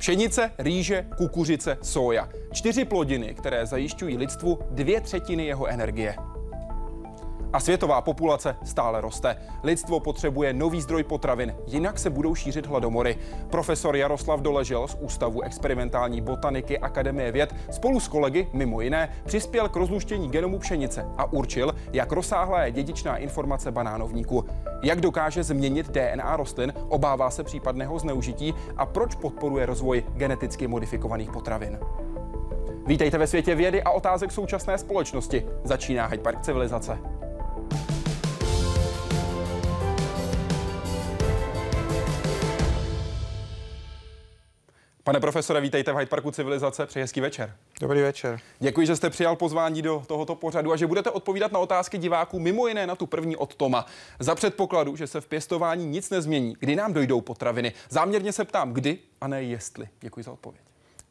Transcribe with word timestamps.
Pšenice, 0.00 0.52
rýže, 0.58 1.06
kukuřice, 1.16 1.78
soja. 1.82 2.28
Čtyři 2.52 2.84
plodiny, 2.84 3.34
které 3.34 3.66
zajišťují 3.66 4.16
lidstvu 4.16 4.58
dvě 4.70 5.00
třetiny 5.00 5.46
jeho 5.46 5.66
energie. 5.66 6.14
A 7.52 7.60
světová 7.60 8.00
populace 8.00 8.56
stále 8.64 9.00
roste. 9.00 9.36
Lidstvo 9.62 10.00
potřebuje 10.00 10.52
nový 10.52 10.80
zdroj 10.80 11.04
potravin, 11.04 11.54
jinak 11.66 11.98
se 11.98 12.10
budou 12.10 12.34
šířit 12.34 12.66
hladomory. 12.66 13.18
Profesor 13.50 13.96
Jaroslav 13.96 14.40
Doležel 14.40 14.88
z 14.88 14.96
Ústavu 15.00 15.42
experimentální 15.42 16.20
botaniky 16.20 16.78
Akademie 16.78 17.32
věd 17.32 17.54
spolu 17.70 18.00
s 18.00 18.08
kolegy, 18.08 18.48
mimo 18.52 18.80
jiné, 18.80 19.08
přispěl 19.24 19.68
k 19.68 19.76
rozluštění 19.76 20.30
genomu 20.30 20.58
pšenice 20.58 21.06
a 21.16 21.32
určil, 21.32 21.74
jak 21.92 22.12
rozsáhlá 22.12 22.64
je 22.64 22.72
dědičná 22.72 23.16
informace 23.16 23.72
banánovníku. 23.72 24.44
Jak 24.82 25.00
dokáže 25.00 25.42
změnit 25.42 25.90
DNA 25.90 26.36
rostlin, 26.36 26.72
obává 26.88 27.30
se 27.30 27.44
případného 27.44 27.98
zneužití 27.98 28.54
a 28.76 28.86
proč 28.86 29.14
podporuje 29.14 29.66
rozvoj 29.66 30.04
geneticky 30.14 30.66
modifikovaných 30.66 31.30
potravin. 31.30 31.78
Vítejte 32.86 33.18
ve 33.18 33.26
světě 33.26 33.54
vědy 33.54 33.82
a 33.82 33.90
otázek 33.90 34.32
současné 34.32 34.78
společnosti. 34.78 35.46
Začíná 35.64 36.06
Hyde 36.06 36.22
Park 36.22 36.40
civilizace. 36.40 36.98
Pane 45.10 45.20
profesore, 45.20 45.60
vítejte 45.60 45.92
v 45.92 45.96
Hyde 45.96 46.08
Parku 46.08 46.30
Civilizace. 46.30 46.86
Přeji 46.86 47.02
hezký 47.02 47.20
večer. 47.20 47.54
Dobrý 47.80 48.00
večer. 48.00 48.40
Děkuji, 48.58 48.86
že 48.86 48.96
jste 48.96 49.10
přijal 49.10 49.36
pozvání 49.36 49.82
do 49.82 50.02
tohoto 50.06 50.34
pořadu 50.34 50.72
a 50.72 50.76
že 50.76 50.86
budete 50.86 51.10
odpovídat 51.10 51.52
na 51.52 51.58
otázky 51.58 51.98
diváků, 51.98 52.38
mimo 52.38 52.66
jiné 52.66 52.86
na 52.86 52.94
tu 52.94 53.06
první 53.06 53.36
od 53.36 53.54
Toma. 53.54 53.86
Za 54.18 54.34
předpokladu, 54.34 54.96
že 54.96 55.06
se 55.06 55.20
v 55.20 55.26
pěstování 55.26 55.86
nic 55.86 56.10
nezmění, 56.10 56.56
kdy 56.60 56.76
nám 56.76 56.92
dojdou 56.92 57.20
potraviny. 57.20 57.72
Záměrně 57.88 58.32
se 58.32 58.44
ptám, 58.44 58.72
kdy 58.72 58.98
a 59.20 59.28
ne 59.28 59.42
jestli. 59.42 59.88
Děkuji 60.00 60.22
za 60.22 60.32
odpověď. 60.32 60.69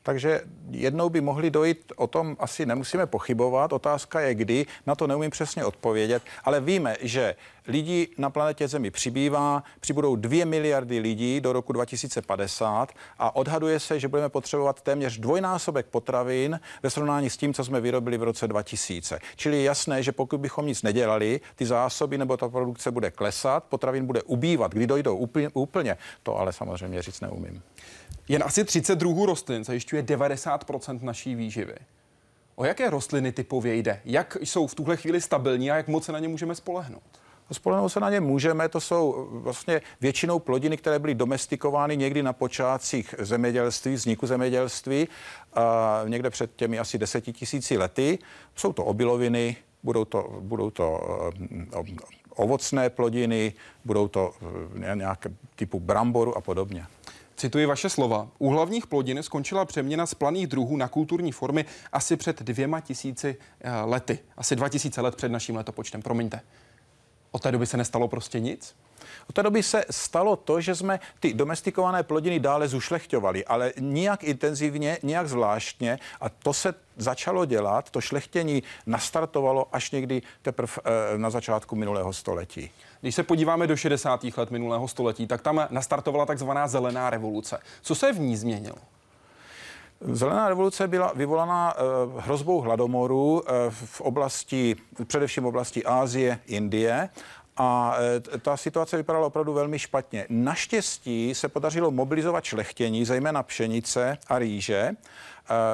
Takže 0.09 0.41
jednou 0.71 1.09
by 1.09 1.21
mohli 1.21 1.51
dojít, 1.51 1.93
o 1.95 2.07
tom 2.07 2.37
asi 2.39 2.65
nemusíme 2.65 3.05
pochybovat. 3.05 3.73
Otázka 3.73 4.19
je 4.19 4.35
kdy, 4.35 4.65
na 4.85 4.95
to 4.95 5.07
neumím 5.07 5.31
přesně 5.31 5.65
odpovědět, 5.65 6.23
ale 6.43 6.61
víme, 6.61 6.95
že 7.01 7.35
lidí 7.67 8.07
na 8.17 8.29
planetě 8.29 8.67
Zemi 8.67 8.91
přibývá, 8.91 9.63
přibudou 9.79 10.15
2 10.15 10.45
miliardy 10.45 10.99
lidí 10.99 11.41
do 11.41 11.53
roku 11.53 11.73
2050 11.73 12.91
a 13.19 13.35
odhaduje 13.35 13.79
se, 13.79 13.99
že 13.99 14.07
budeme 14.07 14.29
potřebovat 14.29 14.81
téměř 14.81 15.17
dvojnásobek 15.17 15.85
potravin 15.85 16.59
ve 16.83 16.89
srovnání 16.89 17.29
s 17.29 17.37
tím, 17.37 17.53
co 17.53 17.63
jsme 17.63 17.81
vyrobili 17.81 18.17
v 18.17 18.23
roce 18.23 18.47
2000. 18.47 19.19
Čili 19.35 19.57
je 19.57 19.63
jasné, 19.63 20.03
že 20.03 20.11
pokud 20.11 20.39
bychom 20.39 20.65
nic 20.65 20.83
nedělali, 20.83 21.41
ty 21.55 21.65
zásoby 21.65 22.17
nebo 22.17 22.37
ta 22.37 22.49
produkce 22.49 22.91
bude 22.91 23.11
klesat, 23.11 23.63
potravin 23.63 24.05
bude 24.05 24.21
ubývat. 24.21 24.71
Kdy 24.71 24.87
dojdou 24.87 25.17
úplně, 25.17 25.49
úplně 25.53 25.97
to 26.23 26.37
ale 26.37 26.53
samozřejmě 26.53 27.01
říct 27.01 27.21
neumím. 27.21 27.61
Jen 28.29 28.43
asi 28.43 28.63
30 28.63 28.95
druhů 28.95 29.25
rostlin 29.25 29.63
zajišťuje 29.63 30.03
90% 30.03 30.99
naší 31.01 31.35
výživy. 31.35 31.75
O 32.55 32.65
jaké 32.65 32.89
rostliny 32.89 33.31
typově 33.31 33.75
jde? 33.75 34.01
Jak 34.05 34.37
jsou 34.41 34.67
v 34.67 34.75
tuhle 34.75 34.97
chvíli 34.97 35.21
stabilní 35.21 35.71
a 35.71 35.75
jak 35.75 35.87
moc 35.87 36.05
se 36.05 36.11
na 36.11 36.19
ně 36.19 36.27
můžeme 36.27 36.55
spolehnout? 36.55 37.03
Spolehnout 37.51 37.91
se 37.91 37.99
na 37.99 38.09
ně 38.09 38.19
můžeme, 38.19 38.69
to 38.69 38.81
jsou 38.81 39.27
vlastně 39.31 39.81
většinou 40.01 40.39
plodiny, 40.39 40.77
které 40.77 40.99
byly 40.99 41.15
domestikovány 41.15 41.97
někdy 41.97 42.23
na 42.23 42.33
počátcích 42.33 43.15
zemědělství, 43.19 43.93
vzniku 43.93 44.27
zemědělství, 44.27 45.07
a 45.53 46.01
někde 46.07 46.29
před 46.29 46.55
těmi 46.55 46.79
asi 46.79 46.97
deseti 46.97 47.33
tisíci 47.33 47.77
lety. 47.77 48.19
Jsou 48.55 48.73
to 48.73 48.85
obiloviny, 48.85 49.55
budou 49.83 50.05
to, 50.05 50.37
budou 50.39 50.69
to 50.69 51.01
eh, 51.73 51.95
ovocné 52.29 52.89
plodiny, 52.89 53.53
budou 53.85 54.07
to 54.07 54.33
eh, 54.81 54.95
nějaké 54.95 55.29
typu 55.55 55.79
bramboru 55.79 56.37
a 56.37 56.41
podobně. 56.41 56.85
Cituji 57.39 57.65
vaše 57.65 57.89
slova. 57.89 58.27
U 58.39 58.49
hlavních 58.49 58.87
plodin 58.87 59.23
skončila 59.23 59.65
přeměna 59.65 60.05
z 60.05 60.13
planých 60.13 60.47
druhů 60.47 60.77
na 60.77 60.87
kulturní 60.87 61.31
formy 61.31 61.65
asi 61.91 62.17
před 62.17 62.41
dvěma 62.41 62.79
tisíci 62.79 63.37
eh, 63.61 63.71
lety. 63.81 64.19
Asi 64.37 64.55
dva 64.55 64.69
tisíce 64.69 65.01
let 65.01 65.15
před 65.15 65.31
naším 65.31 65.55
letopočtem, 65.55 66.01
promiňte. 66.01 66.41
Od 67.31 67.41
té 67.41 67.51
doby 67.51 67.65
se 67.65 67.77
nestalo 67.77 68.07
prostě 68.07 68.39
nic? 68.39 68.75
Od 69.29 69.35
té 69.35 69.43
doby 69.43 69.63
se 69.63 69.85
stalo 69.89 70.35
to, 70.35 70.61
že 70.61 70.75
jsme 70.75 70.99
ty 71.19 71.33
domestikované 71.33 72.03
plodiny 72.03 72.39
dále 72.39 72.67
zušlechťovali, 72.67 73.45
ale 73.45 73.73
nijak 73.79 74.23
intenzivně, 74.23 74.97
nijak 75.03 75.29
zvláštně 75.29 75.99
a 76.21 76.29
to 76.29 76.53
se 76.53 76.73
začalo 76.97 77.45
dělat, 77.45 77.89
to 77.89 78.01
šlechtění 78.01 78.63
nastartovalo 78.85 79.67
až 79.71 79.91
někdy 79.91 80.21
teprve 80.41 80.73
e, 80.85 81.17
na 81.17 81.29
začátku 81.29 81.75
minulého 81.75 82.13
století. 82.13 82.71
Když 83.01 83.15
se 83.15 83.23
podíváme 83.23 83.67
do 83.67 83.77
60. 83.77 84.23
let 84.37 84.51
minulého 84.51 84.87
století, 84.87 85.27
tak 85.27 85.41
tam 85.41 85.67
nastartovala 85.69 86.25
takzvaná 86.25 86.67
zelená 86.67 87.09
revoluce. 87.09 87.59
Co 87.81 87.95
se 87.95 88.13
v 88.13 88.19
ní 88.19 88.37
změnilo? 88.37 88.77
Zelená 90.01 90.49
revoluce 90.49 90.87
byla 90.87 91.11
vyvolaná 91.15 91.73
uh, 91.75 92.21
hrozbou 92.21 92.61
hladomoru 92.61 93.33
uh, 93.33 93.41
v 93.69 94.01
oblasti, 94.01 94.75
především 95.07 95.43
v 95.43 95.47
oblasti 95.47 95.85
Ázie, 95.85 96.39
Indie 96.45 97.09
a 97.59 97.97
ta 98.41 98.57
situace 98.57 98.97
vypadala 98.97 99.27
opravdu 99.27 99.53
velmi 99.53 99.79
špatně. 99.79 100.25
Naštěstí 100.29 101.35
se 101.35 101.47
podařilo 101.49 101.91
mobilizovat 101.91 102.43
šlechtění, 102.43 103.05
zejména 103.05 103.43
pšenice 103.43 104.17
a 104.27 104.39
rýže. 104.39 104.91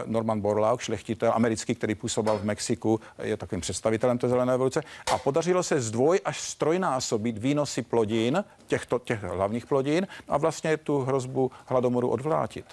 Norman 0.06 0.42
Borlaug, 0.42 0.82
šlechtitel 0.82 1.32
americký, 1.36 1.76
který 1.76 1.96
působil 1.96 2.38
v 2.38 2.44
Mexiku, 2.44 3.00
je 3.22 3.38
takovým 3.38 3.62
představitelem 3.62 4.18
té 4.18 4.30
zelené 4.30 4.52
revoluce. 4.52 4.82
A 5.14 5.18
podařilo 5.18 5.64
se 5.64 5.82
zdvoj 5.82 6.20
až 6.26 6.42
strojnásobit 6.42 7.38
výnosy 7.38 7.82
plodin, 7.82 8.44
těchto, 8.68 9.00
těch 9.00 9.24
hlavních 9.24 9.66
plodin, 9.66 10.08
a 10.28 10.38
vlastně 10.38 10.78
tu 10.78 11.00
hrozbu 11.00 11.52
hladomoru 11.66 12.10
odvrátit. 12.10 12.66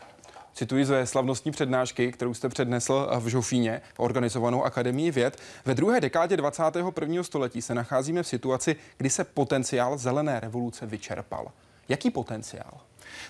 Cituji 0.54 0.84
ze 0.84 1.06
slavnostní 1.06 1.52
přednášky, 1.52 2.12
kterou 2.12 2.34
jste 2.34 2.48
přednesl 2.48 3.08
v 3.20 3.26
Žofíně, 3.26 3.82
organizovanou 3.96 4.64
Akademii 4.64 5.10
věd. 5.10 5.38
Ve 5.64 5.74
druhé 5.74 6.00
dekádě 6.00 6.36
21. 6.36 7.22
století 7.22 7.62
se 7.62 7.74
nacházíme 7.74 8.22
v 8.22 8.26
situaci, 8.26 8.76
kdy 8.96 9.10
se 9.10 9.24
potenciál 9.24 9.98
zelené 9.98 10.40
revoluce 10.40 10.86
vyčerpal. 10.86 11.52
Jaký 11.88 12.10
potenciál? 12.10 12.80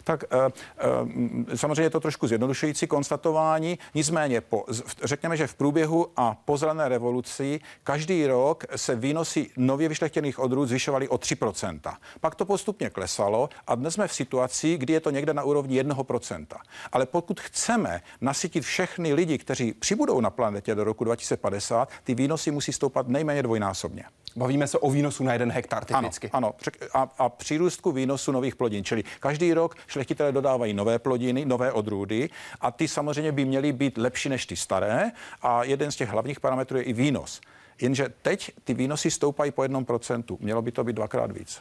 Tak 0.04 0.24
eh, 0.24 0.36
eh, 1.50 1.56
samozřejmě 1.56 1.82
je 1.82 1.90
to 1.90 2.00
trošku 2.00 2.26
zjednodušující 2.26 2.86
konstatování. 2.86 3.78
Nicméně, 3.94 4.40
po, 4.40 4.64
řekněme, 5.04 5.36
že 5.36 5.46
v 5.46 5.54
průběhu 5.54 6.06
a 6.16 6.36
po 6.44 6.56
zelené 6.56 6.88
revoluci 6.88 7.60
každý 7.84 8.26
rok 8.26 8.64
se 8.76 8.94
výnosy 8.94 9.50
nově 9.56 9.88
vyšlechtěných 9.88 10.38
odrůd 10.38 10.68
zvyšovaly 10.68 11.08
o 11.08 11.16
3%. 11.16 11.94
Pak 12.20 12.34
to 12.34 12.44
postupně 12.44 12.90
klesalo 12.90 13.48
a 13.66 13.74
dnes 13.74 13.94
jsme 13.94 14.08
v 14.08 14.14
situaci, 14.14 14.76
kdy 14.76 14.92
je 14.92 15.00
to 15.00 15.10
někde 15.10 15.34
na 15.34 15.42
úrovni 15.42 15.82
1%. 15.82 16.46
Ale 16.92 17.06
pokud 17.06 17.40
chceme 17.40 18.00
nasytit 18.20 18.64
všechny 18.64 19.14
lidi, 19.14 19.38
kteří 19.38 19.72
přibudou 19.72 20.20
na 20.20 20.30
planetě 20.30 20.74
do 20.74 20.84
roku 20.84 21.04
2050, 21.04 21.88
ty 22.04 22.14
výnosy 22.14 22.50
musí 22.50 22.72
stoupat 22.72 23.08
nejméně 23.08 23.42
dvojnásobně. 23.42 24.04
Bavíme 24.36 24.66
se 24.66 24.78
o 24.78 24.90
výnosu 24.90 25.24
na 25.24 25.32
jeden 25.32 25.52
hektar 25.52 25.84
typicky. 25.84 26.30
Ano, 26.32 26.54
ano. 26.94 27.02
A, 27.02 27.24
a 27.24 27.28
přírůstku 27.28 27.92
výnosu 27.92 28.32
nových 28.32 28.56
plodin. 28.56 28.84
Čili 28.84 29.04
každý 29.20 29.54
rok 29.54 29.71
šlechtitelé 29.86 30.32
dodávají 30.32 30.74
nové 30.74 30.98
plodiny, 30.98 31.44
nové 31.44 31.72
odrůdy 31.72 32.30
a 32.60 32.70
ty 32.70 32.88
samozřejmě 32.88 33.32
by 33.32 33.44
měly 33.44 33.72
být 33.72 33.98
lepší 33.98 34.28
než 34.28 34.46
ty 34.46 34.56
staré. 34.56 35.10
A 35.42 35.64
jeden 35.64 35.92
z 35.92 35.96
těch 35.96 36.08
hlavních 36.08 36.40
parametrů 36.40 36.76
je 36.78 36.82
i 36.82 36.92
výnos. 36.92 37.40
Jenže 37.80 38.08
teď 38.22 38.50
ty 38.64 38.74
výnosy 38.74 39.10
stoupají 39.10 39.50
po 39.50 39.62
jednom 39.62 39.84
procentu. 39.84 40.38
Mělo 40.40 40.62
by 40.62 40.72
to 40.72 40.84
být 40.84 40.96
dvakrát 40.96 41.32
víc. 41.32 41.60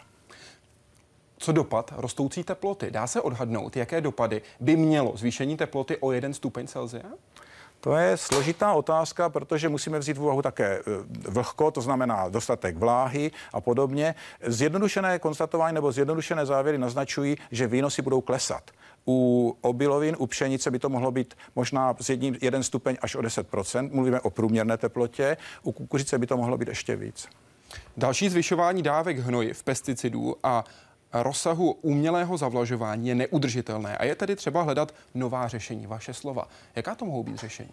Co 1.37 1.51
dopad 1.51 1.93
rostoucí 1.97 2.43
teploty? 2.43 2.91
Dá 2.91 3.07
se 3.07 3.21
odhadnout, 3.21 3.77
jaké 3.77 4.01
dopady 4.01 4.41
by 4.59 4.75
mělo 4.75 5.13
zvýšení 5.15 5.57
teploty 5.57 5.97
o 5.97 6.11
jeden 6.11 6.33
stupeň 6.33 6.67
Celsia? 6.67 7.03
To 7.81 7.95
je 7.95 8.17
složitá 8.17 8.73
otázka, 8.73 9.29
protože 9.29 9.69
musíme 9.69 9.99
vzít 9.99 10.17
v 10.17 10.21
úvahu 10.21 10.41
také 10.41 10.65
e, 10.65 10.81
vlhko, 11.29 11.71
to 11.71 11.81
znamená 11.81 12.29
dostatek 12.29 12.77
vláhy 12.77 13.31
a 13.53 13.61
podobně. 13.61 14.15
Zjednodušené 14.45 15.19
konstatování 15.19 15.75
nebo 15.75 15.91
zjednodušené 15.91 16.45
závěry 16.45 16.77
naznačují, 16.77 17.37
že 17.51 17.67
výnosy 17.67 18.01
budou 18.01 18.21
klesat. 18.21 18.71
U 19.07 19.57
obilovin, 19.61 20.15
u 20.19 20.27
pšenice 20.27 20.71
by 20.71 20.79
to 20.79 20.89
mohlo 20.89 21.11
být 21.11 21.33
možná 21.55 21.95
z 21.99 22.09
jedním, 22.09 22.37
jeden 22.41 22.63
stupeň 22.63 22.97
až 23.01 23.15
o 23.15 23.21
10% 23.21 23.89
Mluvíme 23.93 24.19
o 24.19 24.29
průměrné 24.29 24.77
teplotě. 24.77 25.37
U 25.63 25.71
kukuřice 25.71 26.17
by 26.17 26.27
to 26.27 26.37
mohlo 26.37 26.57
být 26.57 26.67
ještě 26.67 26.95
víc. 26.95 27.27
Další 27.97 28.29
zvyšování 28.29 28.83
dávek 28.83 29.17
hnojiv, 29.17 29.63
pesticidů 29.63 30.35
a 30.43 30.63
rozsahu 31.13 31.71
umělého 31.71 32.37
zavlažování 32.37 33.07
je 33.07 33.15
neudržitelné 33.15 33.97
a 33.97 34.05
je 34.05 34.15
tedy 34.15 34.35
třeba 34.35 34.61
hledat 34.61 34.93
nová 35.13 35.47
řešení. 35.47 35.87
Vaše 35.87 36.13
slova. 36.13 36.47
Jaká 36.75 36.95
to 36.95 37.05
mohou 37.05 37.23
být 37.23 37.37
řešení? 37.37 37.71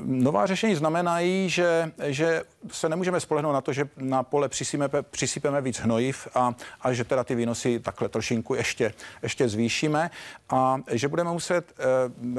Nová 0.00 0.46
řešení 0.46 0.74
znamenají, 0.74 1.50
že, 1.50 1.92
že 2.04 2.42
se 2.72 2.88
nemůžeme 2.88 3.20
spolehnout 3.20 3.52
na 3.52 3.60
to, 3.60 3.72
že 3.72 3.88
na 3.96 4.22
pole 4.22 4.48
přisypeme, 4.48 5.02
přisypeme 5.02 5.60
víc 5.60 5.78
hnojiv 5.78 6.28
a, 6.34 6.54
a 6.80 6.92
že 6.92 7.04
teda 7.04 7.24
ty 7.24 7.34
výnosy 7.34 7.80
takhle 7.80 8.08
trošinku 8.08 8.54
ještě, 8.54 8.94
ještě 9.22 9.48
zvýšíme 9.48 10.10
a 10.50 10.80
že 10.90 11.08
budeme 11.08 11.32
muset 11.32 11.72
eh, 11.78 11.84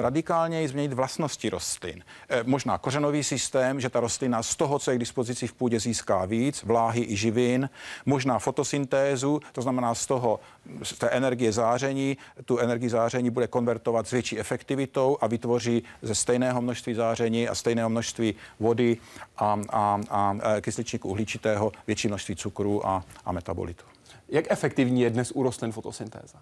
radikálně 0.02 0.68
změnit 0.68 0.94
vlastnosti 0.94 1.50
rostlin. 1.50 2.04
Eh, 2.30 2.44
možná 2.44 2.78
kořenový 2.78 3.24
systém, 3.24 3.80
že 3.80 3.90
ta 3.90 4.00
rostlina 4.00 4.44
z 4.44 4.56
toho, 4.56 4.80
co 4.80 4.92
je 4.92 4.98
k 4.98 5.00
dispozici 5.00 5.48
v 5.48 5.54
půdě, 5.54 5.80
získá 5.80 6.26
víc, 6.26 6.64
vláhy 6.64 7.06
i 7.10 7.16
živin, 7.16 7.70
možná 8.06 8.40
fotosyntézu, 8.40 9.42
to 9.52 9.62
znamená 9.62 9.96
z 9.96 10.06
toho, 10.06 10.40
z 10.84 10.94
té 10.94 11.10
energie 11.10 11.52
záření, 11.52 12.18
tu 12.46 12.58
energii 12.58 12.90
záření 12.90 13.30
bude 13.30 13.48
konvertovat 13.48 14.08
s 14.08 14.12
větší 14.12 14.40
efektivitou 14.40 15.18
a 15.22 15.28
vytvoří 15.28 15.84
ze 16.02 16.16
stejného 16.16 16.62
množství 16.62 16.94
záření 16.94 17.48
a 17.48 17.56
stejného 17.56 17.90
množství 17.90 18.36
vody 18.60 18.98
a, 19.38 19.60
a, 19.70 20.02
a 20.10 20.36
kysličníku 20.62 21.10
uhličitého 21.10 21.72
větší 21.88 22.08
množství 22.08 22.36
cukru 22.36 22.88
a, 22.88 23.06
a 23.26 23.32
metabolitu. 23.32 23.86
Jak 24.30 24.46
efektivní 24.50 25.02
je 25.02 25.10
dnes 25.10 25.32
u 25.32 25.44
rostlin 25.44 25.72
fotosyntéza? 25.72 26.42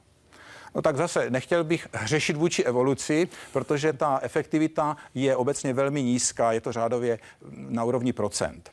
No 0.75 0.81
tak 0.81 0.97
zase 0.97 1.29
nechtěl 1.29 1.63
bych 1.63 1.87
řešit 2.03 2.37
vůči 2.37 2.63
evoluci, 2.63 3.27
protože 3.53 3.93
ta 3.93 4.19
efektivita 4.21 4.97
je 5.15 5.35
obecně 5.35 5.73
velmi 5.73 6.03
nízká, 6.03 6.51
je 6.51 6.61
to 6.61 6.71
řádově 6.71 7.19
na 7.51 7.83
úrovni 7.83 8.13
procent. 8.13 8.71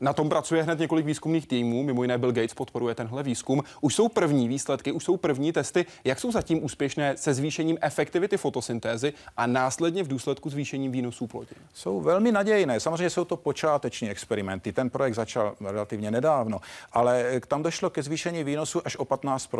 Na 0.00 0.12
tom 0.12 0.28
pracuje 0.28 0.62
hned 0.62 0.78
několik 0.78 1.06
výzkumných 1.06 1.46
týmů, 1.46 1.82
mimo 1.82 2.02
jiné 2.02 2.18
Bill 2.18 2.32
Gates 2.32 2.54
podporuje 2.54 2.94
tenhle 2.94 3.22
výzkum. 3.22 3.62
Už 3.80 3.94
jsou 3.94 4.08
první 4.08 4.48
výsledky, 4.48 4.92
už 4.92 5.04
jsou 5.04 5.16
první 5.16 5.52
testy. 5.52 5.86
Jak 6.04 6.20
jsou 6.20 6.32
zatím 6.32 6.64
úspěšné 6.64 7.16
se 7.16 7.34
zvýšením 7.34 7.78
efektivity 7.80 8.36
fotosyntézy 8.36 9.12
a 9.36 9.46
následně 9.46 10.02
v 10.02 10.08
důsledku 10.08 10.50
zvýšením 10.50 10.92
výnosů 10.92 11.26
plodin? 11.26 11.58
Jsou 11.74 12.00
velmi 12.00 12.32
nadějné. 12.32 12.80
Samozřejmě 12.80 13.10
jsou 13.10 13.24
to 13.24 13.36
počáteční 13.36 14.10
experimenty. 14.10 14.72
Ten 14.72 14.90
projekt 14.90 15.14
začal 15.14 15.54
relativně 15.60 16.10
nedávno, 16.10 16.60
ale 16.92 17.40
tam 17.48 17.62
došlo 17.62 17.90
ke 17.90 18.02
zvýšení 18.02 18.44
výnosu 18.44 18.82
až 18.84 18.96
o 18.96 19.04
15 19.04 19.50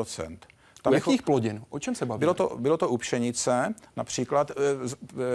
tam 0.87 0.95
jakých 0.95 1.23
plodin? 1.23 1.63
O 1.71 1.79
čem 1.79 1.95
se 1.95 2.07
baví? 2.07 2.21
Bylo 2.21 2.35
to, 2.35 2.57
bylo 2.59 2.77
to 2.77 2.89
u 2.89 2.97
pšenice, 2.99 3.75
například 3.97 4.51
e, 4.51 4.55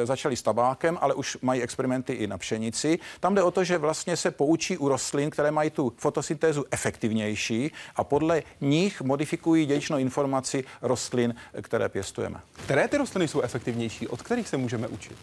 e, 0.01 0.06
začali 0.06 0.36
s 0.36 0.42
tabákem, 0.42 0.98
ale 1.01 1.13
už 1.13 1.38
mají 1.42 1.62
experimenty 1.62 2.13
i 2.13 2.27
na 2.27 2.38
pšenici. 2.38 3.00
Tam 3.19 3.36
jde 3.36 3.44
o 3.44 3.51
to, 3.51 3.63
že 3.63 3.77
vlastně 3.77 4.18
se 4.18 4.31
poučí 4.31 4.77
u 4.77 4.88
rostlin, 4.88 5.30
které 5.30 5.51
mají 5.51 5.69
tu 5.69 5.94
fotosyntézu 5.98 6.65
efektivnější 6.71 7.71
a 7.95 8.03
podle 8.03 8.44
nich 8.62 9.01
modifikují 9.01 9.65
dědičnou 9.65 9.98
informaci 9.98 10.63
rostlin, 10.81 11.36
které 11.62 11.89
pěstujeme. 11.89 12.42
Které 12.65 12.88
ty 12.88 12.97
rostliny 12.97 13.27
jsou 13.27 13.42
efektivnější? 13.42 14.07
Od 14.07 14.21
kterých 14.21 14.47
se 14.47 14.57
můžeme 14.57 14.88
učit? 14.88 15.18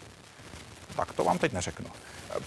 Tak 0.95 1.13
to 1.13 1.23
vám 1.23 1.37
teď 1.37 1.53
neřeknu. 1.53 1.85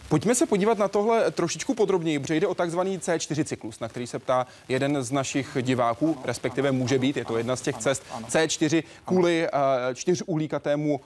Pojďme 0.08 0.34
se 0.34 0.46
podívat 0.46 0.79
na 0.79 0.88
tohle 0.88 1.31
trošičku 1.31 1.75
podrobněji, 1.75 2.19
protože 2.19 2.34
jde 2.34 2.46
o 2.46 2.55
takzvaný 2.55 2.99
C4 2.99 3.44
cyklus, 3.44 3.81
na 3.81 3.88
který 3.88 4.06
se 4.06 4.19
ptá 4.19 4.46
jeden 4.69 5.02
z 5.02 5.12
našich 5.12 5.56
diváků, 5.62 6.17
respektive 6.25 6.73
může 6.73 6.99
být, 6.99 7.17
je 7.17 7.25
to 7.25 7.37
jedna 7.37 7.56
z 7.56 7.61
těch 7.61 7.76
cest. 7.76 8.02
C4 8.29 8.82
kvůli 9.05 9.49
uh, 9.49 9.94
čtyřuhlíkatému 9.94 11.00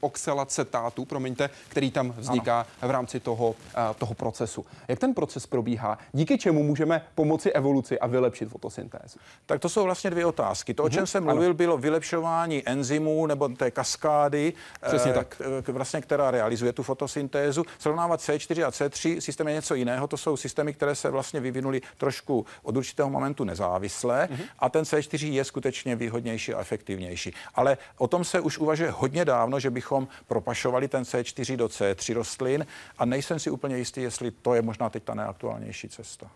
oxalacetátu, 0.00 1.04
promiňte, 1.04 1.50
který 1.68 1.90
tam 1.90 2.14
vzniká 2.18 2.66
v 2.82 2.90
rámci 2.90 3.20
toho, 3.20 3.48
uh, 3.48 3.54
toho 3.98 4.14
procesu. 4.14 4.66
Jak 4.88 4.98
ten 4.98 5.14
proces 5.14 5.46
probíhá? 5.46 5.98
Díky 6.12 6.38
čemu 6.38 6.62
můžeme 6.62 7.02
pomoci 7.14 7.52
evoluci 7.52 7.98
a 7.98 8.06
vylepšit 8.06 8.48
fotosyntézu? 8.48 9.18
Tak 9.46 9.60
to 9.60 9.68
jsou 9.68 9.84
vlastně 9.84 10.10
dvě 10.10 10.26
otázky. 10.26 10.74
To, 10.74 10.82
o 10.82 10.88
čem 10.88 11.00
mhm. 11.00 11.06
jsem 11.06 11.24
mluvil, 11.24 11.54
bylo 11.54 11.78
vylepšování 11.78 12.62
enzymů 12.68 13.26
nebo 13.26 13.48
té 13.48 13.70
kaskády, 13.70 14.52
Přesně 14.86 15.12
tak. 15.12 15.42
vlastně, 15.68 16.00
která 16.00 16.30
realizuje 16.30 16.72
tu 16.72 16.82
fotosyntézu 16.82 17.57
hypotézu. 17.58 17.78
Srovnávat 17.78 18.20
C4 18.20 18.66
a 18.66 18.70
C3 18.70 19.20
systém 19.20 19.48
je 19.48 19.54
něco 19.54 19.74
jiného. 19.74 20.06
To 20.06 20.16
jsou 20.16 20.36
systémy, 20.36 20.72
které 20.72 20.94
se 20.94 21.10
vlastně 21.10 21.40
vyvinuly 21.40 21.80
trošku 21.96 22.46
od 22.62 22.76
určitého 22.76 23.10
momentu 23.10 23.44
nezávisle 23.44 24.28
mm-hmm. 24.30 24.44
a 24.58 24.68
ten 24.68 24.84
C4 24.84 25.32
je 25.32 25.44
skutečně 25.44 25.96
výhodnější 25.96 26.54
a 26.54 26.60
efektivnější. 26.60 27.34
Ale 27.54 27.78
o 27.98 28.08
tom 28.08 28.24
se 28.24 28.40
už 28.40 28.58
uvažuje 28.58 28.90
hodně 28.90 29.24
dávno, 29.24 29.60
že 29.60 29.70
bychom 29.70 30.08
propašovali 30.26 30.88
ten 30.88 31.02
C4 31.02 31.56
do 31.56 31.66
C3 31.66 32.14
rostlin 32.14 32.66
a 32.98 33.04
nejsem 33.04 33.38
si 33.38 33.50
úplně 33.50 33.78
jistý, 33.78 34.02
jestli 34.02 34.30
to 34.30 34.54
je 34.54 34.62
možná 34.62 34.90
teď 34.90 35.02
ta 35.02 35.14
nejaktuálnější 35.14 35.88
cesta. 35.88 36.30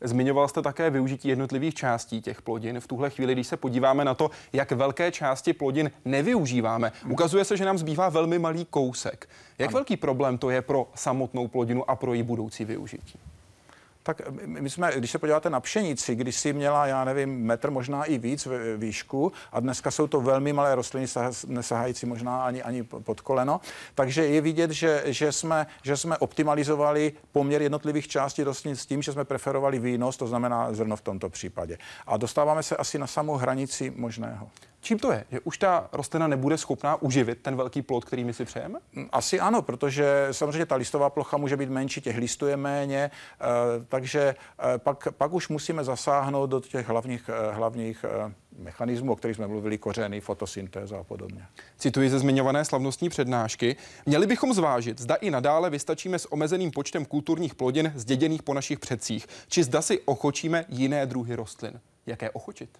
Zmiňoval 0.00 0.48
jste 0.48 0.62
také 0.62 0.90
využití 0.90 1.28
jednotlivých 1.28 1.74
částí 1.74 2.22
těch 2.22 2.42
plodin. 2.42 2.80
V 2.80 2.86
tuhle 2.86 3.10
chvíli, 3.10 3.32
když 3.32 3.46
se 3.46 3.56
podíváme 3.56 4.04
na 4.04 4.14
to, 4.14 4.30
jak 4.52 4.72
velké 4.72 5.12
části 5.12 5.52
plodin 5.52 5.90
nevyužíváme, 6.04 6.92
ukazuje 7.08 7.44
se, 7.44 7.56
že 7.56 7.64
nám 7.64 7.78
zbývá 7.78 8.08
velmi 8.08 8.38
malý 8.38 8.64
kousek. 8.64 9.28
Jak 9.58 9.68
ano. 9.68 9.74
velký 9.74 9.96
problém 9.96 10.38
to 10.38 10.50
je 10.50 10.62
pro 10.62 10.90
samotnou 10.94 11.48
plodinu 11.48 11.90
a 11.90 11.96
pro 11.96 12.14
její 12.14 12.22
budoucí 12.22 12.64
využití? 12.64 13.18
Tak 14.06 14.22
my 14.44 14.70
jsme, 14.70 14.92
když 14.96 15.10
se 15.10 15.18
podíváte 15.18 15.50
na 15.50 15.60
pšenici, 15.60 16.14
když 16.14 16.36
si 16.36 16.52
měla, 16.52 16.86
já 16.86 17.04
nevím, 17.04 17.42
metr, 17.42 17.70
možná 17.70 18.04
i 18.04 18.18
víc 18.18 18.48
výšku 18.76 19.32
a 19.52 19.60
dneska 19.60 19.90
jsou 19.90 20.06
to 20.06 20.20
velmi 20.20 20.52
malé 20.52 20.74
rostliny, 20.74 21.06
nesahající 21.46 22.06
možná 22.06 22.44
ani, 22.44 22.62
ani 22.62 22.82
pod 22.82 23.20
koleno, 23.20 23.60
takže 23.94 24.26
je 24.26 24.40
vidět, 24.40 24.70
že, 24.70 25.02
že, 25.06 25.32
jsme, 25.32 25.66
že 25.82 25.96
jsme 25.96 26.18
optimalizovali 26.18 27.12
poměr 27.32 27.62
jednotlivých 27.62 28.08
částí 28.08 28.42
rostlin 28.42 28.76
s 28.76 28.86
tím, 28.86 29.02
že 29.02 29.12
jsme 29.12 29.24
preferovali 29.24 29.78
výnos, 29.78 30.16
to 30.16 30.26
znamená 30.26 30.72
zrno 30.72 30.96
v 30.96 31.00
tomto 31.00 31.28
případě. 31.28 31.78
A 32.06 32.16
dostáváme 32.16 32.62
se 32.62 32.76
asi 32.76 32.98
na 32.98 33.06
samou 33.06 33.36
hranici 33.36 33.92
možného. 33.96 34.50
Čím 34.84 34.98
to 34.98 35.12
je? 35.12 35.24
Že 35.30 35.40
už 35.40 35.58
ta 35.58 35.88
rostlina 35.92 36.26
nebude 36.26 36.58
schopná 36.58 37.02
uživit 37.02 37.38
ten 37.42 37.56
velký 37.56 37.82
plod, 37.82 38.04
který 38.04 38.24
my 38.24 38.32
si 38.32 38.44
přejeme? 38.44 38.78
Mm, 38.92 39.08
asi 39.12 39.40
ano, 39.40 39.62
protože 39.62 40.28
samozřejmě 40.30 40.66
ta 40.66 40.74
listová 40.76 41.10
plocha 41.10 41.36
může 41.36 41.56
být 41.56 41.70
menší, 41.70 42.00
těch 42.00 42.16
listů 42.16 42.46
je 42.46 42.56
méně, 42.56 43.10
eh, 43.10 43.44
takže 43.88 44.20
eh, 44.74 44.78
pak, 44.78 45.08
pak 45.12 45.32
už 45.32 45.48
musíme 45.48 45.84
zasáhnout 45.84 46.50
do 46.50 46.60
těch 46.60 46.88
hlavních, 46.88 47.30
eh, 47.32 47.54
hlavních 47.54 48.04
mechanismů, 48.58 49.12
o 49.12 49.16
kterých 49.16 49.36
jsme 49.36 49.46
mluvili, 49.46 49.78
kořeny, 49.78 50.20
fotosyntéza 50.20 50.98
a 50.98 51.04
podobně. 51.04 51.46
Cituji 51.78 52.10
ze 52.10 52.18
zmiňované 52.18 52.64
slavnostní 52.64 53.08
přednášky. 53.08 53.76
Měli 54.06 54.26
bychom 54.26 54.54
zvážit, 54.54 55.00
zda 55.00 55.14
i 55.14 55.30
nadále 55.30 55.70
vystačíme 55.70 56.18
s 56.18 56.32
omezeným 56.32 56.70
počtem 56.70 57.04
kulturních 57.04 57.54
plodin 57.54 57.92
zděděných 57.94 58.42
po 58.42 58.54
našich 58.54 58.78
předcích, 58.78 59.26
či 59.48 59.64
zda 59.64 59.82
si 59.82 60.00
ochočíme 60.00 60.64
jiné 60.68 61.06
druhy 61.06 61.34
rostlin. 61.34 61.80
Jaké 62.06 62.30
ochočit? 62.30 62.70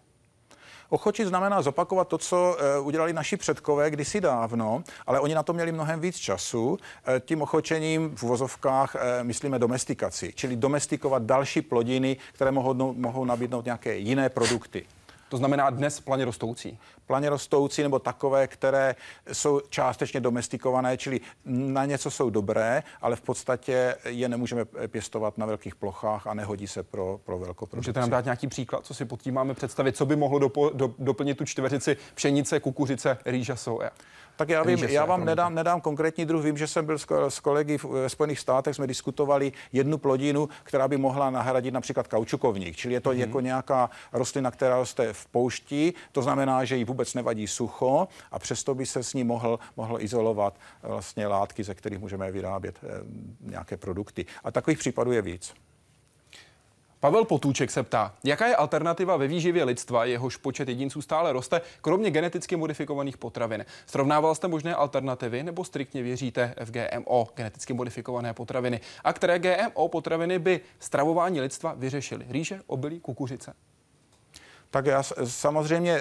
Ochočit 0.89 1.29
znamená 1.29 1.63
zopakovat 1.63 2.09
to, 2.09 2.19
co 2.19 2.57
eh, 2.59 2.81
udělali 2.81 3.13
naši 3.13 3.37
předkové 3.37 3.91
kdysi 3.91 4.21
dávno, 4.21 4.85
ale 5.07 5.21
oni 5.21 5.35
na 5.35 5.43
to 5.43 5.53
měli 5.53 5.73
mnohem 5.73 6.01
víc 6.01 6.17
času. 6.17 6.79
Eh, 7.07 7.21
tím 7.21 7.43
ochočením 7.43 8.17
v 8.17 8.23
uvozovkách 8.23 8.97
eh, 8.97 9.25
myslíme 9.25 9.59
domestikaci, 9.59 10.33
čili 10.35 10.57
domestikovat 10.57 11.23
další 11.23 11.63
plodiny, 11.63 12.17
které 12.33 12.51
mohou, 12.51 12.93
mohou 12.93 13.25
nabídnout 13.25 13.65
nějaké 13.65 13.97
jiné 13.97 14.29
produkty. 14.29 14.87
To 15.29 15.37
znamená 15.37 15.71
dnes 15.71 16.01
planě 16.01 16.25
rostoucí. 16.25 16.79
Planě 17.07 17.31
rostoucí 17.31 17.83
nebo 17.83 17.99
takové, 17.99 18.47
které 18.47 18.95
jsou 19.33 19.61
částečně 19.69 20.21
domestikované, 20.21 20.97
čili 20.97 21.21
na 21.45 21.85
něco 21.85 22.11
jsou 22.11 22.31
dobré, 22.31 22.83
ale 23.01 23.17
v 23.17 23.21
podstatě 23.21 23.97
je 24.05 24.29
nemůžeme 24.29 24.65
pěstovat 24.65 25.39
na 25.39 25.47
velkých 25.47 25.75
plochách 25.75 26.27
a 26.27 26.35
nehodí 26.35 26.67
se 26.67 26.83
pro, 26.83 27.21
pro 27.25 27.39
velkoprodukci. 27.39 27.77
Můžete 27.77 28.01
nám 28.01 28.11
dát 28.11 28.25
nějaký 28.25 28.47
příklad, 28.47 28.87
co 28.87 28.95
si 28.95 29.05
pod 29.05 29.23
tím 29.23 29.35
máme 29.35 29.55
představit, 29.55 29.97
co 29.97 30.07
by 30.07 30.17
mohlo 30.17 30.39
dopo, 30.39 30.71
do, 30.71 30.95
doplnit 30.99 31.39
tu 31.39 31.45
čtveřici 31.45 31.97
pšenice, 32.15 32.61
kukuřice, 32.61 33.19
rýža, 33.25 33.57
soja? 33.57 33.91
Tak 34.37 34.49
já 34.49 34.63
vím, 34.63 34.79
já 34.79 35.05
vám 35.05 35.25
nedám, 35.25 35.55
nedám 35.55 35.81
konkrétní 35.81 36.25
druh. 36.25 36.45
Vím, 36.45 36.57
že 36.57 36.67
jsem 36.67 36.87
byl 36.87 36.99
s 37.29 37.41
kolegy 37.41 37.79
v 37.79 38.09
Spojených 38.09 38.41
státech, 38.41 38.77
jsme 38.77 38.87
diskutovali 38.87 39.53
jednu 39.73 39.99
plodinu, 39.99 40.49
která 40.63 40.89
by 40.89 40.97
mohla 40.97 41.31
nahradit 41.31 41.75
například 41.75 42.09
kaučukovník. 42.09 42.77
Čili 42.77 42.95
je 42.95 43.01
to 43.01 43.11
mm-hmm. 43.11 43.19
jako 43.19 43.41
nějaká 43.41 43.91
rostlina, 44.13 44.51
která 44.51 44.77
roste 44.77 45.13
v 45.13 45.27
poušti, 45.27 45.95
to 46.13 46.23
znamená, 46.23 46.65
že 46.65 46.77
jí 46.77 46.85
vůbec 46.85 47.15
nevadí 47.15 47.47
sucho 47.47 48.09
a 48.31 48.39
přesto 48.39 48.75
by 48.75 48.87
se 48.87 49.03
s 49.03 49.15
ní 49.15 49.25
mohl, 49.25 49.59
mohl 49.77 50.01
izolovat 50.01 50.55
vlastně 50.83 51.27
látky, 51.27 51.65
ze 51.65 51.75
kterých 51.75 51.99
můžeme 51.99 52.33
vyrábět 52.33 52.79
eh, 52.83 52.89
nějaké 53.41 53.77
produkty. 53.77 54.27
A 54.45 54.51
takových 54.51 54.79
případů 54.79 55.13
je 55.13 55.23
víc. 55.23 55.55
Pavel 57.05 57.25
Potůček 57.25 57.71
se 57.71 57.83
ptá, 57.83 58.15
jaká 58.25 58.47
je 58.47 58.57
alternativa 58.57 59.17
ve 59.17 59.27
výživě 59.27 59.65
lidstva, 59.65 60.05
jehož 60.05 60.37
počet 60.37 60.69
jedinců 60.69 61.03
stále 61.03 61.33
roste, 61.33 61.61
kromě 61.81 62.11
geneticky 62.11 62.57
modifikovaných 62.57 63.17
potravin. 63.17 63.65
Srovnával 63.87 64.35
jste 64.35 64.49
možné 64.49 64.75
alternativy 64.75 65.43
nebo 65.43 65.65
striktně 65.65 66.03
věříte 66.03 66.55
v 66.65 66.71
GMO, 66.71 67.29
geneticky 67.35 67.73
modifikované 67.73 68.35
potraviny? 68.35 68.81
A 69.05 69.13
které 69.13 69.39
GMO 69.39 69.89
potraviny 69.89 70.39
by 70.39 70.61
stravování 70.79 71.41
lidstva 71.41 71.75
vyřešily? 71.77 72.27
Rýže, 72.29 72.61
obilí, 72.67 73.01
kukuřice? 73.01 73.55
Tak 74.75 74.87
já 74.87 75.03
samozřejmě 75.25 76.01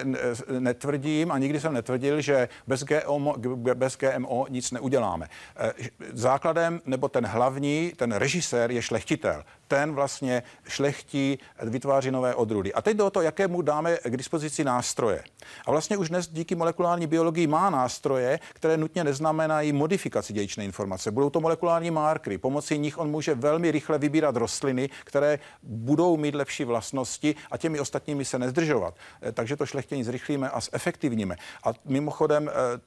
netvrdím 0.58 1.32
a 1.32 1.38
nikdy 1.38 1.60
jsem 1.60 1.72
netvrdil, 1.72 2.20
že 2.20 2.48
bez 2.66 2.84
GMO, 2.84 3.34
bez 3.74 3.96
GMO 3.96 4.46
nic 4.48 4.70
neuděláme. 4.70 5.28
Eh, 5.56 5.72
základem 6.12 6.80
nebo 6.86 7.08
ten 7.08 7.26
hlavní, 7.26 7.92
ten 7.96 8.12
režisér 8.12 8.70
je 8.70 8.82
šlechtitel. 8.82 9.44
Ten 9.68 9.94
vlastně 9.94 10.42
šlechtí, 10.68 11.38
vytváří 11.62 12.10
nové 12.10 12.34
odrůdy. 12.34 12.74
A 12.74 12.82
teď 12.82 12.96
do 12.96 13.10
toho, 13.10 13.22
jaké 13.22 13.48
mu 13.48 13.62
dáme 13.62 13.96
k 14.04 14.16
dispozici 14.16 14.64
nástroje. 14.64 15.24
A 15.66 15.70
vlastně 15.70 15.96
už 15.96 16.08
dnes 16.08 16.28
díky 16.28 16.54
molekulární 16.54 17.06
biologii 17.06 17.46
má 17.46 17.70
nástroje, 17.70 18.40
které 18.52 18.76
nutně 18.76 19.04
neznamenají 19.04 19.72
modifikaci 19.72 20.32
dědičné 20.32 20.64
informace. 20.64 21.10
Budou 21.10 21.30
to 21.30 21.40
molekulární 21.40 21.90
markery. 21.90 22.38
Pomocí 22.38 22.78
nich 22.78 22.98
on 22.98 23.10
může 23.10 23.34
velmi 23.34 23.70
rychle 23.70 23.98
vybírat 23.98 24.36
rostliny, 24.36 24.90
které 25.04 25.38
budou 25.62 26.16
mít 26.16 26.34
lepší 26.34 26.64
vlastnosti 26.64 27.34
a 27.50 27.56
těmi 27.56 27.80
ostatními 27.80 28.24
se 28.24 28.38
nezdržovat. 28.38 28.94
Eh, 29.22 29.32
takže 29.32 29.56
to 29.56 29.66
šlechtění 29.66 30.04
zrychlíme 30.04 30.50
a 30.50 30.60
zefektivníme. 30.60 31.36
A 31.64 31.72
mimochodem 31.84 32.48
eh, 32.48 32.80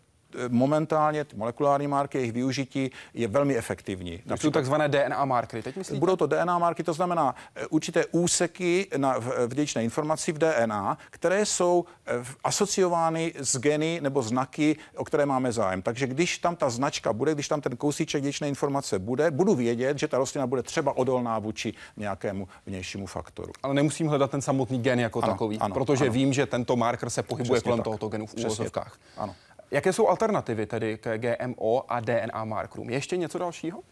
momentálně 0.47 1.25
ty 1.25 1.35
molekulární 1.35 1.87
marky, 1.87 2.17
jejich 2.17 2.31
využití 2.31 2.91
je 3.13 3.27
velmi 3.27 3.57
efektivní. 3.57 4.17
To 4.27 4.37
jsou 4.37 4.51
takzvané 4.51 4.87
DNA 4.87 5.25
markery, 5.25 5.63
teď 5.63 5.75
myslíte? 5.75 5.99
Budou 5.99 6.15
to 6.15 6.27
DNA 6.27 6.59
marky, 6.59 6.83
to 6.83 6.93
znamená 6.93 7.35
eh, 7.55 7.67
určité 7.67 8.05
úseky 8.05 8.87
na, 8.97 9.19
v, 9.19 9.47
v 9.47 9.53
dědičné 9.53 9.83
informaci 9.83 10.31
v 10.31 10.37
DNA, 10.37 10.97
které 11.09 11.45
jsou 11.45 11.85
eh, 12.05 12.11
asociovány 12.43 13.33
s 13.35 13.57
geny 13.59 13.99
nebo 14.03 14.21
znaky, 14.21 14.75
o 14.95 15.05
které 15.05 15.25
máme 15.25 15.51
zájem. 15.51 15.81
Takže 15.81 16.07
když 16.07 16.37
tam 16.37 16.55
ta 16.55 16.69
značka 16.69 17.13
bude, 17.13 17.33
když 17.33 17.47
tam 17.47 17.61
ten 17.61 17.77
kousíček 17.77 18.21
dědičné 18.21 18.47
informace 18.47 18.99
bude, 18.99 19.31
budu 19.31 19.55
vědět, 19.55 19.99
že 19.99 20.07
ta 20.07 20.17
rostlina 20.17 20.47
bude 20.47 20.63
třeba 20.63 20.97
odolná 20.97 21.39
vůči 21.39 21.73
nějakému 21.97 22.47
vnějšímu 22.65 23.05
faktoru. 23.05 23.51
Ale 23.63 23.73
nemusím 23.73 24.07
hledat 24.07 24.31
ten 24.31 24.41
samotný 24.41 24.79
gen 24.81 24.99
jako 24.99 25.23
ano, 25.23 25.33
takový, 25.33 25.59
ano, 25.59 25.73
protože 25.73 26.03
ano. 26.03 26.13
vím, 26.13 26.33
že 26.33 26.45
tento 26.45 26.75
marker 26.75 27.09
se 27.09 27.23
pohybuje 27.23 27.57
Přesně 27.57 27.63
kolem 27.63 27.79
tak. 27.79 27.83
tohoto 27.83 28.07
genu 28.09 28.25
v 28.25 28.33
úvozovkách. 28.33 28.97
Ano. 29.17 29.35
Jaké 29.71 29.93
jsou 29.93 30.07
alternativy 30.07 30.65
tedy 30.65 30.97
k 30.97 31.17
GMO 31.17 31.91
a 31.91 31.99
DNA 31.99 32.45
markerům? 32.45 32.89
Ještě 32.89 33.17
něco 33.17 33.37
dalšího? 33.37 33.83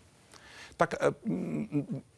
tak 0.78 0.94
eh, 0.94 1.12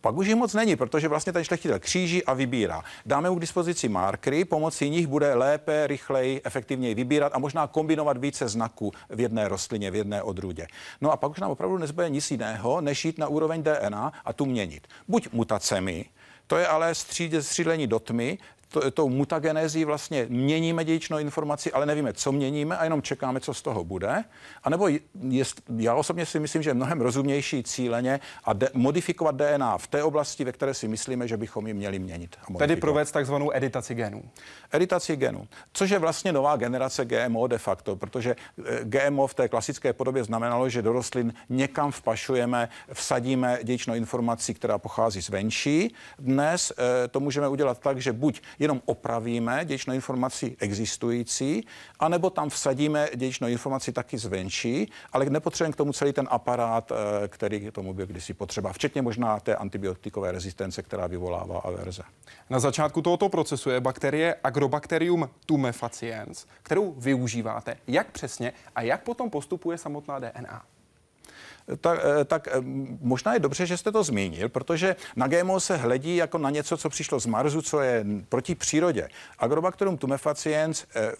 pak 0.02 0.16
už 0.16 0.28
jich 0.28 0.36
moc 0.36 0.54
není, 0.54 0.76
protože 0.76 1.08
vlastně 1.08 1.34
ten 1.34 1.44
šlechtitel 1.44 1.80
kříží 1.80 2.24
a 2.24 2.34
vybírá. 2.34 2.84
Dáme 3.06 3.30
mu 3.30 3.36
k 3.36 3.40
dispozici 3.40 3.90
markery, 3.90 4.46
pomocí 4.46 4.90
nich 4.90 5.08
bude 5.08 5.34
lépe, 5.34 5.88
rychleji, 5.88 6.42
efektivněji 6.44 6.96
vybírat 6.96 7.32
a 7.36 7.40
možná 7.40 7.68
kombinovat 7.68 8.18
více 8.18 8.48
znaků 8.48 8.92
v 9.10 9.20
jedné 9.20 9.48
rostlině, 9.48 9.92
v 9.92 9.96
jedné 9.96 10.24
odrůdě. 10.24 10.68
No 11.02 11.12
a 11.12 11.18
pak 11.18 11.32
už 11.32 11.40
nám 11.40 11.52
opravdu 11.52 11.78
nezbude 11.78 12.10
nic 12.10 12.32
jiného, 12.32 12.82
než 12.82 13.06
jít 13.06 13.18
na 13.18 13.28
úroveň 13.28 13.64
DNA 13.64 14.14
a 14.26 14.34
tu 14.34 14.46
měnit. 14.46 14.88
Buď 15.08 15.28
mutacemi, 15.32 16.06
to 16.48 16.58
je 16.58 16.68
ale 16.68 16.96
střídlení 16.96 17.88
do 17.88 18.00
tmy, 18.00 18.38
to, 18.70 18.92
tou 18.92 19.10
mutagenézí 19.10 19.86
vlastně 19.86 20.26
měníme 20.30 20.86
dědičnou 20.86 21.18
informaci, 21.18 21.72
ale 21.72 21.86
nevíme, 21.86 22.14
co 22.14 22.32
měníme 22.32 22.78
a 22.78 22.84
jenom 22.84 23.02
čekáme, 23.02 23.40
co 23.40 23.54
z 23.54 23.62
toho 23.62 23.84
bude. 23.84 24.24
A 24.64 24.70
nebo 24.70 24.88
jest, 25.30 25.62
já 25.78 25.96
osobně 25.96 26.26
si 26.26 26.40
myslím, 26.40 26.64
že 26.64 26.70
je 26.70 26.74
mnohem 26.74 27.02
rozumnější 27.02 27.64
cíleně 27.64 28.20
a 28.44 28.54
de, 28.54 28.70
modifikovat 28.74 29.36
DNA 29.36 29.78
v 29.78 29.88
té 29.88 30.04
oblasti, 30.04 30.44
ve 30.44 30.52
které 30.52 30.74
si 30.74 30.88
myslíme, 30.88 31.28
že 31.28 31.38
bychom 31.38 31.68
ji 31.68 31.74
měli 31.74 32.00
měnit. 32.00 32.36
A 32.56 32.58
Tedy 32.58 32.76
provést 32.76 33.12
takzvanou 33.12 33.52
editaci 33.54 33.96
genů. 33.96 34.24
Editaci 34.72 35.16
genů, 35.16 35.48
což 35.74 35.90
je 35.90 36.00
vlastně 36.00 36.32
nová 36.34 36.56
generace 36.56 37.06
GMO 37.06 37.48
de 37.48 37.58
facto, 37.58 37.96
protože 37.96 38.36
eh, 38.66 38.80
GMO 38.84 39.28
v 39.28 39.34
té 39.34 39.48
klasické 39.50 39.94
podobě 39.94 40.24
znamenalo, 40.24 40.70
že 40.70 40.82
do 40.82 40.92
rostlin 40.92 41.34
někam 41.50 41.92
vpašujeme, 41.92 42.70
vsadíme 42.94 43.60
dědičnou 43.64 43.94
informaci, 43.94 44.54
která 44.54 44.78
pochází 44.78 45.22
zvenčí. 45.22 45.94
Dnes 46.20 46.74
eh, 46.78 47.08
to 47.08 47.20
můžeme 47.20 47.48
udělat 47.48 47.80
tak, 47.80 48.02
že 48.02 48.14
buď 48.14 48.42
jenom 48.60 48.82
opravíme 48.86 49.66
dědičnou 49.66 49.94
informaci 49.94 50.56
existující, 50.60 51.68
anebo 52.00 52.30
tam 52.30 52.50
vsadíme 52.50 53.10
dědičnou 53.16 53.48
informaci 53.48 53.92
taky 53.92 54.18
zvenčí, 54.18 54.92
ale 55.14 55.26
nepotřebujeme 55.26 55.74
k 55.74 55.76
tomu 55.76 55.94
celý 55.94 56.14
ten 56.14 56.28
aparát, 56.32 56.92
eh, 56.92 57.28
který 57.28 57.60
k 57.60 57.72
tomu 57.72 57.94
byl 57.94 58.06
kdysi 58.06 58.34
potřeba, 58.34 58.74
včetně 58.74 59.02
možná 59.02 59.40
té 59.40 59.56
antibiotikové 59.56 60.32
rezistence, 60.32 60.84
která 60.84 61.08
vyvolává 61.08 61.60
averze. 61.60 62.04
Na 62.50 62.60
začátku 62.60 63.02
tohoto 63.02 63.30
procesu 63.30 63.70
je 63.70 63.82
bakterie 63.82 64.36
Agrobacterium 64.44 65.30
tumefaciens, 65.46 66.46
kterou 66.64 66.92
využíváte. 66.92 67.78
Jak 67.88 68.12
přesně 68.12 68.54
a 68.76 68.82
jak 68.82 69.04
potom 69.04 69.30
postupuje 69.30 69.78
samotná 69.78 70.20
DNA? 70.20 70.77
Tak, 71.76 72.00
eh, 72.04 72.26
tak 72.26 72.48
eh, 72.48 72.52
možná 73.02 73.34
je 73.34 73.40
dobře, 73.40 73.66
že 73.66 73.78
jste 73.78 73.92
to 73.92 74.04
zmínil, 74.04 74.50
protože 74.50 74.96
na 75.16 75.28
GMO 75.28 75.60
se 75.60 75.78
hledí 75.78 76.16
jako 76.16 76.38
na 76.38 76.50
něco, 76.50 76.78
co 76.78 76.90
přišlo 76.90 77.20
z 77.20 77.26
Marsu, 77.26 77.62
co 77.62 77.82
je 77.82 78.06
proti 78.30 78.56
přírodě. 78.56 79.10
Agrobacterium 79.40 79.98
tumefaciens 79.98 80.86
eh, 80.96 81.12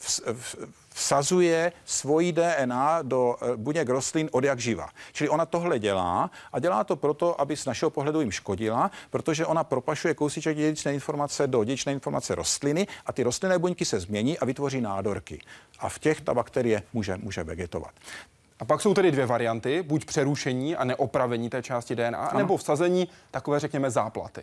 vsazuje 0.94 1.72
svoji 1.86 2.32
DNA 2.32 3.02
do 3.02 3.36
buněk 3.56 3.90
rostlin 3.90 4.30
od 4.32 4.44
jak 4.44 4.60
živa. 4.60 4.90
Čili 5.14 5.30
ona 5.30 5.46
tohle 5.46 5.80
dělá 5.80 6.32
a 6.54 6.60
dělá 6.60 6.84
to 6.84 6.96
proto, 6.96 7.42
aby 7.42 7.58
z 7.58 7.66
našeho 7.66 7.90
pohledu 7.90 8.22
jim 8.22 8.32
škodila, 8.32 8.92
protože 9.10 9.46
ona 9.46 9.64
propašuje 9.64 10.14
kousíček 10.14 10.58
dědičné 10.58 10.94
informace 10.94 11.48
do 11.48 11.64
dědičné 11.64 11.92
informace 11.92 12.36
rostliny 12.36 12.88
a 13.06 13.14
ty 13.14 13.24
rostlinné 13.24 13.60
buňky 13.60 13.86
se 13.86 14.00
změní 14.00 14.40
a 14.40 14.46
vytvoří 14.46 14.82
nádorky. 14.82 15.42
A 15.80 15.90
v 15.90 16.00
těch 16.00 16.22
ta 16.22 16.34
bakterie 16.34 16.84
může, 16.94 17.18
může 17.18 17.44
vegetovat. 17.44 17.92
A 18.60 18.66
pak 18.66 18.82
jsou 18.82 18.94
tedy 18.94 19.12
dvě 19.12 19.26
varianty, 19.26 19.84
buď 19.84 20.06
přerušení 20.06 20.76
a 20.76 20.84
neopravení 20.84 21.50
té 21.50 21.64
části 21.64 21.96
DNA, 21.96 22.18
ano. 22.18 22.40
nebo 22.40 22.58
vsazení 22.58 23.08
takové, 23.32 23.60
řekněme, 23.60 23.92
záplaty. 23.92 24.42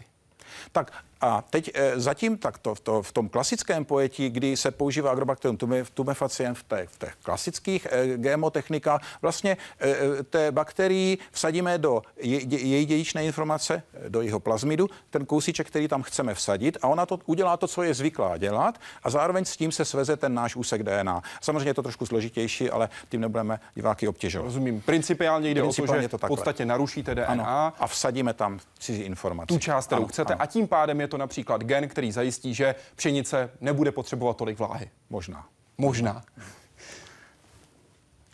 Tak 0.73 0.93
a 1.25 1.45
teď 1.51 1.71
e, 1.75 2.01
zatím 2.01 2.39
takto 2.39 2.75
v, 2.75 2.81
to, 2.81 3.03
v 3.03 3.13
tom 3.13 3.29
klasickém 3.29 3.85
pojetí, 3.85 4.31
kdy 4.31 4.57
se 4.57 4.71
používá 4.71 5.11
agrobacterium 5.11 5.59
tumefaciem 5.95 6.55
v 6.55 6.63
těch, 6.63 6.89
v 6.89 6.99
těch 6.99 7.17
klasických 7.23 7.87
e, 7.91 8.17
GMO 8.17 8.51
technikách, 8.51 9.03
vlastně 9.23 9.57
e, 9.81 10.23
té 10.23 10.53
bakterii 10.53 11.19
vsadíme 11.31 11.79
do 11.79 12.03
je, 12.17 12.59
její 12.59 12.87
dědičné 12.87 13.25
informace, 13.25 13.83
do 14.09 14.23
jeho 14.23 14.41
plazmidu, 14.41 14.89
ten 15.11 15.27
kousíček, 15.27 15.67
který 15.67 15.89
tam 15.89 16.03
chceme 16.03 16.35
vsadit 16.35 16.79
a 16.83 16.89
ona 16.89 17.07
to 17.07 17.19
udělá 17.27 17.57
to, 17.57 17.69
co 17.69 17.83
je 17.83 17.95
zvyklá 17.95 18.37
dělat 18.37 18.79
a 19.03 19.11
zároveň 19.11 19.45
s 19.45 19.57
tím 19.57 19.73
se 19.73 19.85
sveze 19.85 20.17
ten 20.17 20.35
náš 20.35 20.57
úsek 20.57 20.83
DNA. 20.83 21.23
Samozřejmě 21.41 21.71
je 21.71 21.75
to 21.75 21.83
trošku 21.83 22.07
složitější, 22.07 22.71
ale 22.71 22.89
tím 23.09 23.21
nebudeme 23.21 23.61
diváky 23.75 24.09
obtěžovat. 24.09 24.45
Rozumím. 24.45 24.81
Principiálně 24.81 25.51
jde 25.51 25.61
Principiálně 25.61 25.99
o 25.99 26.03
to, 26.03 26.03
že 26.03 26.19
to 26.19 26.27
v 26.27 26.29
podstatě 26.29 26.67
narušíte 26.67 27.15
DNA 27.15 27.27
ano, 27.27 27.73
a 27.79 27.87
vsadíme 27.87 28.35
tam 28.35 28.59
cizí 28.79 29.03
informace. 29.03 29.47
Tu 29.47 29.59
část, 29.59 29.87
kterou 29.87 30.03
ano, 30.03 30.09
chcete 30.09 30.33
ano. 30.35 30.43
a 30.43 30.47
tím 30.47 30.69
pádem 30.69 31.01
je 31.01 31.09
to 31.09 31.14
například 31.17 31.65
gen, 31.65 31.89
který 31.89 32.13
zajistí, 32.13 32.55
že 32.55 32.75
pšenice 32.97 33.51
nebude 33.61 33.93
potřebovat 33.93 34.37
tolik 34.37 34.59
vláhy. 34.59 34.91
Možná. 35.11 35.49
Možná. 35.79 36.23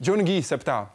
John 0.00 0.24
Gee 0.24 0.42
se 0.42 0.58
ptá, 0.58 0.90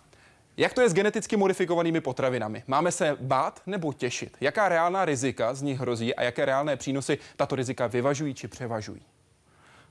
jak 0.58 0.74
to 0.74 0.82
je 0.82 0.90
s 0.90 0.94
geneticky 0.94 1.38
modifikovanými 1.38 2.02
potravinami? 2.02 2.64
Máme 2.68 2.92
se 2.92 3.18
bát 3.22 3.62
nebo 3.66 3.94
těšit? 3.94 4.38
Jaká 4.42 4.70
reálná 4.70 5.06
rizika 5.06 5.54
z 5.54 5.62
nich 5.62 5.80
hrozí 5.80 6.16
a 6.16 6.24
jaké 6.24 6.46
reálné 6.46 6.78
přínosy 6.78 7.18
tato 7.36 7.56
rizika 7.56 7.88
vyvažují 7.88 8.34
či 8.34 8.48
převažují? 8.48 9.02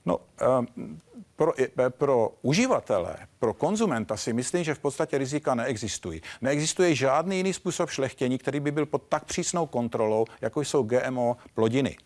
No, 0.06 0.20
um, 0.58 1.00
pro, 1.36 1.52
pro 1.88 2.30
uživatele, 2.42 3.16
pro 3.38 3.54
konzumenta 3.54 4.16
si 4.16 4.32
myslím, 4.32 4.64
že 4.64 4.74
v 4.74 4.78
podstatě 4.78 5.18
rizika 5.18 5.54
neexistují. 5.54 6.22
Neexistuje 6.40 6.94
žádný 6.94 7.36
jiný 7.36 7.52
způsob 7.52 7.90
šlechtění, 7.90 8.38
který 8.38 8.60
by 8.60 8.70
byl 8.70 8.86
pod 8.86 9.02
tak 9.08 9.24
přísnou 9.24 9.66
kontrolou, 9.66 10.24
jako 10.40 10.60
jsou 10.60 10.82
GMO 10.82 11.36
plodiny. 11.54 11.96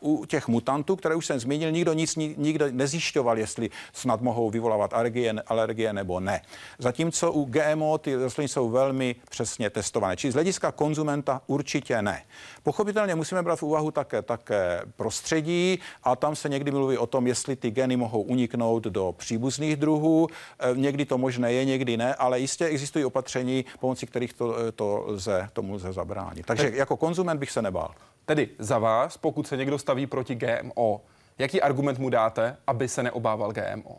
Uh, 0.00 0.18
u 0.20 0.24
těch 0.24 0.48
mutantů, 0.48 0.96
které 0.96 1.14
už 1.14 1.26
jsem 1.26 1.40
zmínil, 1.40 1.70
nikdo 1.70 1.92
nic 1.92 2.16
nikdo 2.16 2.66
nezjišťoval, 2.70 3.38
jestli 3.38 3.70
snad 3.92 4.20
mohou 4.20 4.50
vyvolávat 4.50 4.94
alergie, 4.94 5.34
alergie 5.46 5.92
nebo 5.92 6.20
ne. 6.20 6.42
Zatímco 6.78 7.32
u 7.32 7.44
GMO 7.44 7.98
ty 7.98 8.14
rostliny 8.14 8.48
jsou 8.48 8.70
velmi 8.70 9.16
přesně 9.30 9.70
testované. 9.70 10.16
Čili 10.16 10.30
z 10.30 10.34
hlediska 10.34 10.72
konzumenta 10.72 11.40
určitě 11.46 12.02
ne. 12.02 12.22
Pochopitelně 12.62 13.14
musíme 13.14 13.42
brát 13.42 13.56
v 13.56 13.62
úvahu 13.62 13.90
také, 13.90 14.22
také 14.22 14.82
prostředí 14.96 15.78
a 16.02 16.16
tam 16.16 16.36
se 16.36 16.48
někdy 16.48 16.70
mluví 16.70 16.98
o 16.98 17.06
tom, 17.06 17.26
jestli 17.26 17.56
ty 17.56 17.70
geny 17.70 17.96
mohou 17.96 18.22
uniknout 18.22 18.84
do 18.84 19.14
příbuzných 19.18 19.76
druhů. 19.76 20.28
E, 20.58 20.76
někdy 20.76 21.04
to 21.04 21.18
možné 21.18 21.52
je, 21.52 21.64
někdy 21.64 21.96
ne, 21.96 22.14
ale 22.14 22.40
jistě 22.40 22.64
existují 22.64 23.04
opatření, 23.04 23.64
pomocí 23.80 24.06
kterých 24.06 24.32
to, 24.32 24.54
to 24.74 25.04
lze, 25.06 25.48
tomu 25.52 25.74
lze 25.74 25.92
zabránit. 25.92 26.46
Takže 26.46 26.70
jako 26.74 26.96
konzument 26.96 27.38
bych 27.38 27.50
se 27.50 27.62
nebál. 27.62 27.94
Tedy 28.28 28.48
za 28.58 28.78
vás, 28.78 29.16
pokud 29.16 29.46
se 29.46 29.56
někdo 29.56 29.78
staví 29.78 30.06
proti 30.06 30.34
GMO, 30.34 31.00
jaký 31.38 31.62
argument 31.62 31.98
mu 31.98 32.10
dáte, 32.10 32.56
aby 32.66 32.88
se 32.88 33.02
neobával 33.02 33.52
GMO? 33.52 33.98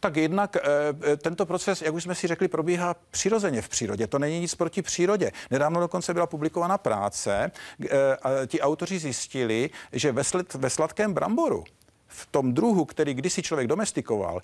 Tak 0.00 0.16
jednak 0.16 0.56
e, 0.56 1.16
tento 1.16 1.46
proces, 1.46 1.82
jak 1.82 1.94
už 1.94 2.02
jsme 2.02 2.14
si 2.14 2.26
řekli, 2.26 2.48
probíhá 2.48 2.96
přirozeně 3.10 3.62
v 3.62 3.68
přírodě. 3.68 4.06
To 4.06 4.18
není 4.18 4.40
nic 4.40 4.54
proti 4.54 4.82
přírodě. 4.82 5.32
Nedávno 5.50 5.80
dokonce 5.80 6.14
byla 6.14 6.26
publikována 6.26 6.78
práce, 6.78 7.50
e, 7.90 8.16
a 8.16 8.46
ti 8.46 8.60
autoři 8.60 8.98
zjistili, 8.98 9.70
že 9.92 10.12
ve, 10.12 10.22
ve 10.54 10.70
sladkém 10.70 11.14
bramboru, 11.14 11.64
v 12.06 12.26
tom 12.26 12.54
druhu, 12.54 12.84
který 12.84 13.14
kdysi 13.14 13.42
člověk 13.42 13.68
domestikoval, 13.68 14.42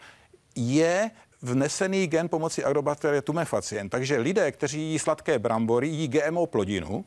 je 0.57 1.11
vnesený 1.43 2.07
gen 2.07 2.29
pomocí 2.29 2.65
Agrobacteria 2.65 3.23
tumefacien. 3.23 3.89
Takže 3.89 4.19
lidé, 4.19 4.53
kteří 4.53 4.81
jí 4.81 4.99
sladké 4.99 5.39
brambory, 5.39 5.89
jí 5.89 6.09
GMO 6.09 6.47
plodinu, 6.47 7.05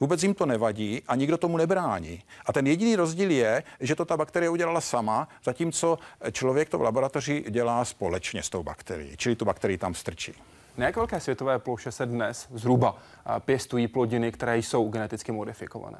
Vůbec 0.00 0.22
jim 0.22 0.34
to 0.34 0.46
nevadí 0.46 1.02
a 1.08 1.14
nikdo 1.14 1.38
tomu 1.38 1.56
nebrání. 1.56 2.22
A 2.46 2.52
ten 2.52 2.66
jediný 2.66 2.96
rozdíl 2.96 3.30
je, 3.30 3.62
že 3.80 3.94
to 3.94 4.04
ta 4.04 4.16
bakterie 4.16 4.50
udělala 4.50 4.80
sama, 4.80 5.28
zatímco 5.44 5.98
člověk 6.32 6.68
to 6.68 6.78
v 6.78 6.82
laboratoři 6.82 7.44
dělá 7.50 7.84
společně 7.84 8.42
s 8.42 8.50
tou 8.50 8.62
bakterií, 8.62 9.16
čili 9.16 9.36
tu 9.36 9.44
bakterii 9.44 9.78
tam 9.78 9.94
strčí. 9.94 10.34
Na 10.76 10.86
jak 10.86 10.96
velké 10.96 11.20
světové 11.20 11.58
ploše 11.58 11.92
se 11.92 12.06
dnes 12.06 12.46
zhruba 12.54 12.98
pěstují 13.38 13.88
plodiny, 13.88 14.32
které 14.32 14.58
jsou 14.58 14.88
geneticky 14.88 15.32
modifikované? 15.32 15.98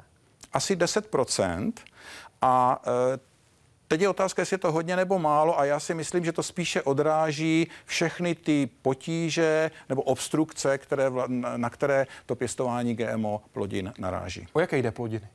Asi 0.53 0.75
10% 0.75 1.73
a 2.41 2.81
Teď 3.87 4.01
je 4.01 4.09
otázka, 4.09 4.41
jestli 4.41 4.53
je 4.53 4.57
to 4.57 4.71
hodně 4.71 4.95
nebo 4.95 5.19
málo 5.19 5.59
a 5.59 5.65
já 5.65 5.79
si 5.79 5.93
myslím, 5.93 6.25
že 6.25 6.31
to 6.31 6.43
spíše 6.43 6.81
odráží 6.81 7.67
všechny 7.85 8.35
ty 8.35 8.69
potíže 8.81 9.71
nebo 9.89 10.01
obstrukce, 10.01 10.77
které, 10.77 11.05
na 11.57 11.69
které 11.69 12.07
to 12.25 12.35
pěstování 12.35 12.95
GMO 12.95 13.41
plodin 13.51 13.93
naráží. 13.97 14.47
O 14.53 14.59
jaké 14.59 14.77
jde 14.77 14.91
plodiny? 14.91 15.27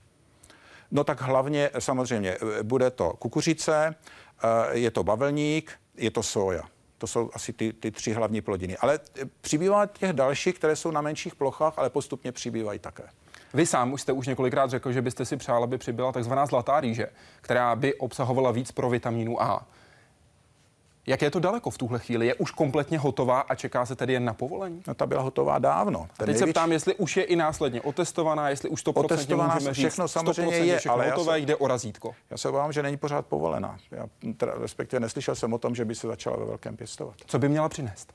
No 0.90 1.04
tak 1.04 1.20
hlavně 1.20 1.70
samozřejmě 1.78 2.36
bude 2.62 2.90
to 2.90 3.10
kukuřice, 3.10 3.94
eh, 4.42 4.78
je 4.78 4.90
to 4.90 5.04
bavlník, 5.04 5.72
je 5.96 6.10
to 6.10 6.22
soja. 6.22 6.62
To 6.98 7.06
jsou 7.06 7.30
asi 7.34 7.52
ty, 7.52 7.72
ty 7.72 7.90
tři 7.90 8.12
hlavní 8.12 8.40
plodiny. 8.40 8.76
Ale 8.76 9.00
přibývá 9.40 9.86
těch 9.86 10.12
dalších, 10.12 10.54
které 10.54 10.76
jsou 10.76 10.90
na 10.90 11.00
menších 11.00 11.34
plochách, 11.34 11.74
ale 11.76 11.90
postupně 11.90 12.32
přibývají 12.32 12.78
také. 12.78 13.02
Vy 13.54 13.66
sám 13.66 13.92
už 13.92 14.02
jste 14.02 14.12
už 14.12 14.26
několikrát 14.26 14.70
řekl, 14.70 14.92
že 14.92 15.02
byste 15.02 15.24
si 15.24 15.36
přál, 15.36 15.64
aby 15.64 15.78
přibyla 15.78 16.12
takzvaná 16.12 16.46
zlatá 16.46 16.80
rýže, 16.80 17.06
která 17.40 17.76
by 17.76 17.94
obsahovala 17.94 18.50
víc 18.50 18.72
pro 18.72 18.90
vitamínu 18.90 19.42
A. 19.42 19.66
Jak 21.06 21.22
je 21.22 21.30
to 21.30 21.40
daleko 21.40 21.70
v 21.70 21.78
tuhle 21.78 21.98
chvíli? 21.98 22.26
Je 22.26 22.34
už 22.34 22.50
kompletně 22.50 22.98
hotová 22.98 23.40
a 23.40 23.54
čeká 23.54 23.86
se 23.86 23.96
tedy 23.96 24.12
jen 24.12 24.24
na 24.24 24.34
povolení? 24.34 24.82
No 24.86 24.94
ta 24.94 25.06
byla 25.06 25.22
hotová 25.22 25.58
dávno. 25.58 25.98
Ten 25.98 26.08
teď 26.16 26.26
nejvíc... 26.26 26.38
se 26.38 26.46
ptám, 26.46 26.72
jestli 26.72 26.94
už 26.94 27.16
je 27.16 27.22
i 27.22 27.36
následně 27.36 27.82
otestovaná, 27.82 28.48
jestli 28.48 28.68
už 28.68 28.82
to 28.82 28.92
otestovaná 28.92 29.54
můžeme 29.54 29.72
všechno 29.72 30.06
říct, 30.06 30.12
samozřejmě 30.12 30.56
je, 30.56 30.78
všechno 30.78 30.94
ale 30.94 31.10
hotové, 31.10 31.38
jde 31.38 31.56
o 31.56 31.66
razítko. 31.66 32.14
Já 32.30 32.36
se 32.36 32.48
obávám, 32.48 32.72
že 32.72 32.82
není 32.82 32.96
pořád 32.96 33.26
povolená. 33.26 33.78
Já 33.90 34.06
teda, 34.36 34.52
respektive 34.58 35.00
neslyšel 35.00 35.34
jsem 35.34 35.52
o 35.52 35.58
tom, 35.58 35.74
že 35.74 35.84
by 35.84 35.94
se 35.94 36.06
začala 36.06 36.36
ve 36.36 36.44
velkém 36.44 36.76
pěstovat. 36.76 37.14
Co 37.26 37.38
by 37.38 37.48
měla 37.48 37.68
přinést? 37.68 38.12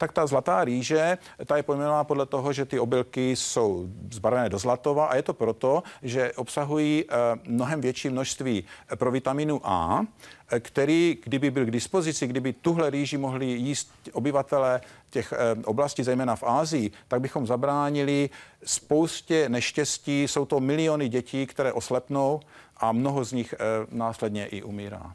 Tak 0.00 0.12
ta 0.12 0.26
zlatá 0.26 0.64
rýže, 0.64 1.18
ta 1.46 1.56
je 1.56 1.62
pojmenovaná 1.62 2.04
podle 2.04 2.26
toho, 2.26 2.52
že 2.52 2.64
ty 2.64 2.80
obilky 2.80 3.36
jsou 3.36 3.88
zbarvené 4.10 4.48
do 4.48 4.58
zlatova 4.58 5.06
a 5.06 5.16
je 5.16 5.22
to 5.22 5.34
proto, 5.34 5.82
že 6.02 6.32
obsahují 6.32 7.04
eh, 7.04 7.14
mnohem 7.44 7.80
větší 7.80 8.08
množství 8.08 8.64
eh, 8.64 8.96
pro 8.96 9.10
vitaminu 9.10 9.60
A, 9.64 10.00
eh, 10.48 10.60
který, 10.60 11.18
kdyby 11.24 11.50
byl 11.50 11.64
k 11.66 11.70
dispozici, 11.70 12.26
kdyby 12.26 12.52
tuhle 12.52 12.90
rýži 12.90 13.18
mohli 13.18 13.46
jíst 13.46 13.92
obyvatele 14.12 14.80
těch 15.10 15.34
oblastí, 15.64 16.02
zejména 16.02 16.36
v 16.36 16.42
Ázii, 16.42 16.90
tak 17.08 17.20
bychom 17.20 17.46
zabránili 17.46 18.30
spoustě 18.64 19.48
neštěstí. 19.48 20.22
Jsou 20.22 20.44
to 20.44 20.60
miliony 20.60 21.08
dětí, 21.08 21.46
které 21.46 21.72
oslepnou 21.72 22.40
a 22.76 22.92
mnoho 22.92 23.24
z 23.24 23.32
nich 23.32 23.54
následně 23.90 24.46
i 24.46 24.62
umírá. 24.62 25.14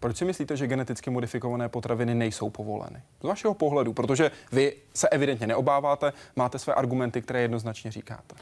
Proč 0.00 0.16
si 0.16 0.24
myslíte, 0.24 0.56
že 0.56 0.66
geneticky 0.66 1.10
modifikované 1.10 1.68
potraviny 1.68 2.14
nejsou 2.14 2.50
povoleny? 2.50 3.02
Z 3.20 3.26
vašeho 3.26 3.54
pohledu, 3.54 3.92
protože 3.92 4.30
vy 4.52 4.72
se 4.94 5.08
evidentně 5.08 5.46
neobáváte, 5.46 6.12
máte 6.36 6.58
své 6.58 6.74
argumenty, 6.74 7.22
které 7.22 7.40
jednoznačně 7.40 7.90
říkáte. 7.90 8.34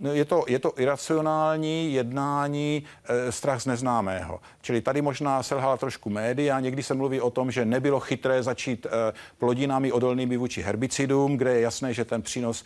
No, 0.00 0.12
je 0.12 0.24
to, 0.24 0.44
je 0.48 0.58
to 0.58 0.72
iracionální 0.78 1.94
jednání, 1.94 2.84
e, 3.04 3.32
strach 3.32 3.62
z 3.62 3.66
neznámého. 3.66 4.40
Čili 4.62 4.80
tady 4.80 5.02
možná 5.02 5.42
selhala 5.42 5.76
trošku 5.76 6.10
média. 6.10 6.60
Někdy 6.60 6.82
se 6.82 6.94
mluví 6.94 7.20
o 7.20 7.30
tom, 7.30 7.50
že 7.50 7.64
nebylo 7.64 8.00
chytré 8.00 8.42
začít 8.42 8.86
e, 8.86 9.12
plodinami 9.38 9.92
odolnými 9.92 10.36
vůči 10.36 10.62
herbicidům, 10.62 11.36
kde 11.36 11.54
je 11.54 11.60
jasné, 11.60 11.94
že 11.94 12.04
ten 12.04 12.22
přínos 12.22 12.64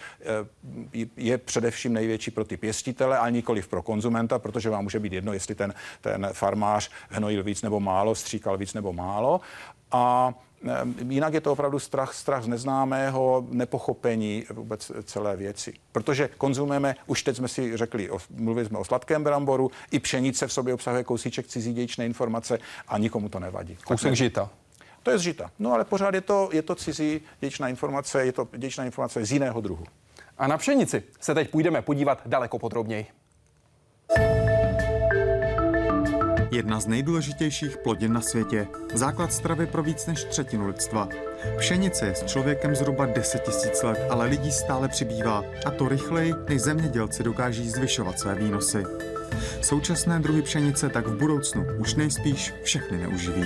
e, 0.94 1.06
je 1.16 1.38
především 1.38 1.92
největší 1.92 2.30
pro 2.30 2.44
ty 2.44 2.56
pěstitele, 2.56 3.18
ale 3.18 3.32
nikoli 3.32 3.62
pro 3.62 3.82
konzumenta, 3.82 4.38
protože 4.38 4.70
vám 4.70 4.84
může 4.84 5.00
být 5.00 5.12
jedno, 5.12 5.32
jestli 5.32 5.54
ten, 5.54 5.74
ten 6.00 6.28
farmář 6.32 6.90
hnojil 7.08 7.42
víc 7.42 7.62
nebo 7.62 7.80
málo, 7.80 8.14
stříkal 8.14 8.58
víc 8.58 8.74
nebo 8.74 8.92
málo. 8.92 9.40
A 9.92 10.34
jinak 11.08 11.34
je 11.34 11.40
to 11.40 11.52
opravdu 11.52 11.78
strach, 11.78 12.14
strach 12.14 12.42
z 12.42 12.46
neznámého, 12.46 13.46
nepochopení 13.50 14.44
vůbec 14.50 14.92
celé 15.04 15.36
věci. 15.36 15.74
Protože 15.92 16.28
konzumujeme, 16.38 16.94
už 17.06 17.22
teď 17.22 17.36
jsme 17.36 17.48
si 17.48 17.76
řekli, 17.76 18.10
mluvili 18.30 18.66
jsme 18.66 18.78
o 18.78 18.84
sladkém 18.84 19.24
bramboru, 19.24 19.70
i 19.90 19.98
pšenice 19.98 20.46
v 20.46 20.52
sobě 20.52 20.74
obsahuje 20.74 21.04
kousíček 21.04 21.46
cizí 21.46 21.72
dějčné 21.72 22.06
informace 22.06 22.58
a 22.88 22.98
nikomu 22.98 23.28
to 23.28 23.40
nevadí. 23.40 23.78
Kousek 23.84 24.14
žita. 24.14 24.50
To 25.02 25.10
je 25.10 25.18
z 25.18 25.20
žita. 25.20 25.50
No 25.58 25.72
ale 25.72 25.84
pořád 25.84 26.14
je 26.14 26.20
to, 26.20 26.48
je 26.52 26.62
to 26.62 26.74
cizí 26.74 27.20
dějčná 27.40 27.68
informace, 27.68 28.26
je 28.26 28.32
to 28.32 28.48
dějčná 28.56 28.84
informace 28.84 29.24
z 29.24 29.32
jiného 29.32 29.60
druhu. 29.60 29.84
A 30.38 30.46
na 30.46 30.58
pšenici 30.58 31.02
se 31.20 31.34
teď 31.34 31.50
půjdeme 31.50 31.82
podívat 31.82 32.22
daleko 32.26 32.58
podrobněji. 32.58 33.06
Jedna 36.56 36.80
z 36.80 36.86
nejdůležitějších 36.86 37.76
plodin 37.76 38.12
na 38.12 38.20
světě. 38.20 38.66
Základ 38.94 39.32
stravy 39.32 39.66
pro 39.66 39.82
víc 39.82 40.06
než 40.06 40.24
třetinu 40.24 40.66
lidstva. 40.66 41.08
Pšenice 41.58 42.06
je 42.06 42.14
s 42.14 42.24
člověkem 42.24 42.74
zhruba 42.74 43.06
10 43.06 43.42
tisíc 43.42 43.82
let, 43.82 43.98
ale 44.10 44.26
lidí 44.26 44.52
stále 44.52 44.88
přibývá. 44.88 45.44
A 45.66 45.70
to 45.70 45.88
rychleji, 45.88 46.32
než 46.48 46.62
zemědělci 46.62 47.22
dokáží 47.22 47.70
zvyšovat 47.70 48.18
své 48.20 48.34
výnosy. 48.34 48.84
Současné 49.60 50.20
druhy 50.20 50.42
pšenice 50.42 50.88
tak 50.88 51.06
v 51.06 51.16
budoucnu 51.18 51.66
už 51.78 51.94
nejspíš 51.94 52.54
všechny 52.62 52.98
neuživí. 52.98 53.44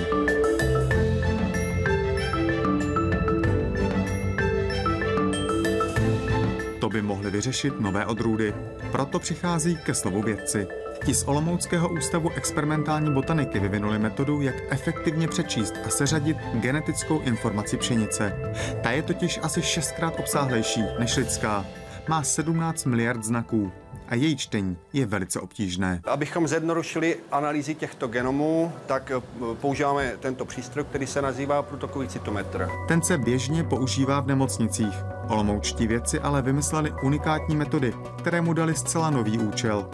To 6.81 6.88
by 6.88 7.03
mohly 7.03 7.31
vyřešit 7.31 7.81
nové 7.81 8.07
odrůdy. 8.07 8.55
Proto 8.92 9.18
přichází 9.18 9.77
ke 9.77 9.94
slovu 9.94 10.23
vědci. 10.23 10.66
Ti 11.05 11.15
z 11.15 11.25
Olomouckého 11.25 11.89
ústavu 11.89 12.31
experimentální 12.31 13.15
botaniky 13.15 13.61
vyvinuli 13.61 13.99
metodu, 13.99 14.41
jak 14.41 14.55
efektivně 14.69 15.29
přečíst 15.29 15.75
a 15.87 15.89
seřadit 15.91 16.37
genetickou 16.55 17.21
informaci 17.21 17.77
pšenice. 17.77 18.53
Ta 18.83 18.91
je 18.91 19.03
totiž 19.03 19.41
asi 19.43 19.63
šestkrát 19.63 20.15
obsáhlejší 20.19 20.85
než 20.99 21.17
lidská. 21.17 21.67
Má 22.09 22.23
17 22.23 22.85
miliard 22.85 23.25
znaků 23.25 23.73
a 24.11 24.14
její 24.14 24.37
čtení 24.37 24.77
je 24.92 25.07
velice 25.07 25.40
obtížné. 25.40 26.01
Abychom 26.05 26.49
zjednodušili 26.49 27.16
analýzy 27.33 27.75
těchto 27.75 28.09
genomů, 28.09 28.73
tak 28.87 29.11
eh, 29.11 29.20
používáme 29.61 30.12
tento 30.20 30.44
přístroj, 30.44 30.85
který 30.85 31.07
se 31.07 31.23
nazývá 31.23 31.62
protokový 31.62 32.09
cytometr. 32.09 32.68
Ten 32.88 33.03
se 33.03 33.18
běžně 33.18 33.64
používá 33.64 34.20
v 34.20 34.27
nemocnicích. 34.27 34.94
Olomoučtí 35.29 35.87
vědci 35.87 36.20
ale 36.20 36.42
vymysleli 36.42 36.92
unikátní 37.03 37.57
metody, 37.57 37.92
které 38.18 38.40
mu 38.40 38.53
dali 38.53 38.75
zcela 38.75 39.11
nový 39.11 39.38
účel 39.38 39.90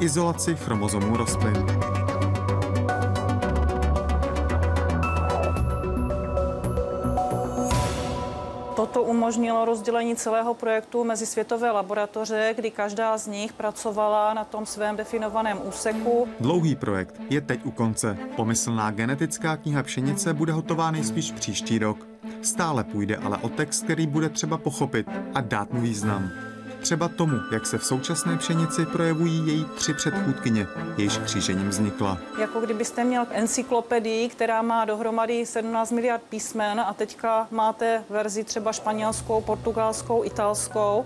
izolaci 0.00 0.56
chromozomů 0.56 1.16
rostlin. 1.16 1.66
Umožnilo 9.28 9.64
rozdělení 9.64 10.16
celého 10.16 10.54
projektu 10.54 11.04
mezi 11.04 11.26
světové 11.26 11.70
laboratoře, 11.70 12.54
kdy 12.56 12.70
každá 12.70 13.18
z 13.18 13.26
nich 13.26 13.52
pracovala 13.52 14.34
na 14.34 14.44
tom 14.44 14.66
svém 14.66 14.96
definovaném 14.96 15.60
úseku. 15.64 16.28
Dlouhý 16.40 16.76
projekt 16.76 17.20
je 17.30 17.40
teď 17.40 17.60
u 17.64 17.70
konce. 17.70 18.18
Pomyslná 18.36 18.90
genetická 18.90 19.56
kniha 19.56 19.82
pšenice 19.82 20.34
bude 20.34 20.52
hotová 20.52 20.90
nejspíš 20.90 21.32
příští 21.32 21.78
rok. 21.78 22.06
Stále 22.42 22.84
půjde 22.84 23.16
ale 23.16 23.38
o 23.38 23.48
text, 23.48 23.84
který 23.84 24.06
bude 24.06 24.28
třeba 24.28 24.58
pochopit 24.58 25.06
a 25.34 25.40
dát 25.40 25.72
mu 25.72 25.80
význam. 25.80 26.30
Třeba 26.80 27.08
tomu, 27.08 27.40
jak 27.52 27.66
se 27.66 27.78
v 27.78 27.84
současné 27.84 28.36
pšenici 28.36 28.86
projevují 28.86 29.46
její 29.46 29.64
tři 29.64 29.94
předchůdkyně, 29.94 30.66
jejíž 30.96 31.18
křížením 31.18 31.68
vznikla. 31.68 32.18
Jako 32.38 32.60
kdybyste 32.60 33.04
měl 33.04 33.26
encyklopedii, 33.30 34.28
která 34.28 34.62
má 34.62 34.84
dohromady 34.84 35.46
17 35.46 35.90
miliard 35.90 36.22
písmen 36.28 36.80
a 36.80 36.94
teďka 36.94 37.48
máte 37.50 38.04
verzi 38.10 38.44
třeba 38.44 38.72
španělskou, 38.72 39.40
portugalskou, 39.40 40.24
italskou 40.24 41.04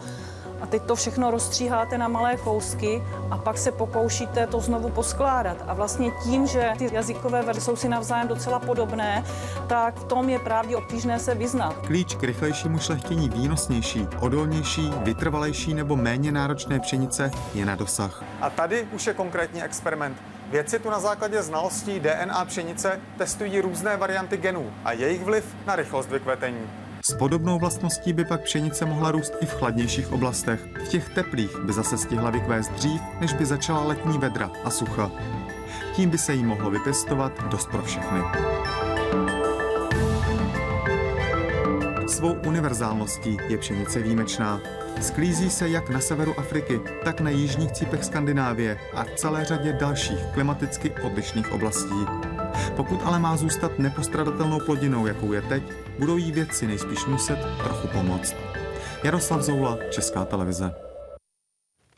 a 0.62 0.66
teď 0.66 0.83
to 0.83 0.94
všechno 0.94 1.31
rozstříháte 1.31 1.98
na 1.98 2.09
malé 2.09 2.37
kousky 2.37 3.03
a 3.31 3.38
pak 3.38 3.59
se 3.59 3.72
pokoušíte 3.72 4.46
to 4.46 4.61
znovu 4.61 4.88
poskládat. 4.90 5.57
A 5.66 5.75
vlastně 5.75 6.11
tím, 6.25 6.46
že 6.46 6.72
ty 6.79 6.88
jazykové 6.92 7.42
verze 7.42 7.61
jsou 7.61 7.77
si 7.77 7.88
navzájem 7.88 8.29
docela 8.29 8.59
podobné, 8.59 9.25
tak 9.66 9.94
v 9.94 10.05
tom 10.05 10.29
je 10.29 10.38
právě 10.38 10.77
obtížné 10.77 11.18
se 11.18 11.35
vyznat. 11.35 11.77
Klíč 11.87 12.14
k 12.14 12.22
rychlejšímu 12.22 12.79
šlechtění 12.79 13.29
výnosnější, 13.29 14.09
odolnější, 14.20 14.90
vytrvalejší 14.96 15.75
nebo 15.75 15.96
méně 15.96 16.33
náročné 16.33 16.81
pšenice 16.81 17.31
je 17.55 17.66
na 17.66 17.75
dosah. 17.77 18.25
A 18.40 18.51
tady 18.51 18.88
už 18.92 19.07
je 19.07 19.14
konkrétní 19.14 19.62
experiment. 19.62 20.16
Vědci 20.51 20.79
tu 20.79 20.90
na 20.90 21.01
základě 21.01 21.42
znalostí 21.42 22.01
DNA 22.01 22.44
pšenice 22.44 23.01
testují 23.18 23.61
různé 23.61 23.96
varianty 23.96 24.37
genů 24.37 24.72
a 24.85 24.92
jejich 24.92 25.25
vliv 25.25 25.57
na 25.66 25.77
rychlost 25.77 26.11
vykvetení. 26.11 26.81
S 27.04 27.14
podobnou 27.14 27.58
vlastností 27.58 28.12
by 28.12 28.24
pak 28.24 28.42
pšenice 28.42 28.86
mohla 28.86 29.10
růst 29.10 29.32
i 29.40 29.46
v 29.46 29.52
chladnějších 29.52 30.12
oblastech. 30.12 30.60
V 30.84 30.88
těch 30.88 31.08
teplých 31.08 31.58
by 31.58 31.72
zase 31.72 31.98
stihla 31.98 32.30
vykvést 32.30 32.72
dřív, 32.72 33.00
než 33.20 33.32
by 33.32 33.46
začala 33.46 33.84
letní 33.84 34.18
vedra 34.18 34.50
a 34.64 34.70
sucha. 34.70 35.10
Tím 35.94 36.10
by 36.10 36.18
se 36.18 36.34
jí 36.34 36.44
mohlo 36.44 36.70
vypěstovat 36.70 37.44
dost 37.48 37.70
pro 37.70 37.82
všechny. 37.82 38.20
Svou 42.06 42.32
univerzálností 42.46 43.38
je 43.48 43.58
pšenice 43.58 44.02
výjimečná. 44.02 44.60
Sklízí 45.00 45.50
se 45.50 45.68
jak 45.68 45.90
na 45.90 46.00
severu 46.00 46.38
Afriky, 46.38 46.80
tak 47.04 47.20
na 47.20 47.30
jižních 47.30 47.72
cípech 47.72 48.04
Skandinávie 48.04 48.78
a 48.94 49.04
v 49.04 49.14
celé 49.14 49.44
řadě 49.44 49.72
dalších 49.72 50.24
klimaticky 50.34 50.90
odlišných 51.02 51.52
oblastí. 51.52 52.31
Pokud 52.76 53.00
ale 53.04 53.18
má 53.18 53.36
zůstat 53.36 53.78
nepostradatelnou 53.78 54.60
plodinou, 54.60 55.06
jakou 55.06 55.32
je 55.32 55.42
teď, 55.42 55.62
budou 55.98 56.16
jí 56.16 56.32
vědci 56.32 56.66
nejspíš 56.66 57.06
muset 57.06 57.38
trochu 57.64 57.88
pomoct. 57.88 58.34
Jaroslav 59.04 59.42
Zoula, 59.42 59.78
Česká 59.90 60.24
televize. 60.24 60.74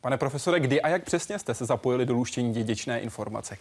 Pane 0.00 0.18
profesore, 0.18 0.60
kdy 0.60 0.82
a 0.82 0.88
jak 0.88 1.04
přesně 1.04 1.38
jste 1.38 1.54
se 1.54 1.64
zapojili 1.64 2.06
do 2.06 2.14
luštění 2.14 2.52
dědičné 2.52 3.00
informace? 3.00 3.56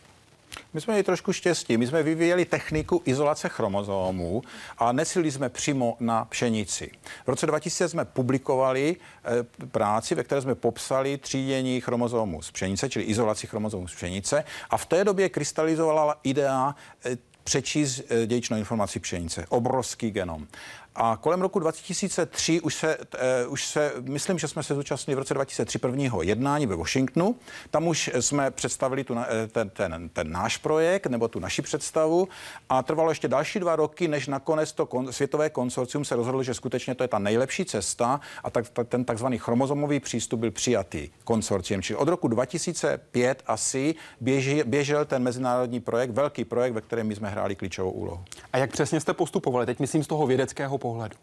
My 0.74 0.82
jsme 0.82 0.94
měli 0.94 1.04
trošku 1.04 1.34
štěstí. 1.34 1.78
My 1.78 1.88
jsme 1.88 2.04
vyvíjeli 2.04 2.46
techniku 2.46 3.02
izolace 3.06 3.50
chromozomů 3.50 4.42
a 4.78 4.92
nesili 4.92 5.32
jsme 5.32 5.50
přímo 5.50 5.98
na 6.00 6.26
pšenici. 6.26 6.92
V 7.26 7.28
roce 7.28 7.46
2000 7.46 7.90
jsme 7.90 8.06
publikovali 8.06 8.96
e, 8.96 9.66
práci, 9.68 10.16
ve 10.16 10.24
které 10.24 10.42
jsme 10.42 10.56
popsali 10.56 11.18
třídění 11.18 11.82
chromozomů 11.82 12.42
z 12.42 12.52
pšenice, 12.52 12.90
čili 12.90 13.06
izolaci 13.06 13.48
chromozomů 13.48 13.88
z 13.88 13.96
pšenice. 13.96 14.44
A 14.70 14.78
v 14.78 14.86
té 14.86 15.04
době 15.04 15.30
krystalizovala 15.30 16.20
idea 16.24 16.76
e, 17.06 17.18
přečíst 17.44 18.02
e, 18.10 18.26
dědičnou 18.26 18.58
informaci 18.58 19.00
pšenice. 19.00 19.46
Obrovský 19.50 20.12
genom. 20.12 20.48
A 20.96 21.18
kolem 21.22 21.42
roku 21.42 21.60
2003 21.60 22.62
už 22.62 22.76
se, 22.76 22.98
uh, 23.46 23.54
už 23.54 23.66
se, 23.66 23.94
myslím, 24.02 24.40
že 24.40 24.48
jsme 24.48 24.64
se 24.64 24.76
zúčastnili 24.76 25.16
v 25.16 25.20
roce 25.20 25.34
2003 25.34 25.78
prvního 25.78 26.22
jednání 26.22 26.66
ve 26.66 26.76
Washingtonu. 26.76 27.36
Tam 27.72 27.88
už 27.88 28.12
jsme 28.20 28.52
představili 28.52 29.04
tu, 29.04 29.18
eh, 29.20 29.48
ten, 29.48 29.70
ten, 29.70 30.10
ten 30.10 30.32
náš 30.32 30.58
projekt 30.58 31.06
nebo 31.06 31.28
tu 31.28 31.40
naši 31.40 31.62
představu 31.62 32.28
a 32.70 32.84
trvalo 32.84 33.12
ještě 33.12 33.28
další 33.28 33.60
dva 33.60 33.76
roky, 33.76 34.08
než 34.08 34.28
nakonec 34.28 34.72
to 34.72 34.86
kon, 34.86 35.14
světové 35.14 35.50
konsorcium 35.50 36.06
se 36.06 36.16
rozhodlo, 36.16 36.44
že 36.44 36.54
skutečně 36.54 36.96
to 36.96 37.04
je 37.04 37.08
ta 37.08 37.20
nejlepší 37.20 37.66
cesta 37.66 38.20
a 38.44 38.50
tak, 38.50 38.70
tak 38.70 38.88
ten 38.88 39.06
takzvaný 39.06 39.38
chromozomový 39.38 40.00
přístup 40.00 40.40
byl 40.40 40.52
přijatý 40.52 41.10
konsorciem. 41.24 41.82
Čili 41.82 41.98
od 41.98 42.08
roku 42.08 42.28
2005 42.28 43.44
asi 43.48 43.96
běží, 44.22 44.64
běžel 44.66 45.06
ten 45.06 45.24
mezinárodní 45.24 45.80
projekt, 45.80 46.12
velký 46.12 46.46
projekt, 46.46 46.74
ve 46.74 46.82
kterém 46.82 47.08
my 47.08 47.16
jsme 47.16 47.30
hráli 47.30 47.56
klíčovou 47.56 47.92
úlohu. 47.92 48.24
A 48.54 48.58
jak 48.58 48.72
přesně 48.72 49.00
jste 49.00 49.14
postupovali? 49.14 49.66
Teď 49.66 49.80
myslím 49.80 50.04
z 50.04 50.08
toho 50.08 50.28
vědeckého 50.28 50.78
pohledu? 50.84 51.16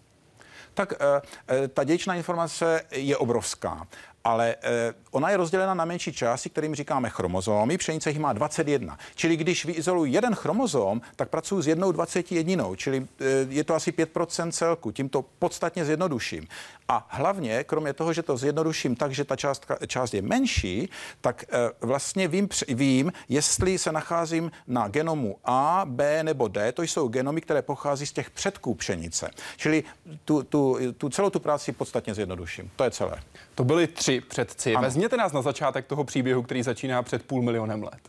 Tak 0.75 0.92
eh, 0.92 1.68
ta 1.68 1.85
dědičná 1.85 2.14
informace 2.14 2.83
je 2.90 3.16
obrovská 3.16 3.87
ale 4.24 4.56
eh, 4.62 4.94
ona 5.11 5.30
je 5.30 5.37
rozdělena 5.37 5.74
na 5.74 5.85
menší 5.85 6.12
části, 6.12 6.50
kterým 6.50 6.74
říkáme 6.74 7.11
chromozomy. 7.11 7.78
Pšenice 7.78 8.11
jich 8.11 8.18
má 8.18 8.33
21. 8.33 8.98
Čili 9.14 9.37
když 9.37 9.64
vyizoluji 9.64 10.12
jeden 10.12 10.35
chromozom, 10.35 11.00
tak 11.16 11.28
pracuji 11.28 11.62
s 11.62 11.66
jednou 11.66 11.92
21, 11.92 12.64
čili 12.76 13.06
eh, 13.20 13.24
je 13.48 13.64
to 13.64 13.74
asi 13.74 13.92
5% 13.92 14.50
celku. 14.50 14.90
Tím 14.90 15.09
to 15.09 15.24
podstatně 15.38 15.85
zjednoduším. 15.85 16.46
A 16.88 17.06
hlavně, 17.11 17.64
kromě 17.64 17.92
toho, 17.92 18.12
že 18.12 18.22
to 18.22 18.37
zjednoduším 18.37 18.96
tak, 18.96 19.12
že 19.12 19.24
ta 19.24 19.37
část, 19.37 19.66
část 19.87 20.14
je 20.14 20.22
menší, 20.22 20.88
tak 21.20 21.44
eh, 21.44 21.70
vlastně 21.80 22.28
vím, 22.28 22.48
vím, 22.68 23.12
jestli 23.28 23.78
se 23.78 23.92
nacházím 23.92 24.52
na 24.66 24.88
genomu 24.88 25.37
A, 25.44 25.83
B 25.85 26.22
nebo 26.22 26.48
D. 26.48 26.72
To 26.72 26.83
jsou 26.83 27.09
genomy, 27.09 27.40
které 27.40 27.62
pochází 27.62 28.06
z 28.06 28.12
těch 28.12 28.30
předků 28.30 28.74
pšenice. 28.74 29.30
Čili 29.56 29.85
tu, 30.24 30.42
tu, 30.42 30.78
tu 30.96 31.09
celou 31.09 31.30
tu 31.30 31.40
práci 31.40 31.72
podstatně 31.72 32.14
zjednoduším. 32.14 32.70
To 32.76 32.85
je 32.85 32.90
celé. 32.90 33.22
To 33.61 33.64
byly 33.64 33.87
tři 33.87 34.20
předci. 34.20 34.75
Ano. 34.75 34.83
Vezměte 34.83 35.16
nás 35.16 35.33
na 35.33 35.42
začátek 35.42 35.87
toho 35.87 36.05
příběhu, 36.05 36.42
který 36.42 36.62
začíná 36.62 37.03
před 37.03 37.23
půl 37.23 37.42
milionem 37.42 37.83
let. 37.83 38.01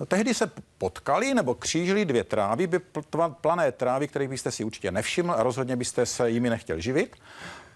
No, 0.00 0.06
tehdy 0.06 0.34
se 0.34 0.50
potkali 0.78 1.34
nebo 1.34 1.54
křížili 1.54 2.04
dvě 2.04 2.24
trávy, 2.24 2.66
by 2.66 2.80
plané 3.40 3.72
trávy, 3.72 4.08
kterých 4.08 4.28
byste 4.28 4.50
si 4.50 4.64
určitě 4.64 4.90
nevšiml 4.90 5.32
a 5.32 5.42
rozhodně 5.42 5.76
byste 5.76 6.06
se 6.06 6.30
jimi 6.30 6.50
nechtěl 6.50 6.80
živit. 6.80 7.16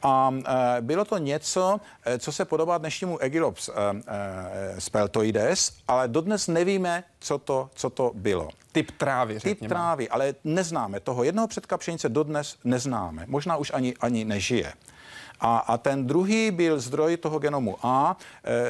A 0.02 0.34
e, 0.78 0.80
bylo 0.80 1.04
to 1.04 1.18
něco, 1.18 1.80
e, 2.04 2.18
co 2.18 2.32
se 2.32 2.44
podobá 2.44 2.78
dnešnímu 2.78 3.22
Aegilops 3.22 3.68
e, 3.68 3.72
e, 3.72 4.80
speltoides, 4.80 5.72
ale 5.88 6.08
dodnes 6.08 6.48
nevíme, 6.48 7.04
co 7.18 7.38
to, 7.38 7.70
co 7.74 7.90
to 7.90 8.12
bylo. 8.14 8.48
Typ 8.72 8.90
trávy, 8.90 9.34
řekněme. 9.34 9.54
Typ 9.54 9.68
trávy, 9.68 10.08
ale 10.08 10.34
neznáme. 10.44 11.00
Toho 11.00 11.24
jednoho 11.24 11.48
předka 11.48 11.78
pšenice 11.78 12.08
dodnes 12.08 12.56
neznáme. 12.64 13.24
Možná 13.26 13.56
už 13.56 13.72
ani, 13.74 13.94
ani 14.00 14.24
nežije. 14.24 14.72
A, 15.40 15.58
a 15.58 15.78
ten 15.78 16.06
druhý 16.06 16.50
byl 16.50 16.80
zdroj 16.80 17.16
toho 17.16 17.38
genomu 17.38 17.76
A, 17.82 18.16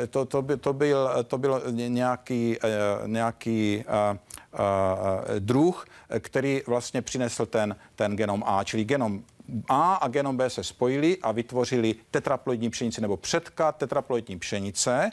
e, 0.02 0.06
to, 0.06 0.24
to, 0.24 0.42
by, 0.42 0.56
to, 0.56 0.72
byl, 0.72 1.10
to 1.26 1.38
byl 1.38 1.62
nějaký, 1.70 2.56
e, 2.56 2.68
nějaký 3.08 3.84
e, 3.86 5.40
druh, 5.40 5.86
který 6.18 6.62
vlastně 6.66 7.02
přinesl 7.02 7.46
ten, 7.46 7.76
ten 7.96 8.16
genom 8.16 8.42
A, 8.46 8.64
čili 8.64 8.84
genom 8.84 9.22
a 9.68 9.94
a 9.94 10.08
genom 10.08 10.36
B 10.36 10.50
se 10.50 10.64
spojili 10.64 11.18
a 11.22 11.32
vytvořili 11.32 11.94
tetraploidní 12.10 12.70
pšenici 12.70 13.00
nebo 13.00 13.16
předka 13.16 13.72
tetraploidní 13.72 14.38
pšenice. 14.38 15.10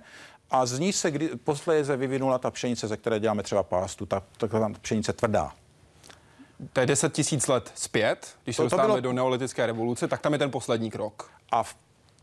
A 0.51 0.65
z 0.65 0.79
ní 0.79 0.93
se 0.93 1.11
kdy, 1.11 1.29
posléze 1.43 1.97
vyvinula 1.97 2.37
ta 2.37 2.51
pšenice, 2.51 2.87
ze 2.87 2.97
které 2.97 3.19
děláme 3.19 3.43
třeba 3.43 3.63
pástu, 3.63 4.05
ta, 4.05 4.23
ta, 4.37 4.47
ta 4.47 4.69
pšenice 4.81 5.13
tvrdá. 5.13 5.51
To 6.73 6.79
je 6.79 6.85
10 6.85 7.13
tisíc 7.13 7.47
let 7.47 7.71
zpět, 7.75 8.35
když 8.43 8.55
se 8.55 8.61
dostáváme 8.61 8.87
bylo... 8.87 9.01
do 9.01 9.13
neolitické 9.13 9.65
revoluce, 9.65 10.07
tak 10.07 10.21
tam 10.21 10.33
je 10.33 10.39
ten 10.39 10.51
poslední 10.51 10.91
krok. 10.91 11.31
A 11.51 11.63
v 11.63 11.75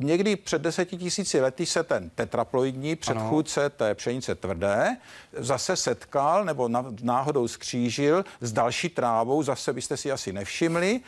Někdy 0.02 0.36
před 0.36 0.62
deseti 0.62 0.96
tisíci 0.96 1.40
lety 1.40 1.66
se 1.66 1.82
ten 1.82 2.10
tetraploidní 2.10 2.96
předchůdce 2.96 3.60
ano. 3.60 3.70
té 3.70 3.94
pšenice 3.94 4.34
tvrdé 4.34 4.96
zase 5.32 5.76
setkal 5.76 6.44
nebo 6.44 6.68
náhodou 7.02 7.48
skřížil 7.48 8.24
s 8.40 8.52
další 8.52 8.88
trávou, 8.88 9.42
zase 9.42 9.72
byste 9.72 9.96
si 9.96 10.12
asi 10.12 10.32
nevšimli. 10.32 10.90
E, 10.94 11.00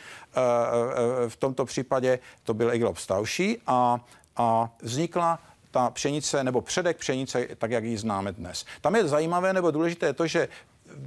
e, 1.25 1.29
v 1.29 1.35
tomto 1.35 1.65
případě 1.65 2.19
to 2.43 2.53
byl 2.53 2.71
Eglob 2.71 2.97
Stavší 2.97 3.57
a, 3.67 3.99
a 4.37 4.69
vznikla 4.81 5.39
ta 5.71 5.89
pšenice 5.89 6.43
nebo 6.43 6.61
předek 6.61 6.97
pšenice, 6.97 7.47
tak 7.57 7.71
jak 7.71 7.83
ji 7.83 7.97
známe 7.97 8.31
dnes. 8.31 8.65
Tam 8.81 8.95
je 8.95 9.07
zajímavé 9.07 9.53
nebo 9.53 9.71
důležité 9.71 10.13
to, 10.13 10.27
že 10.27 10.47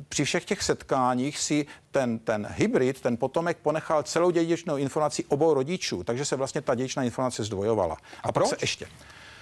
při 0.08 0.24
všech 0.24 0.44
těch 0.44 0.62
setkáních 0.62 1.38
si 1.38 1.66
ten, 1.90 2.18
ten 2.18 2.48
hybrid, 2.50 3.00
ten 3.00 3.16
potomek 3.16 3.58
ponechal 3.62 4.02
celou 4.02 4.30
dědičnou 4.30 4.76
informaci 4.76 5.24
obou 5.24 5.54
rodičů, 5.54 6.04
takže 6.04 6.24
se 6.24 6.36
vlastně 6.36 6.60
ta 6.60 6.74
dědičná 6.74 7.02
informace 7.02 7.44
zdvojovala. 7.44 7.96
A, 8.22 8.28
A 8.28 8.32
proč? 8.32 8.48
se 8.48 8.56
ještě. 8.60 8.86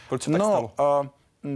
Proč 0.09 0.23
se 0.23 0.31
tak 0.31 0.39
no, 0.39 0.47
stalo? 0.47 1.01
Uh, 1.03 1.07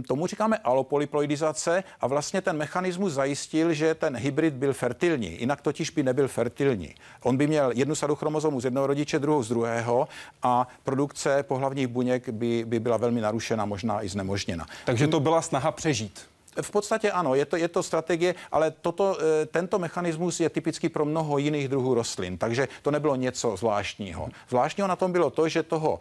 Tomu 0.07 0.27
říkáme 0.27 0.57
alopolyploidizace 0.57 1.83
a 2.01 2.07
vlastně 2.07 2.41
ten 2.41 2.57
mechanismus 2.57 3.13
zajistil, 3.13 3.73
že 3.73 3.95
ten 3.95 4.17
hybrid 4.17 4.53
byl 4.53 4.73
fertilní, 4.73 5.39
jinak 5.39 5.61
totiž 5.61 5.89
by 5.89 6.03
nebyl 6.03 6.27
fertilní. 6.27 6.95
On 7.23 7.37
by 7.37 7.47
měl 7.47 7.71
jednu 7.71 7.95
sadu 7.95 8.15
chromozomů 8.15 8.61
z 8.61 8.65
jednoho 8.65 8.87
rodiče, 8.87 9.19
druhou 9.19 9.43
z 9.43 9.49
druhého 9.49 10.07
a 10.43 10.67
produkce 10.83 11.43
pohlavních 11.43 11.87
buněk 11.87 12.29
by, 12.29 12.65
by 12.65 12.79
byla 12.79 12.97
velmi 12.97 13.21
narušena, 13.21 13.65
možná 13.65 14.03
i 14.03 14.09
znemožněna. 14.09 14.65
Takže 14.85 15.07
to 15.07 15.19
byla 15.19 15.41
snaha 15.41 15.71
přežít. 15.71 16.30
V 16.61 16.71
podstatě 16.71 17.11
ano, 17.11 17.35
je 17.35 17.45
to, 17.45 17.55
je 17.55 17.67
to 17.67 17.83
strategie, 17.83 18.35
ale 18.51 18.71
toto, 18.71 19.17
eh, 19.19 19.45
tento 19.45 19.79
mechanismus 19.79 20.39
je 20.39 20.49
typický 20.49 20.89
pro 20.89 21.05
mnoho 21.05 21.37
jiných 21.37 21.67
druhů 21.67 21.93
rostlin, 21.93 22.37
takže 22.37 22.67
to 22.81 22.91
nebylo 22.91 23.15
něco 23.15 23.57
zvláštního. 23.57 24.29
Zvláštního 24.49 24.87
na 24.87 24.95
tom 24.95 25.11
bylo 25.11 25.29
to, 25.29 25.49
že 25.49 25.63
toho 25.63 25.99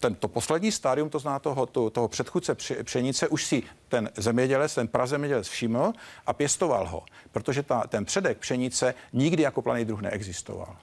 tento 0.00 0.28
poslední 0.28 0.72
stádium, 0.72 1.10
to 1.10 1.18
zná 1.18 1.38
toho, 1.38 1.66
to, 1.66 1.90
toho 1.90 2.08
předchůdce 2.08 2.54
pšenice, 2.82 3.28
už 3.28 3.44
si 3.44 3.62
ten 3.88 4.10
zemědělec, 4.16 4.74
ten 4.74 4.88
prazemědělec 4.88 5.48
všiml 5.48 5.92
a 6.26 6.32
pěstoval 6.32 6.88
ho, 6.88 7.02
protože 7.32 7.62
ta, 7.62 7.86
ten 7.86 8.04
předek 8.04 8.38
pšenice 8.38 8.94
nikdy 9.12 9.42
jako 9.42 9.62
planý 9.62 9.84
druh 9.84 10.00
neexistoval. 10.00 10.76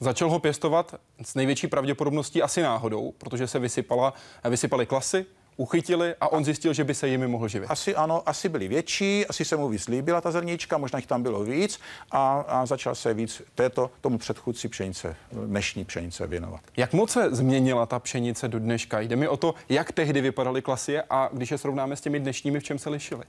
Začal 0.00 0.30
ho 0.30 0.38
pěstovat 0.38 0.94
s 1.22 1.34
největší 1.34 1.66
pravděpodobností 1.66 2.42
asi 2.42 2.62
náhodou, 2.62 3.12
protože 3.18 3.46
se 3.46 3.58
vysypala, 3.58 4.14
vysypaly 4.48 4.86
klasy, 4.86 5.26
uchytili 5.60 6.14
a 6.20 6.32
on 6.32 6.44
zjistil, 6.44 6.72
že 6.72 6.84
by 6.84 6.94
se 6.94 7.08
jimi 7.08 7.28
mohl 7.28 7.48
živit. 7.48 7.66
Asi 7.66 7.94
ano, 7.94 8.22
asi 8.26 8.48
byli 8.48 8.68
větší, 8.68 9.26
asi 9.26 9.44
se 9.44 9.56
mu 9.56 9.68
víc 9.68 9.88
líbila 9.88 10.20
ta 10.20 10.30
zrnička, 10.30 10.78
možná 10.78 10.98
jich 10.98 11.06
tam 11.06 11.22
bylo 11.22 11.44
víc 11.44 11.80
a, 12.10 12.44
a 12.48 12.66
začal 12.66 12.94
se 12.94 13.14
víc 13.14 13.42
této, 13.54 13.90
tomu 14.00 14.18
předchůdci 14.18 14.68
pšenice, 14.68 15.16
dnešní 15.32 15.84
pšenice 15.84 16.26
věnovat. 16.26 16.60
Jak 16.76 16.92
moc 16.92 17.10
se 17.10 17.34
změnila 17.34 17.86
ta 17.86 17.98
pšenice 17.98 18.48
do 18.48 18.58
dneška? 18.58 19.00
Jde 19.00 19.16
mi 19.16 19.28
o 19.28 19.36
to, 19.36 19.54
jak 19.68 19.92
tehdy 19.92 20.20
vypadaly 20.20 20.62
klasy 20.62 21.00
a 21.00 21.28
když 21.32 21.50
je 21.50 21.58
srovnáme 21.58 21.96
s 21.96 22.00
těmi 22.00 22.20
dnešními, 22.20 22.60
v 22.60 22.64
čem 22.64 22.78
se 22.78 22.90
lišily? 22.90 23.24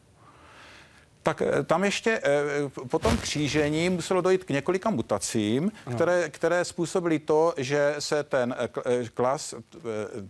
Tak 1.23 1.41
eh, 1.41 1.63
tam 1.63 1.83
ještě 1.83 2.21
eh, 2.23 2.69
po 2.89 2.99
tom 2.99 3.17
křížení 3.17 3.89
muselo 3.89 4.21
dojít 4.21 4.43
k 4.43 4.49
několika 4.49 4.89
mutacím, 4.89 5.71
které, 5.95 6.29
které 6.29 6.65
způsobily 6.65 7.19
to, 7.19 7.53
že 7.57 7.95
se 7.99 8.23
ten 8.23 8.55
eh, 8.57 9.09
klas 9.13 9.53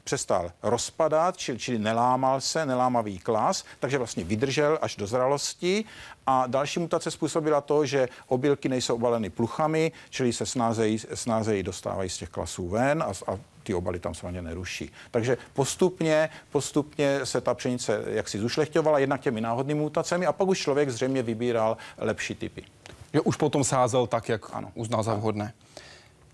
přestal 0.03 0.51
rozpadat, 0.63 1.37
čili, 1.37 1.59
čili 1.59 1.79
nelámal 1.79 2.41
se, 2.41 2.65
nelámavý 2.65 3.19
klas, 3.19 3.63
takže 3.79 3.97
vlastně 3.97 4.23
vydržel 4.23 4.79
až 4.81 4.95
do 4.95 5.07
zralosti. 5.07 5.85
A 6.25 6.47
další 6.47 6.79
mutace 6.79 7.11
způsobila 7.11 7.61
to, 7.61 7.85
že 7.85 8.09
obilky 8.27 8.69
nejsou 8.69 8.95
obaleny 8.95 9.29
pluchami, 9.29 9.91
čili 10.09 10.33
se 10.33 10.45
snázejí, 10.45 10.99
snázejí 11.13 11.63
dostávají 11.63 12.09
z 12.09 12.17
těch 12.17 12.29
klasů 12.29 12.67
ven 12.69 13.03
a, 13.03 13.31
a 13.31 13.39
ty 13.63 13.73
obaly 13.73 13.99
tam 13.99 14.13
samozřejmě 14.13 14.41
neruší. 14.41 14.91
Takže 15.11 15.37
postupně, 15.53 16.29
postupně 16.51 17.19
se 17.23 17.41
ta 17.41 17.53
pšenice 17.53 18.03
jaksi 18.07 18.39
zušlechťovala 18.39 18.99
jednak 18.99 19.21
těmi 19.21 19.41
náhodnými 19.41 19.79
mutacemi 19.79 20.25
a 20.25 20.33
pak 20.33 20.47
už 20.47 20.59
člověk 20.59 20.89
zřejmě 20.89 21.23
vybíral 21.23 21.77
lepší 21.97 22.35
typy. 22.35 22.63
Že 23.13 23.21
už 23.21 23.35
potom 23.35 23.63
sázel 23.63 24.07
tak, 24.07 24.29
jak 24.29 24.55
ano. 24.55 24.71
uznal 24.75 25.03
za 25.03 25.13
vhodné. 25.13 25.53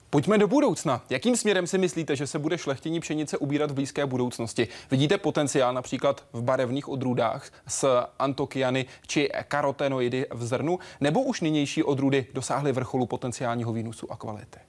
Pojďme 0.10 0.38
do 0.38 0.48
budoucna. 0.48 1.02
Jakým 1.10 1.38
směrem 1.38 1.68
si 1.68 1.78
myslíte, 1.78 2.16
že 2.16 2.28
se 2.28 2.40
bude 2.40 2.58
šlechtění 2.58 3.00
pšenice 3.00 3.38
ubírat 3.38 3.72
v 3.72 3.74
blízké 3.74 4.06
budoucnosti? 4.06 4.68
Vidíte 4.92 5.18
potenciál 5.18 5.74
například 5.74 6.24
v 6.34 6.42
barevných 6.42 6.90
odrůdách 6.90 7.52
s 7.68 8.04
antokiany 8.20 8.86
či 9.08 9.30
karotenoidy 9.48 10.26
v 10.32 10.46
zrnu, 10.46 10.80
nebo 11.00 11.24
už 11.24 11.42
nynější 11.42 11.84
odrůdy 11.84 12.26
dosáhly 12.34 12.72
vrcholu 12.72 13.06
potenciálního 13.06 13.74
výnosu 13.74 14.12
a 14.12 14.16
kvality? 14.16 14.60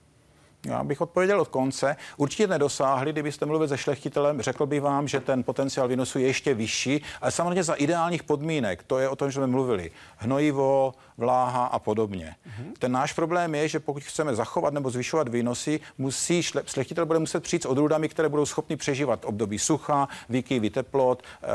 Já 0.65 0.83
bych 0.83 1.01
odpověděl 1.01 1.41
od 1.41 1.47
konce. 1.47 1.95
Určitě 2.17 2.47
nedosáhli, 2.47 3.11
kdybyste 3.11 3.45
mluvil 3.45 3.67
se 3.67 3.77
šlechtitelem, 3.77 4.41
řekl 4.41 4.65
bych 4.65 4.81
vám, 4.81 5.07
že 5.07 5.19
ten 5.19 5.43
potenciál 5.43 5.87
výnosu 5.87 6.19
je 6.19 6.27
ještě 6.27 6.53
vyšší, 6.53 7.01
ale 7.21 7.31
samozřejmě 7.31 7.63
za 7.63 7.73
ideálních 7.73 8.23
podmínek. 8.23 8.83
To 8.83 8.99
je 8.99 9.09
o 9.09 9.15
tom, 9.15 9.31
že 9.31 9.35
jsme 9.35 9.47
mluvili. 9.47 9.91
Hnojivo, 10.17 10.93
vláha 11.19 11.65
a 11.65 11.79
podobně. 11.79 12.35
Mm-hmm. 12.47 12.71
Ten 12.79 12.91
náš 12.91 13.13
problém 13.13 13.55
je, 13.55 13.67
že 13.67 13.79
pokud 13.79 14.03
chceme 14.03 14.35
zachovat 14.35 14.73
nebo 14.73 14.89
zvyšovat 14.89 15.27
výnosy, 15.29 15.79
musí 15.97 16.43
šle, 16.43 16.63
šlechtitel 16.65 17.05
bude 17.05 17.19
muset 17.19 17.43
přijít 17.43 17.63
s 17.63 17.65
odrůdami, 17.65 18.09
které 18.09 18.29
budou 18.29 18.45
schopny 18.45 18.75
přežívat 18.75 19.25
období 19.25 19.59
sucha, 19.59 20.07
výkyvy 20.29 20.69
teplot, 20.69 21.23
e, 21.23 21.47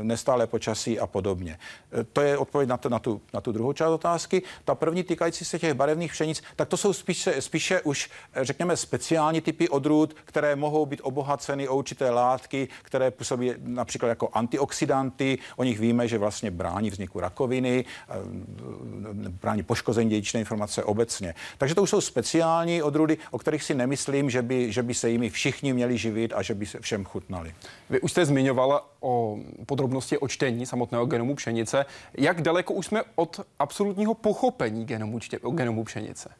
e, 0.00 0.04
nestále 0.04 0.46
počasí 0.46 1.00
a 1.00 1.06
podobně. 1.06 1.58
E, 2.00 2.04
to 2.04 2.20
je 2.20 2.38
odpověď 2.38 2.68
na, 2.68 2.76
to, 2.76 2.88
na, 2.88 2.98
tu, 2.98 3.20
na 3.34 3.40
tu 3.40 3.52
druhou 3.52 3.72
část 3.72 3.90
otázky. 3.90 4.42
Ta 4.64 4.74
první 4.74 5.02
týkající 5.02 5.44
se 5.44 5.58
těch 5.58 5.74
barevných 5.74 6.12
pšenic, 6.12 6.42
tak 6.56 6.68
to 6.68 6.76
jsou 6.76 6.92
spíše, 6.92 7.42
spíše 7.42 7.80
už, 7.80 7.95
řekněme, 8.42 8.76
speciální 8.76 9.40
typy 9.40 9.68
odrůd, 9.68 10.16
které 10.24 10.56
mohou 10.56 10.86
být 10.86 11.00
obohaceny 11.02 11.68
o 11.68 11.76
určité 11.76 12.10
látky, 12.10 12.68
které 12.82 13.10
působí 13.10 13.52
například 13.58 14.08
jako 14.08 14.28
antioxidanty. 14.32 15.38
O 15.56 15.64
nich 15.64 15.80
víme, 15.80 16.08
že 16.08 16.18
vlastně 16.18 16.50
brání 16.50 16.90
vzniku 16.90 17.20
rakoviny 17.20 17.84
brání 19.42 19.62
poškození 19.62 20.10
dědičné 20.10 20.40
informace 20.40 20.84
obecně. 20.84 21.34
Takže 21.58 21.74
to 21.74 21.82
už 21.82 21.90
jsou 21.90 22.00
speciální 22.00 22.82
odrůdy, 22.82 23.18
o 23.30 23.38
kterých 23.38 23.62
si 23.62 23.74
nemyslím, 23.74 24.30
že 24.30 24.42
by, 24.42 24.72
že 24.72 24.82
by 24.82 24.94
se 24.94 25.10
jimi 25.10 25.30
všichni 25.30 25.72
měli 25.72 25.98
živit 25.98 26.32
a 26.32 26.42
že 26.42 26.54
by 26.54 26.66
se 26.66 26.80
všem 26.80 27.04
chutnali. 27.04 27.54
Vy 27.90 28.00
už 28.00 28.10
jste 28.10 28.26
zmiňovala 28.26 28.90
o 29.00 29.38
podrobnosti 29.66 30.18
o 30.18 30.28
čtení 30.28 30.66
samotného 30.66 31.06
genomu 31.06 31.34
pšenice. 31.34 31.86
Jak 32.14 32.42
daleko 32.42 32.74
už 32.74 32.86
jsme 32.86 33.02
od 33.14 33.40
absolutního 33.58 34.14
pochopení 34.14 34.84
genomu, 34.84 35.18
genomu 35.50 35.84
pšenice? 35.84 36.30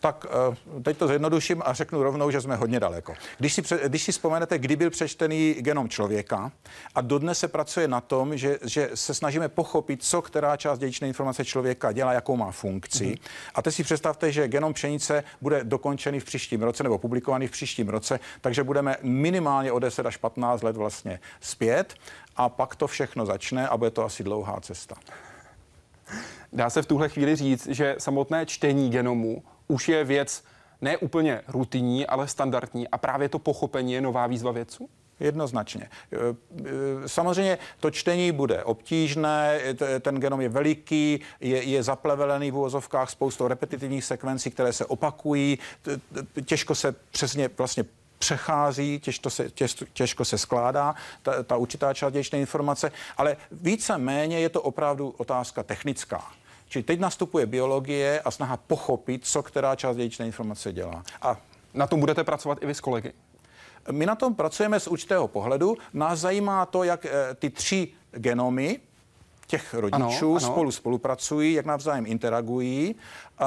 Tak 0.00 0.26
eh, 0.28 0.82
teď 0.82 0.96
to 0.96 1.08
zjednoduším 1.08 1.62
a 1.64 1.72
řeknu 1.72 2.02
rovnou, 2.02 2.30
že 2.30 2.40
jsme 2.40 2.56
hodně 2.56 2.80
daleko. 2.80 3.14
Když 3.38 3.54
si, 3.54 3.62
když 3.86 4.02
si 4.02 4.12
vzpomenete, 4.12 4.58
kdy 4.58 4.76
byl 4.76 4.90
přečtený 4.90 5.54
genom 5.54 5.88
člověka 5.88 6.52
a 6.94 7.00
dodnes 7.00 7.38
se 7.38 7.48
pracuje 7.48 7.88
na 7.88 8.00
tom, 8.00 8.36
že, 8.36 8.58
že 8.64 8.90
se 8.94 9.14
snažíme 9.14 9.48
pochopit, 9.48 10.02
co 10.02 10.22
která 10.22 10.56
část 10.56 10.78
dědičné 10.78 11.08
informace 11.08 11.44
člověka 11.44 11.92
dělá, 11.92 12.12
jakou 12.12 12.36
má 12.36 12.50
funkci. 12.50 13.04
Mm-hmm. 13.04 13.20
A 13.54 13.62
teď 13.62 13.74
si 13.74 13.84
představte, 13.84 14.32
že 14.32 14.48
genom 14.48 14.74
pšenice 14.74 15.24
bude 15.40 15.64
dokončený 15.64 16.20
v 16.20 16.24
příštím 16.24 16.62
roce 16.62 16.82
nebo 16.82 16.98
publikovaný 16.98 17.46
v 17.46 17.50
příštím 17.50 17.88
roce, 17.88 18.20
takže 18.40 18.64
budeme 18.64 18.96
minimálně 19.02 19.72
o 19.72 19.78
10 19.78 20.06
až 20.06 20.16
15 20.16 20.62
let 20.62 20.76
vlastně 20.76 21.20
zpět 21.40 21.94
a 22.36 22.48
pak 22.48 22.76
to 22.76 22.86
všechno 22.86 23.26
začne 23.26 23.68
a 23.68 23.76
bude 23.76 23.90
to 23.90 24.04
asi 24.04 24.24
dlouhá 24.24 24.60
cesta. 24.60 24.94
Dá 26.52 26.70
se 26.70 26.82
v 26.82 26.86
tuhle 26.86 27.08
chvíli 27.08 27.36
říct, 27.36 27.66
že 27.66 27.94
samotné 27.98 28.46
čtení 28.46 28.90
genomu 28.90 29.42
už 29.70 29.88
je 29.88 30.04
věc 30.04 30.44
ne 30.80 30.96
úplně 30.96 31.42
rutinní, 31.48 32.06
ale 32.06 32.28
standardní 32.28 32.88
a 32.88 32.98
právě 32.98 33.28
to 33.28 33.38
pochopení 33.38 33.92
je 33.92 34.00
nová 34.00 34.26
výzva 34.26 34.52
vědců? 34.52 34.88
Jednoznačně. 35.20 35.90
E, 36.12 36.16
e, 37.06 37.08
samozřejmě 37.08 37.58
to 37.80 37.90
čtení 37.90 38.32
bude 38.32 38.64
obtížné, 38.64 39.60
ten 40.00 40.16
genom 40.20 40.40
je 40.40 40.48
veliký, 40.48 41.20
je, 41.40 41.62
je 41.62 41.82
zaplevelený 41.82 42.50
v 42.50 42.56
úvozovkách 42.56 43.10
spoustou 43.10 43.48
repetitivních 43.48 44.04
sekvencí, 44.04 44.50
které 44.50 44.72
se 44.72 44.86
opakují, 44.86 45.58
těžko 46.44 46.74
se 46.74 46.94
přesně 47.10 47.50
vlastně 47.58 47.84
přechází, 48.18 48.98
těžko 48.98 49.30
se, 49.30 49.50
těž, 49.50 49.84
těžko 49.92 50.24
se 50.24 50.38
skládá 50.38 50.94
ta, 51.22 51.42
ta 51.42 51.56
určitá 51.56 51.94
část 51.94 52.14
informace, 52.32 52.92
ale 53.16 53.36
více 53.52 53.98
méně 53.98 54.40
je 54.40 54.48
to 54.48 54.62
opravdu 54.62 55.14
otázka 55.16 55.62
technická. 55.62 56.39
Čili 56.70 56.82
teď 56.82 57.00
nastupuje 57.00 57.46
biologie 57.46 58.20
a 58.20 58.30
snaha 58.30 58.56
pochopit, 58.56 59.26
co 59.26 59.42
která 59.42 59.76
část 59.76 59.96
dědičné 59.96 60.26
informace 60.26 60.72
dělá. 60.72 61.02
A 61.22 61.36
na 61.74 61.86
tom 61.86 62.00
budete 62.00 62.24
pracovat 62.24 62.58
i 62.62 62.66
vy 62.66 62.74
s 62.74 62.80
kolegy? 62.80 63.12
My 63.90 64.06
na 64.06 64.14
tom 64.14 64.34
pracujeme 64.34 64.80
z 64.80 64.86
určitého 64.86 65.28
pohledu. 65.28 65.76
Nás 65.94 66.20
zajímá 66.20 66.66
to, 66.66 66.84
jak 66.84 67.06
eh, 67.06 67.34
ty 67.34 67.50
tři 67.50 67.88
genomy 68.10 68.80
těch 69.46 69.74
rodičů 69.74 70.26
ano, 70.26 70.36
ano. 70.36 70.40
spolu 70.40 70.70
spolupracují, 70.70 71.52
jak 71.54 71.66
navzájem 71.66 72.06
interagují. 72.06 72.94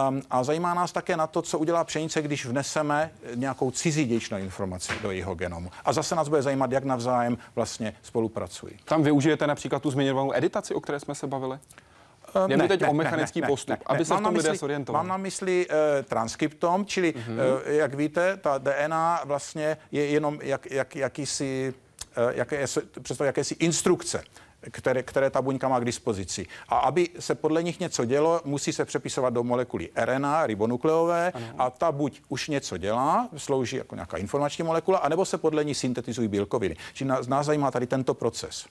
Um, 0.09 0.21
a 0.29 0.43
zajímá 0.43 0.73
nás 0.73 0.91
také 0.91 1.17
na 1.17 1.27
to, 1.27 1.41
co 1.41 1.59
udělá 1.59 1.83
pšenice, 1.83 2.21
když 2.21 2.45
vneseme 2.45 3.11
nějakou 3.35 3.71
cizí 3.71 4.05
dědičnou 4.05 4.37
informaci 4.37 4.93
do 5.01 5.11
jeho 5.11 5.35
genomu. 5.35 5.71
A 5.85 5.93
zase 5.93 6.15
nás 6.15 6.27
bude 6.27 6.41
zajímat, 6.41 6.71
jak 6.71 6.83
navzájem 6.83 7.37
vlastně 7.55 7.93
spolupracují. 8.01 8.73
Tam 8.85 9.03
využijete 9.03 9.47
například 9.47 9.81
tu 9.81 9.91
zmiňovanou 9.91 10.33
editaci, 10.33 10.73
o 10.73 10.81
které 10.81 10.99
jsme 10.99 11.15
se 11.15 11.27
bavili? 11.27 11.59
Jde 12.47 12.57
ne, 12.57 12.67
teď 12.67 12.81
ne, 12.81 12.87
o 12.87 12.93
mechanický 12.93 13.41
ne, 13.41 13.47
postup, 13.47 13.69
ne, 13.69 13.85
aby 13.85 14.05
se 14.05 14.15
v 14.15 14.21
tom 14.21 14.35
lidé 14.35 14.51
Mám 14.91 15.07
na 15.07 15.17
mysli 15.17 15.67
uh, 15.67 15.75
transkriptom, 16.05 16.85
čili, 16.85 17.13
uh-huh. 17.13 17.65
uh, 17.65 17.71
jak 17.71 17.93
víte, 17.93 18.37
ta 18.37 18.57
DNA 18.57 19.21
vlastně 19.25 19.77
je 19.91 20.05
jenom 20.05 20.39
jak, 20.41 20.71
jak, 20.71 20.95
jakýsi, 20.95 21.73
uh, 22.17 22.31
jaké, 22.35 22.65
přesto 23.01 23.23
jakési 23.23 23.53
instrukce 23.53 24.23
které, 24.71 25.03
které 25.03 25.29
ta 25.29 25.41
buňka 25.41 25.67
má 25.67 25.79
k 25.79 25.85
dispozici. 25.85 26.45
A 26.69 26.77
aby 26.77 27.09
se 27.19 27.35
podle 27.35 27.63
nich 27.63 27.79
něco 27.79 28.05
dělo, 28.05 28.41
musí 28.45 28.73
se 28.73 28.85
přepisovat 28.85 29.33
do 29.33 29.43
molekuly 29.43 29.89
RNA, 29.95 30.47
ribonukleové, 30.47 31.31
ano. 31.31 31.47
a 31.57 31.69
ta 31.69 31.91
buď 31.91 32.21
už 32.29 32.47
něco 32.47 32.77
dělá, 32.77 33.29
slouží 33.37 33.75
jako 33.75 33.95
nějaká 33.95 34.17
informační 34.17 34.63
molekula, 34.63 34.97
anebo 34.97 35.25
se 35.25 35.37
podle 35.37 35.63
ní 35.63 35.75
syntetizují 35.75 36.27
bílkoviny. 36.27 36.75
Čili 36.93 37.07
nás, 37.07 37.27
nás 37.27 37.45
zajímá 37.45 37.71
tady 37.71 37.87
tento 37.87 38.13
proces. 38.13 38.65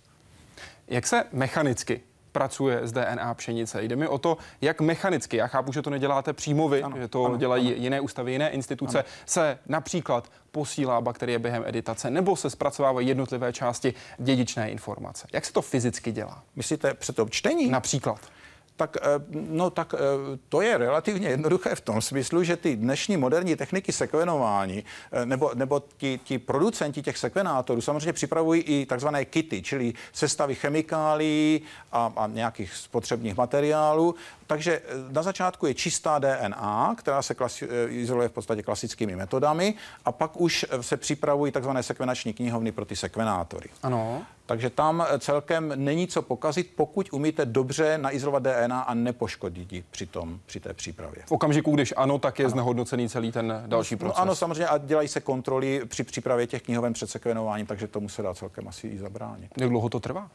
Jak 0.88 1.06
se 1.06 1.24
mechanicky 1.32 2.00
pracuje 2.32 2.80
s 2.82 2.92
DNA 2.92 3.34
pšenice. 3.34 3.82
Jde 3.82 3.96
mi 3.96 4.08
o 4.08 4.18
to, 4.18 4.36
jak 4.60 4.80
mechanicky, 4.80 5.36
já 5.36 5.46
chápu, 5.46 5.72
že 5.72 5.82
to 5.82 5.90
neděláte 5.90 6.32
přímo 6.32 6.68
vy, 6.68 6.82
ano, 6.82 6.96
že 6.98 7.08
to 7.08 7.24
ano, 7.24 7.36
dělají 7.36 7.66
ano. 7.66 7.76
jiné 7.82 8.00
ústavy, 8.00 8.32
jiné 8.32 8.50
instituce, 8.50 8.98
ano. 8.98 9.08
se 9.26 9.58
například 9.66 10.30
posílá 10.50 11.00
bakterie 11.00 11.38
během 11.38 11.64
editace 11.66 12.10
nebo 12.10 12.36
se 12.36 12.50
zpracovávají 12.50 13.08
jednotlivé 13.08 13.52
části 13.52 13.94
dědičné 14.18 14.70
informace. 14.70 15.26
Jak 15.32 15.44
se 15.44 15.52
to 15.52 15.62
fyzicky 15.62 16.12
dělá? 16.12 16.42
Myslíte 16.56 16.94
před 16.94 17.16
to 17.16 17.28
čtení? 17.28 17.70
Například 17.70 18.20
tak, 18.76 18.96
eh, 18.96 19.24
no, 19.30 19.70
tak 19.70 19.94
eh, 19.94 19.98
to 20.48 20.60
je 20.60 20.78
relativně 20.78 21.28
jednoduché 21.28 21.74
v 21.74 21.80
tom 21.80 22.02
smyslu, 22.02 22.44
že 22.44 22.56
ty 22.56 22.76
dnešní 22.76 23.16
moderní 23.16 23.56
techniky 23.56 23.92
sekvenování 23.92 24.84
eh, 25.12 25.26
nebo, 25.26 25.50
nebo 25.54 25.82
ti, 25.96 26.20
ti 26.24 26.38
producenti 26.38 27.02
těch 27.02 27.18
sekvenátorů 27.18 27.80
samozřejmě 27.80 28.12
připravují 28.12 28.62
i 28.62 28.86
takzvané 28.86 29.24
kity, 29.24 29.62
čili 29.62 29.92
sestavy 30.12 30.54
chemikálií 30.54 31.62
a, 31.92 32.12
a 32.16 32.26
nějakých 32.26 32.74
spotřebních 32.74 33.36
materiálů, 33.36 34.14
takže 34.46 34.82
na 35.10 35.22
začátku 35.22 35.66
je 35.66 35.74
čistá 35.74 36.18
DNA, 36.18 36.94
která 36.98 37.22
se 37.22 37.34
klasi- 37.34 37.68
izoluje 37.88 38.28
v 38.28 38.32
podstatě 38.32 38.62
klasickými 38.62 39.16
metodami 39.16 39.74
a 40.04 40.12
pak 40.12 40.40
už 40.40 40.66
se 40.80 40.96
připravují 40.96 41.52
takzvané 41.52 41.82
sekvenační 41.82 42.32
knihovny 42.32 42.72
pro 42.72 42.84
ty 42.84 42.96
sekvenátory. 42.96 43.68
Ano. 43.82 44.22
Takže 44.46 44.70
tam 44.70 45.06
celkem 45.18 45.72
není 45.76 46.06
co 46.06 46.22
pokazit, 46.22 46.72
pokud 46.76 47.12
umíte 47.12 47.46
dobře 47.46 47.98
naizolovat 47.98 48.42
DNA 48.42 48.80
a 48.80 48.94
nepoškodit 48.94 49.72
ji 49.72 49.84
při, 49.90 50.06
tom, 50.06 50.40
při 50.46 50.60
té 50.60 50.74
přípravě. 50.74 51.22
V 51.26 51.32
okamžiku, 51.32 51.74
když 51.74 51.94
ano, 51.96 52.18
tak 52.18 52.38
je 52.38 52.44
ano. 52.44 52.50
znehodnocený 52.50 53.08
celý 53.08 53.32
ten 53.32 53.62
další 53.66 53.96
proces. 53.96 54.16
No, 54.16 54.22
ano, 54.22 54.34
samozřejmě 54.34 54.66
a 54.66 54.78
dělají 54.78 55.08
se 55.08 55.20
kontroly 55.20 55.82
při 55.86 56.04
přípravě 56.04 56.46
těch 56.46 56.62
knihoven 56.62 56.92
před 56.92 57.10
sekvenováním, 57.10 57.66
takže 57.66 57.86
tomu 57.86 58.08
se 58.08 58.22
dá 58.22 58.34
celkem 58.34 58.68
asi 58.68 58.88
i 58.88 58.98
zabránit. 58.98 59.50
Jak 59.58 59.70
dlouho 59.70 59.88
to 59.88 60.00
trvá? 60.00 60.30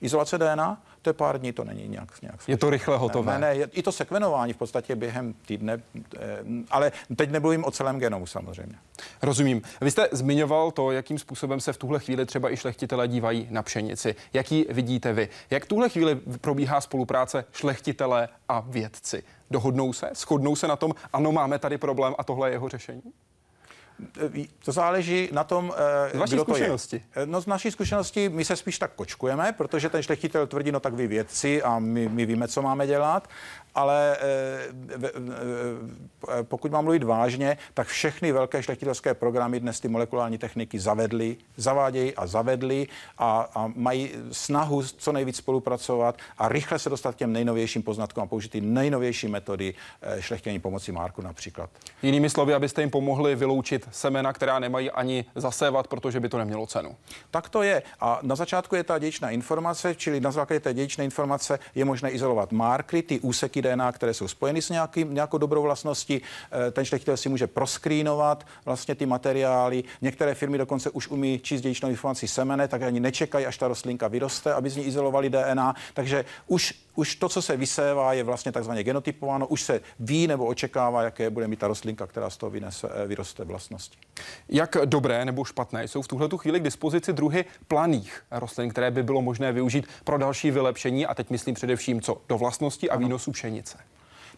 Izolace 0.00 0.38
DNA, 0.38 0.82
to 1.02 1.10
je 1.10 1.14
pár 1.14 1.40
dní, 1.40 1.52
to 1.52 1.64
není 1.64 1.88
nějak. 1.88 2.22
nějak 2.22 2.48
je 2.48 2.56
to 2.56 2.70
rychle 2.70 2.96
hotové. 2.96 3.32
Ne, 3.32 3.38
ne, 3.38 3.54
je, 3.54 3.68
i 3.72 3.82
to 3.82 3.92
sekvenování 3.92 4.52
v 4.52 4.56
podstatě 4.56 4.96
během 4.96 5.34
týdne, 5.46 5.82
eh, 6.18 6.38
ale 6.70 6.92
teď 7.16 7.30
nebojím 7.30 7.64
o 7.64 7.70
celém 7.70 7.98
genomu 7.98 8.26
samozřejmě. 8.26 8.76
Rozumím. 9.22 9.62
Vy 9.80 9.90
jste 9.90 10.08
zmiňoval 10.12 10.70
to, 10.70 10.90
jakým 10.90 11.18
způsobem 11.18 11.60
se 11.60 11.72
v 11.72 11.76
tuhle 11.76 11.98
chvíli 11.98 12.26
třeba 12.26 12.52
i 12.52 12.56
šlechtitelé 12.56 13.08
dívají 13.08 13.48
na 13.50 13.62
pšenici. 13.62 14.14
Jaký 14.32 14.66
vidíte 14.70 15.12
vy? 15.12 15.28
Jak 15.50 15.66
tuhle 15.66 15.88
chvíli 15.88 16.14
probíhá 16.40 16.80
spolupráce 16.80 17.44
šlechtitelé 17.52 18.28
a 18.48 18.60
vědci? 18.60 19.22
Dohodnou 19.50 19.92
se? 19.92 20.10
Shodnou 20.14 20.56
se 20.56 20.68
na 20.68 20.76
tom, 20.76 20.94
ano, 21.12 21.32
máme 21.32 21.58
tady 21.58 21.78
problém 21.78 22.14
a 22.18 22.24
tohle 22.24 22.48
je 22.48 22.52
jeho 22.52 22.68
řešení? 22.68 23.02
To 24.64 24.72
záleží 24.72 25.28
na 25.32 25.44
tom, 25.44 25.74
z 26.12 26.18
vaší 26.18 26.34
kdo 26.34 26.42
zkušenosti. 26.42 27.02
To 27.14 27.20
je. 27.20 27.26
No 27.26 27.40
z 27.40 27.46
naší 27.46 27.70
zkušenosti 27.70 28.28
my 28.28 28.44
se 28.44 28.56
spíš 28.56 28.78
tak 28.78 28.92
kočkujeme, 28.96 29.52
protože 29.52 29.88
ten 29.88 30.02
šlechtitel 30.02 30.46
tvrdí, 30.46 30.72
no 30.72 30.80
tak 30.80 30.94
vy 30.94 31.06
vědci 31.06 31.62
a 31.62 31.78
my, 31.78 32.08
my 32.08 32.26
víme, 32.26 32.48
co 32.48 32.62
máme 32.62 32.86
dělat 32.86 33.28
ale 33.74 34.16
eh, 34.20 34.28
eh, 35.04 36.42
pokud 36.42 36.72
mám 36.72 36.84
mluvit 36.84 37.02
vážně, 37.02 37.58
tak 37.74 37.86
všechny 37.86 38.32
velké 38.32 38.62
šlechtitelské 38.62 39.14
programy 39.14 39.60
dnes 39.60 39.80
ty 39.80 39.88
molekulární 39.88 40.38
techniky 40.38 40.80
zavedly, 40.80 41.36
zavádějí 41.56 42.14
a 42.14 42.26
zavedly 42.26 42.86
a, 43.18 43.50
a 43.54 43.72
mají 43.74 44.10
snahu 44.32 44.82
co 44.82 45.12
nejvíc 45.12 45.36
spolupracovat 45.36 46.18
a 46.38 46.48
rychle 46.48 46.78
se 46.78 46.90
dostat 46.90 47.14
k 47.14 47.18
těm 47.18 47.32
nejnovějším 47.32 47.82
poznatkům 47.82 48.22
a 48.22 48.26
použít 48.26 48.48
ty 48.48 48.60
nejnovější 48.60 49.28
metody 49.28 49.74
eh, 50.02 50.22
šlechtění 50.22 50.60
pomocí 50.60 50.92
Marku 50.92 51.22
například. 51.22 51.70
Jinými 52.02 52.30
slovy, 52.30 52.54
abyste 52.54 52.82
jim 52.82 52.90
pomohli 52.90 53.36
vyloučit 53.36 53.88
semena, 53.92 54.32
která 54.32 54.58
nemají 54.58 54.90
ani 54.90 55.24
zasévat, 55.34 55.88
protože 55.88 56.20
by 56.20 56.28
to 56.28 56.38
nemělo 56.38 56.66
cenu. 56.66 56.96
Tak 57.30 57.48
to 57.48 57.62
je. 57.62 57.82
A 58.00 58.18
na 58.22 58.36
začátku 58.36 58.74
je 58.74 58.84
ta 58.84 58.98
dědičná 58.98 59.30
informace, 59.30 59.94
čili 59.94 60.20
na 60.20 60.30
základě 60.30 60.60
té 60.60 60.74
dědičné 60.74 61.04
informace 61.04 61.58
je 61.74 61.84
možné 61.84 62.10
izolovat 62.10 62.52
markry, 62.52 63.02
ty 63.02 63.20
úseky 63.20 63.59
články 63.60 63.76
DNA, 63.76 63.92
které 63.92 64.14
jsou 64.14 64.28
spojeny 64.28 64.62
s 64.62 64.70
nějakým, 64.70 65.14
nějakou 65.14 65.38
dobrou 65.38 65.62
vlastností. 65.62 66.22
Eh, 66.68 66.70
ten 66.70 66.84
šlechtitel 66.84 67.16
si 67.16 67.28
může 67.28 67.46
proskrínovat 67.46 68.46
vlastně 68.64 68.94
ty 68.94 69.06
materiály. 69.06 69.84
Některé 70.02 70.34
firmy 70.34 70.58
dokonce 70.58 70.90
už 70.90 71.08
umí 71.08 71.38
číst 71.38 71.60
dědičnou 71.60 71.88
informaci 71.88 72.28
semene, 72.28 72.68
tak 72.68 72.82
ani 72.82 73.00
nečekají, 73.00 73.46
až 73.46 73.58
ta 73.58 73.68
rostlinka 73.68 74.08
vyroste, 74.08 74.54
aby 74.54 74.70
z 74.70 74.76
ní 74.76 74.84
izolovali 74.84 75.30
DNA. 75.30 75.74
Takže 75.94 76.24
už, 76.46 76.74
už 76.94 77.16
to, 77.16 77.28
co 77.28 77.42
se 77.42 77.56
vysévá, 77.56 78.12
je 78.12 78.24
vlastně 78.24 78.52
takzvaně 78.52 78.82
genotypováno, 78.82 79.46
už 79.46 79.62
se 79.62 79.80
ví 80.00 80.26
nebo 80.26 80.46
očekává, 80.46 81.02
jaké 81.02 81.30
bude 81.30 81.48
mít 81.48 81.58
ta 81.58 81.68
rostlinka, 81.68 82.06
která 82.06 82.30
z 82.30 82.36
toho 82.36 82.50
vynese, 82.50 82.88
eh, 82.88 83.06
vyroste 83.06 83.44
vlastnosti. 83.44 83.98
Jak 84.48 84.76
dobré 84.84 85.24
nebo 85.24 85.44
špatné 85.44 85.88
jsou 85.88 86.02
v 86.02 86.08
tuhle 86.08 86.28
chvíli 86.36 86.60
k 86.60 86.62
dispozici 86.62 87.12
druhy 87.12 87.44
planých 87.68 88.22
rostlin, 88.30 88.70
které 88.70 88.90
by 88.90 89.02
bylo 89.02 89.22
možné 89.22 89.52
využít 89.52 89.86
pro 90.04 90.18
další 90.18 90.50
vylepšení 90.50 91.06
a 91.06 91.14
teď 91.14 91.30
myslím 91.30 91.54
především 91.54 92.00
co 92.00 92.20
do 92.28 92.38
vlastnosti 92.38 92.90
a 92.90 92.96
výnosu 92.96 93.32
pšení? 93.32 93.49
Pšenice. 93.50 93.78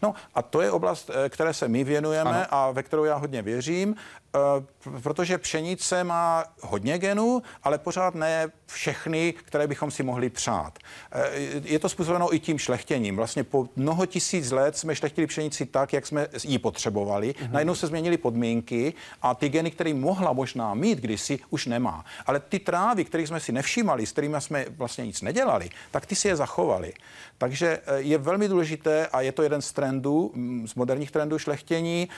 No 0.03 0.15
a 0.35 0.43
to 0.43 0.61
je 0.61 0.71
oblast, 0.71 1.11
eh, 1.11 1.29
které 1.29 1.55
se 1.55 1.69
my 1.69 1.85
věnujeme 1.85 2.31
ano. 2.31 2.47
a 2.51 2.71
ve 2.71 2.83
kterou 2.83 3.05
já 3.05 3.17
hodně 3.17 3.43
věřím. 3.43 3.97
Eh, 4.37 5.01
protože 5.03 5.39
pšenice 5.39 6.05
má 6.05 6.45
hodně 6.61 6.99
genů, 6.99 7.43
ale 7.63 7.79
pořád 7.79 8.15
ne 8.15 8.53
všechny, 8.67 9.33
které 9.33 9.67
bychom 9.67 9.91
si 9.91 10.03
mohli 10.03 10.31
přát. 10.31 10.79
Eh, 11.13 11.31
je 11.65 11.79
to 11.79 11.89
způsobeno 11.89 12.35
i 12.35 12.39
tím 12.39 12.59
šlechtěním. 12.59 13.17
Vlastně 13.17 13.45
po 13.45 13.69
mnoho 13.77 14.07
tisíc 14.07 14.51
let 14.51 14.77
jsme 14.77 14.97
šlechtili 14.97 15.27
pšenici 15.27 15.67
tak, 15.67 15.93
jak 15.93 16.07
jsme 16.07 16.29
ji 16.45 16.59
potřebovali. 16.59 17.33
Mm-hmm. 17.33 17.51
Najednou 17.51 17.75
se 17.75 17.87
změnily 17.87 18.17
podmínky 18.17 18.95
a 19.23 19.35
ty 19.35 19.49
geny, 19.49 19.71
které 19.71 19.95
mohla 19.95 20.33
možná 20.33 20.75
mít 20.75 20.99
kdysi, 20.99 21.39
už 21.51 21.67
nemá. 21.67 22.05
Ale 22.27 22.41
ty 22.41 22.59
trávy, 22.59 23.05
které 23.05 23.27
jsme 23.27 23.41
si 23.41 23.53
nevšímali, 23.53 24.07
s 24.07 24.13
kterými 24.13 24.37
jsme 24.39 24.65
vlastně 24.77 25.07
nic 25.07 25.23
nedělali, 25.23 25.71
tak 25.91 26.07
ty 26.07 26.15
si 26.15 26.29
je 26.29 26.37
zachovali. 26.37 26.93
Takže 27.39 27.79
je 27.97 28.19
velmi 28.19 28.49
důležité, 28.49 29.07
a 29.07 29.21
je 29.21 29.33
to 29.33 29.43
jeden 29.43 29.63
z 29.63 29.73
trendů, 29.73 29.92
mm, 30.35 30.69
z 30.69 30.75
moderních 30.75 31.11
trendů 31.11 31.39
šlechtění, 31.39 32.09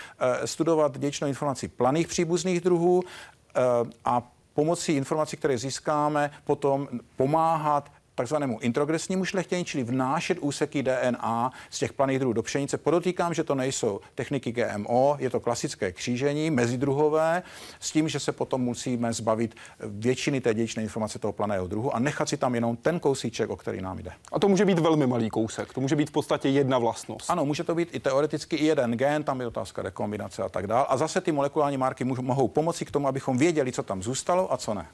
studovat 0.45 0.99
dědičnou 0.99 1.29
informaci 1.29 1.69
planých 1.69 2.09
příbuzných 2.09 2.61
druhů 2.61 3.03
eh, 3.03 3.61
a 4.05 4.23
pomocí 4.55 4.93
informací, 4.93 5.37
které 5.37 5.59
získáme, 5.59 6.31
potom 6.45 6.89
pomáhat 7.17 7.91
takzvanému 8.15 8.59
introgresnímu 8.61 9.25
šlechtění, 9.25 9.65
čili 9.65 9.85
vnášet 9.85 10.39
úseky 10.39 10.83
DNA 10.83 11.53
z 11.71 11.79
těch 11.79 11.93
planých 11.93 12.19
druhů 12.19 12.33
do 12.33 12.43
pšenice. 12.43 12.79
Podotýkám, 12.79 13.35
že 13.35 13.45
to 13.45 13.55
nejsou 13.55 14.01
techniky 14.15 14.53
GMO, 14.53 15.17
je 15.19 15.31
to 15.31 15.41
klasické 15.41 15.93
křížení 15.93 16.51
mezidruhové, 16.51 17.43
s 17.81 17.91
tím, 17.93 18.09
že 18.09 18.21
se 18.21 18.33
potom 18.33 18.61
musíme 18.61 19.13
zbavit 19.13 19.55
většiny 19.81 20.41
té 20.41 20.55
dědičné 20.55 20.83
informace 20.83 21.19
toho 21.19 21.33
planého 21.33 21.67
druhu 21.67 21.97
a 21.97 21.99
nechat 21.99 22.29
si 22.29 22.37
tam 22.37 22.55
jenom 22.55 22.77
ten 22.77 23.01
kousíček, 23.01 23.51
o 23.51 23.57
který 23.57 23.81
nám 23.81 23.99
jde. 23.99 24.13
A 24.33 24.39
to 24.39 24.49
může 24.49 24.65
být 24.65 24.79
velmi 24.79 25.07
malý 25.07 25.31
kousek, 25.31 25.73
to 25.73 25.81
může 25.81 25.97
být 25.97 26.09
v 26.09 26.13
podstatě 26.13 26.49
jedna 26.49 26.79
vlastnost. 26.79 27.31
Ano, 27.31 27.45
může 27.45 27.65
to 27.65 27.75
být 27.75 27.89
i 27.93 28.01
teoreticky 28.01 28.57
i 28.57 28.67
jeden 28.67 28.93
gen, 28.93 29.25
tam 29.25 29.41
je 29.41 29.47
otázka 29.47 29.83
rekombinace 29.83 30.43
a 30.43 30.49
tak 30.49 30.67
dále. 30.67 30.87
A 30.89 30.97
zase 30.97 31.21
ty 31.21 31.33
molekulární 31.33 31.77
marky 31.77 32.05
mohou 32.05 32.49
pomoci 32.49 32.85
k 32.85 32.91
tomu, 32.91 33.09
abychom 33.09 33.39
věděli, 33.39 33.73
co 33.73 33.83
tam 33.83 34.03
zůstalo 34.03 34.53
a 34.53 34.57
co 34.57 34.75
ne. 34.75 34.87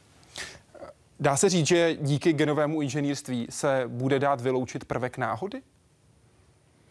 Dá 1.20 1.36
se 1.36 1.48
říct, 1.48 1.66
že 1.66 1.96
díky 2.00 2.32
genovému 2.32 2.82
inženýrství 2.82 3.46
se 3.50 3.84
bude 3.86 4.18
dát 4.18 4.40
vyloučit 4.40 4.84
prvek 4.84 5.18
náhody? 5.18 5.62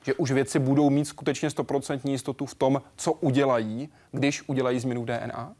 Že 0.05 0.13
už 0.13 0.31
věci 0.31 0.59
budou 0.59 0.89
mít 0.89 1.05
skutečně 1.05 1.49
100% 1.49 2.09
jistotu 2.09 2.45
v 2.45 2.55
tom, 2.55 2.81
co 2.95 3.13
udělají, 3.13 3.89
když 4.11 4.49
udělají 4.49 4.79
změnu 4.79 5.05
DNA? 5.05 5.53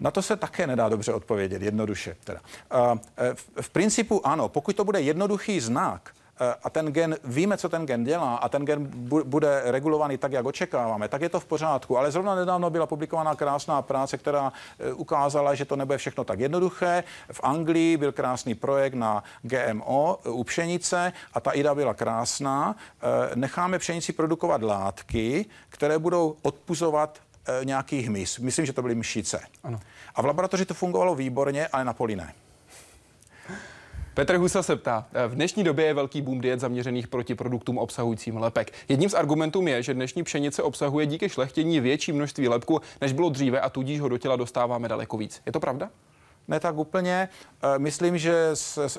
Na 0.00 0.10
to 0.10 0.22
se 0.22 0.36
také 0.36 0.66
nedá 0.66 0.88
dobře 0.88 1.12
odpovědět, 1.12 1.62
jednoduše. 1.62 2.16
Teda. 2.24 2.40
E, 3.18 3.34
v, 3.62 3.70
principu 3.70 4.26
ano, 4.26 4.48
pokud 4.48 4.76
to 4.76 4.84
bude 4.84 5.00
jednoduchý 5.00 5.60
znak, 5.60 6.14
a 6.62 6.70
ten 6.70 6.86
gen, 6.86 7.16
víme, 7.24 7.56
co 7.56 7.68
ten 7.68 7.86
gen 7.86 8.04
dělá 8.04 8.36
a 8.36 8.48
ten 8.48 8.64
gen 8.64 8.86
bude 9.24 9.62
regulovaný 9.64 10.18
tak, 10.18 10.32
jak 10.32 10.46
očekáváme, 10.46 11.08
tak 11.08 11.22
je 11.22 11.28
to 11.28 11.40
v 11.40 11.44
pořádku. 11.44 11.98
Ale 11.98 12.10
zrovna 12.10 12.34
nedávno 12.34 12.70
byla 12.70 12.86
publikovaná 12.86 13.34
krásná 13.34 13.82
práce, 13.82 14.18
která 14.18 14.52
eh, 14.78 14.92
ukázala, 14.92 15.54
že 15.54 15.64
to 15.64 15.76
nebude 15.76 15.98
všechno 15.98 16.24
tak 16.24 16.40
jednoduché. 16.40 17.04
V 17.32 17.40
Anglii 17.42 17.96
byl 17.96 18.12
krásný 18.12 18.54
projekt 18.54 18.94
na 18.94 19.22
GMO 19.42 20.18
eh, 20.24 20.28
u 20.28 20.44
pšenice 20.44 21.12
a 21.34 21.40
ta 21.40 21.50
idea 21.50 21.74
byla 21.74 21.94
krásná. 21.94 22.76
Necháme 23.34 23.78
pšenici 23.78 24.12
produkovat 24.12 24.62
látky, 24.62 25.46
které 25.68 25.98
budou 25.98 26.36
odpuzovat 26.42 27.18
nějaký 27.64 28.00
hmyz. 28.00 28.38
Myslím, 28.38 28.66
že 28.66 28.72
to 28.72 28.82
byly 28.82 28.94
mšice. 28.94 29.40
Ano. 29.64 29.80
A 30.14 30.22
v 30.22 30.24
laboratoři 30.24 30.64
to 30.64 30.74
fungovalo 30.74 31.14
výborně, 31.14 31.68
ale 31.68 31.84
na 31.84 31.92
poli 31.92 32.16
ne. 32.16 32.34
Petr 34.14 34.36
Husa 34.36 34.62
se 34.62 34.76
ptá, 34.76 35.06
v 35.28 35.34
dnešní 35.34 35.64
době 35.64 35.86
je 35.86 35.94
velký 35.94 36.22
boom 36.22 36.40
diet 36.40 36.60
zaměřených 36.60 37.08
proti 37.08 37.34
produktům 37.34 37.78
obsahujícím 37.78 38.36
lepek. 38.36 38.72
Jedním 38.88 39.10
z 39.10 39.14
argumentů 39.14 39.66
je, 39.66 39.82
že 39.82 39.94
dnešní 39.94 40.22
pšenice 40.22 40.62
obsahuje 40.62 41.06
díky 41.06 41.28
šlechtění 41.28 41.80
větší 41.80 42.12
množství 42.12 42.48
lepku, 42.48 42.80
než 43.00 43.12
bylo 43.12 43.28
dříve 43.28 43.60
a 43.60 43.68
tudíž 43.68 44.00
ho 44.00 44.08
do 44.08 44.18
těla 44.18 44.36
dostáváme 44.36 44.88
daleko 44.88 45.16
víc. 45.16 45.42
Je 45.46 45.52
to 45.52 45.60
pravda? 45.60 45.90
Ne 46.48 46.60
tak 46.60 46.76
úplně. 46.76 47.28
Eh, 47.62 47.78
myslím, 47.78 48.18
že 48.18 48.54
eh, 48.78 48.90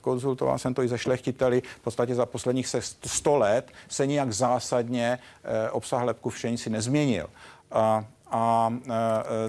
konzultoval 0.00 0.58
jsem 0.58 0.74
to 0.74 0.82
i 0.82 0.88
ze 0.88 0.98
šlechtiteli. 0.98 1.62
V 1.80 1.80
podstatě 1.80 2.14
za 2.14 2.26
posledních 2.26 2.74
100 3.06 3.36
let 3.36 3.70
se 3.88 4.06
nijak 4.06 4.32
zásadně 4.32 5.18
eh, 5.44 5.70
obsah 5.70 6.02
lepku 6.02 6.30
v 6.30 6.34
pšenici 6.34 6.70
nezměnil. 6.70 7.26
A 7.70 8.04
a 8.32 8.74
e, 8.86 8.90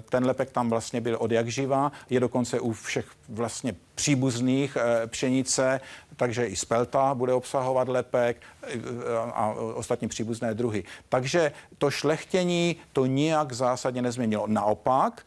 ten 0.01 0.25
lepek 0.25 0.51
tam 0.51 0.69
vlastně 0.69 1.01
byl 1.01 1.17
od 1.19 1.31
jak 1.31 1.47
živa, 1.47 1.91
je 2.09 2.19
dokonce 2.19 2.59
u 2.59 2.71
všech 2.71 3.05
vlastně 3.29 3.75
příbuzných 3.95 4.77
e, 4.77 5.07
pšenice, 5.07 5.81
takže 6.15 6.45
i 6.45 6.55
spelta 6.55 7.15
bude 7.15 7.33
obsahovat 7.33 7.87
lepek 7.87 8.37
e, 8.63 8.79
a 9.33 9.53
ostatní 9.75 10.07
příbuzné 10.07 10.53
druhy. 10.53 10.83
Takže 11.09 11.51
to 11.77 11.91
šlechtění 11.91 12.75
to 12.93 13.05
nijak 13.05 13.53
zásadně 13.53 14.01
nezměnilo. 14.01 14.47
Naopak, 14.47 15.25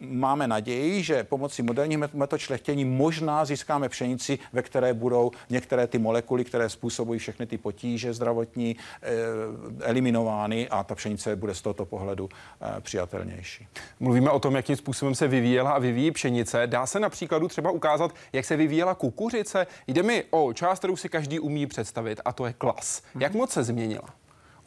máme 0.00 0.46
naději, 0.46 1.02
že 1.02 1.24
pomocí 1.24 1.62
moderních 1.62 1.98
metod 1.98 2.40
šlechtění 2.40 2.84
možná 2.84 3.44
získáme 3.44 3.88
pšenici, 3.88 4.38
ve 4.52 4.62
které 4.62 4.94
budou 4.94 5.30
některé 5.50 5.86
ty 5.86 5.98
molekuly, 5.98 6.44
které 6.44 6.68
způsobují 6.68 7.18
všechny 7.18 7.46
ty 7.46 7.58
potíže 7.58 8.14
zdravotní, 8.14 8.76
eh, 9.02 9.08
eliminovány 9.80 10.68
a 10.68 10.84
ta 10.84 10.94
pšenice 10.94 11.36
bude 11.36 11.54
z 11.54 11.62
tohoto 11.62 11.84
pohledu 11.84 12.28
eh, 12.60 12.80
přijatelnější. 12.80 13.66
Mluvíme 14.00 14.30
o 14.30 14.40
tom, 14.40 14.56
jakým 14.56 14.76
způsobem 14.76 15.14
se 15.14 15.28
vyvíjela 15.28 15.70
a 15.70 15.78
vyvíjí 15.78 16.10
pšenice. 16.10 16.66
Dá 16.66 16.86
se 16.86 17.00
na 17.00 17.08
příkladu 17.08 17.48
třeba 17.48 17.70
ukázat, 17.70 18.14
jak 18.32 18.44
se 18.44 18.56
vyvíjela 18.56 18.94
kukuřice? 18.94 19.66
Jde 19.86 20.02
mi 20.02 20.24
o 20.30 20.52
část, 20.52 20.78
kterou 20.78 20.96
si 20.96 21.08
každý 21.08 21.40
umí 21.40 21.66
představit, 21.66 22.20
a 22.24 22.32
to 22.32 22.46
je 22.46 22.52
klas. 22.52 23.02
Jak 23.18 23.34
moc 23.34 23.50
se 23.50 23.64
změnila? 23.64 24.08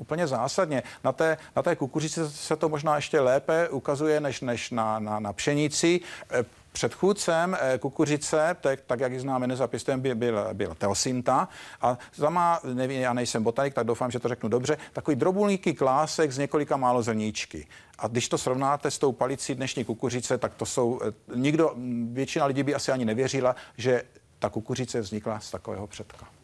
Úplně 0.01 0.27
zásadně. 0.27 0.83
Na 1.03 1.11
té, 1.11 1.37
na 1.55 1.61
té 1.61 1.75
kukuřici 1.75 2.19
se 2.29 2.55
to 2.55 2.69
možná 2.69 2.95
ještě 2.95 3.19
lépe 3.19 3.69
ukazuje 3.69 4.19
než, 4.19 4.41
než 4.41 4.71
na, 4.71 4.99
na, 4.99 5.19
na 5.19 5.33
pšenici. 5.33 5.99
Eh, 6.31 6.45
předchůdcem 6.71 7.57
eh, 7.61 7.77
kukuřice, 7.77 8.55
tak, 8.61 8.81
tak 8.81 8.99
jak 8.99 9.11
ji 9.11 9.19
známe 9.19 9.47
nezapěstujeme, 9.47 10.01
byl, 10.01 10.15
byl, 10.15 10.47
byl 10.53 10.75
teosinta. 10.75 11.47
A 11.81 11.97
za 12.15 12.29
má, 12.29 12.59
nevím, 12.63 13.01
já 13.01 13.13
nejsem 13.13 13.43
botanik, 13.43 13.73
tak 13.73 13.87
doufám, 13.87 14.11
že 14.11 14.19
to 14.19 14.27
řeknu 14.27 14.49
dobře, 14.49 14.77
takový 14.93 15.15
drobulníky 15.15 15.73
klásek 15.73 16.31
z 16.31 16.37
několika 16.37 16.77
málo 16.77 17.03
zrníčky. 17.03 17.67
A 17.99 18.07
když 18.07 18.29
to 18.29 18.37
srovnáte 18.37 18.91
s 18.91 18.97
tou 18.97 19.11
palicí 19.11 19.55
dnešní 19.55 19.85
kukuřice, 19.85 20.37
tak 20.37 20.53
to 20.53 20.65
jsou, 20.65 20.99
eh, 21.03 21.11
nikdo, 21.35 21.73
většina 22.11 22.45
lidí 22.45 22.63
by 22.63 22.75
asi 22.75 22.91
ani 22.91 23.05
nevěřila, 23.05 23.55
že 23.77 24.03
ta 24.39 24.49
kukuřice 24.49 25.01
vznikla 25.01 25.39
z 25.39 25.51
takového 25.51 25.87
předka. 25.87 26.40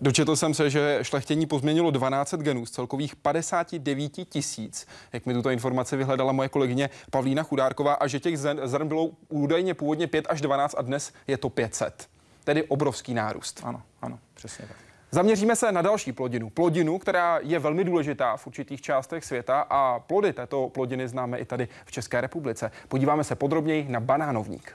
Dočetl 0.00 0.36
jsem 0.36 0.54
se, 0.54 0.70
že 0.70 0.98
šlechtění 1.02 1.46
pozměnilo 1.46 1.90
12 1.90 2.34
genů 2.34 2.66
z 2.66 2.70
celkových 2.70 3.16
59 3.16 4.12
tisíc, 4.28 4.86
jak 5.12 5.26
mi 5.26 5.34
tuto 5.34 5.50
informaci 5.50 5.96
vyhledala 5.96 6.32
moje 6.32 6.48
kolegyně 6.48 6.90
Pavlína 7.10 7.42
Chudárková, 7.42 7.94
a 7.94 8.06
že 8.06 8.20
těch 8.20 8.38
zrn 8.38 8.88
bylo 8.88 9.10
údajně 9.28 9.74
původně 9.74 10.06
5 10.06 10.26
až 10.28 10.40
12 10.40 10.74
a 10.78 10.82
dnes 10.82 11.12
je 11.26 11.38
to 11.38 11.48
500. 11.48 12.08
Tedy 12.44 12.62
obrovský 12.62 13.14
nárůst. 13.14 13.60
Ano, 13.64 13.82
ano, 14.02 14.18
přesně 14.34 14.66
tak. 14.68 14.76
Zaměříme 15.10 15.56
se 15.56 15.72
na 15.72 15.82
další 15.82 16.12
plodinu. 16.12 16.50
Plodinu, 16.50 16.98
která 16.98 17.38
je 17.42 17.58
velmi 17.58 17.84
důležitá 17.84 18.36
v 18.36 18.46
určitých 18.46 18.80
částech 18.82 19.24
světa 19.24 19.60
a 19.70 19.98
plody 19.98 20.32
této 20.32 20.68
plodiny 20.68 21.08
známe 21.08 21.38
i 21.38 21.44
tady 21.44 21.68
v 21.84 21.92
České 21.92 22.20
republice. 22.20 22.70
Podíváme 22.88 23.24
se 23.24 23.34
podrobněji 23.34 23.86
na 23.88 24.00
banánovník. 24.00 24.72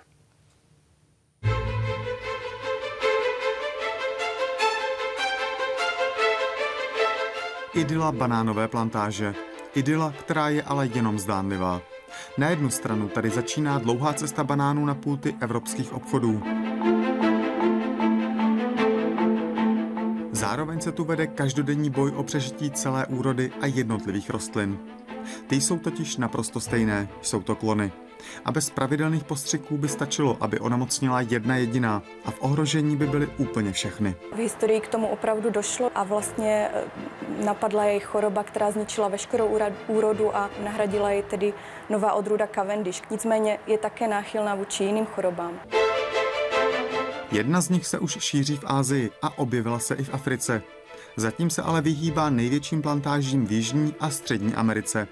Idyla 7.74 8.12
banánové 8.12 8.68
plantáže. 8.68 9.36
Idyla, 9.76 10.14
která 10.20 10.50
je 10.50 10.64
ale 10.64 10.88
jenom 10.88 11.20
zdánlivá. 11.20 11.82
Na 12.38 12.50
jednu 12.50 12.70
stranu 12.70 13.08
tady 13.08 13.30
začíná 13.30 13.80
dlouhá 13.80 14.14
cesta 14.14 14.44
banánů 14.44 14.86
na 14.86 14.96
pulty 14.96 15.36
evropských 15.42 15.94
obchodů. 15.94 16.44
Zároveň 20.32 20.82
se 20.82 20.92
tu 20.92 21.04
vede 21.04 21.28
každodenní 21.28 21.90
boj 21.90 22.12
o 22.16 22.24
přežití 22.24 22.72
celé 22.72 23.06
úrody 23.06 23.52
a 23.62 23.66
jednotlivých 23.66 24.30
rostlin. 24.30 24.80
Ty 25.48 25.62
jsou 25.62 25.80
totiž 25.80 26.18
naprosto 26.18 26.60
stejné, 26.60 27.10
jsou 27.22 27.42
to 27.42 27.56
klony. 27.56 27.92
A 28.46 28.52
bez 28.52 28.70
pravidelných 28.70 29.24
postřiků 29.24 29.78
by 29.78 29.88
stačilo, 29.88 30.38
aby 30.40 30.60
onemocnila 30.60 31.22
jedna 31.22 31.56
jediná 31.56 32.04
a 32.26 32.32
v 32.32 32.38
ohrožení 32.40 32.96
by 32.98 33.08
byly 33.08 33.28
úplně 33.38 33.72
všechny. 33.72 34.16
V 34.36 34.38
historii 34.38 34.80
k 34.82 34.88
tomu 34.88 35.08
opravdu 35.08 35.50
došlo 35.50 35.92
a 35.96 36.04
vlastně 36.04 36.70
eh, 36.74 36.84
napadla 37.46 37.84
jej 37.84 38.00
choroba, 38.00 38.44
která 38.44 38.72
zničila 38.72 39.08
veškerou 39.08 39.60
úrodu 39.88 40.36
a 40.36 40.50
nahradila 40.64 41.12
ji 41.12 41.24
tedy 41.24 41.54
nová 41.90 42.14
odrůda 42.14 42.48
Cavendish. 42.48 43.02
Nicméně 43.12 43.60
je 43.68 43.78
také 43.78 44.08
náchylná 44.08 44.56
vůči 44.56 44.84
jiným 44.84 45.06
chorobám. 45.06 45.60
Jedna 47.32 47.62
z 47.62 47.70
nich 47.70 47.88
se 47.88 48.00
už 48.00 48.18
šíří 48.20 48.58
v 48.58 48.64
Ázii 48.66 49.12
a 49.22 49.38
objevila 49.38 49.80
se 49.80 49.96
i 49.96 50.04
v 50.04 50.14
Africe. 50.14 50.62
Zatím 51.18 51.50
se 51.50 51.62
ale 51.62 51.82
vyhýbá 51.82 52.30
největším 52.30 52.82
plantážím 52.82 53.46
v 53.46 53.52
Jižní 53.52 53.96
a 54.00 54.10
Střední 54.10 54.54
Americe. 54.54 55.08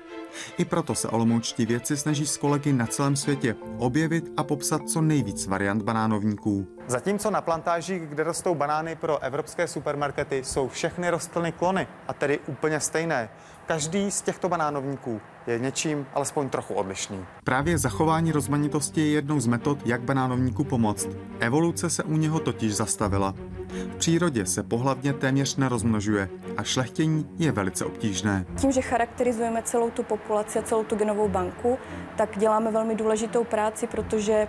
I 0.58 0.66
proto 0.66 0.96
se 0.96 1.08
olomoučtí 1.08 1.66
vědci 1.66 1.98
snaží 1.98 2.28
s 2.28 2.38
kolegy 2.38 2.74
na 2.74 2.88
celém 2.88 3.16
světě 3.16 3.56
objevit 3.78 4.32
a 4.38 4.44
popsat 4.44 4.90
co 4.90 5.02
nejvíc 5.02 5.48
variant 5.48 5.84
banánovníků. 5.84 6.68
Zatímco 6.88 7.32
na 7.32 7.42
plantážích, 7.42 8.02
kde 8.02 8.24
rostou 8.24 8.56
banány 8.56 8.96
pro 8.96 9.20
evropské 9.20 9.68
supermarkety, 9.68 10.44
jsou 10.44 10.68
všechny 10.68 11.10
rostliny 11.10 11.52
klony, 11.52 11.88
a 12.08 12.14
tedy 12.14 12.40
úplně 12.48 12.80
stejné. 12.80 13.30
Každý 13.72 14.12
z 14.12 14.22
těchto 14.22 14.50
banánovníků 14.50 15.22
je 15.48 15.60
něčím 15.60 16.06
alespoň 16.14 16.50
trochu 16.50 16.74
odlišný. 16.74 17.26
Právě 17.44 17.78
zachování 17.78 18.32
rozmanitosti 18.32 19.02
je 19.02 19.08
jednou 19.08 19.40
z 19.40 19.48
metod, 19.48 19.86
jak 19.86 20.02
banánovníku 20.02 20.64
pomoct. 20.64 21.10
Evoluce 21.40 21.90
se 21.90 22.04
u 22.04 22.18
něho 22.18 22.40
totiž 22.40 22.76
zastavila. 22.76 23.34
V 23.68 23.96
přírodě 23.96 24.46
se 24.46 24.64
pohlavně 24.64 25.14
téměř 25.14 25.56
nerozmnožuje 25.56 26.30
a 26.58 26.64
šlechtění 26.64 27.30
je 27.38 27.52
velice 27.52 27.86
obtížné. 27.86 28.46
Tím, 28.58 28.72
že 28.72 28.82
charakterizujeme 28.82 29.64
celou 29.64 29.90
tu 29.90 30.04
populaci 30.04 30.60
a 30.60 30.62
celou 30.62 30.84
tu 30.84 30.96
genovou 30.96 31.28
banku, 31.28 31.78
tak 32.16 32.38
děláme 32.38 32.72
velmi 32.72 32.96
důležitou 32.96 33.44
práci, 33.44 33.88
protože 33.88 34.48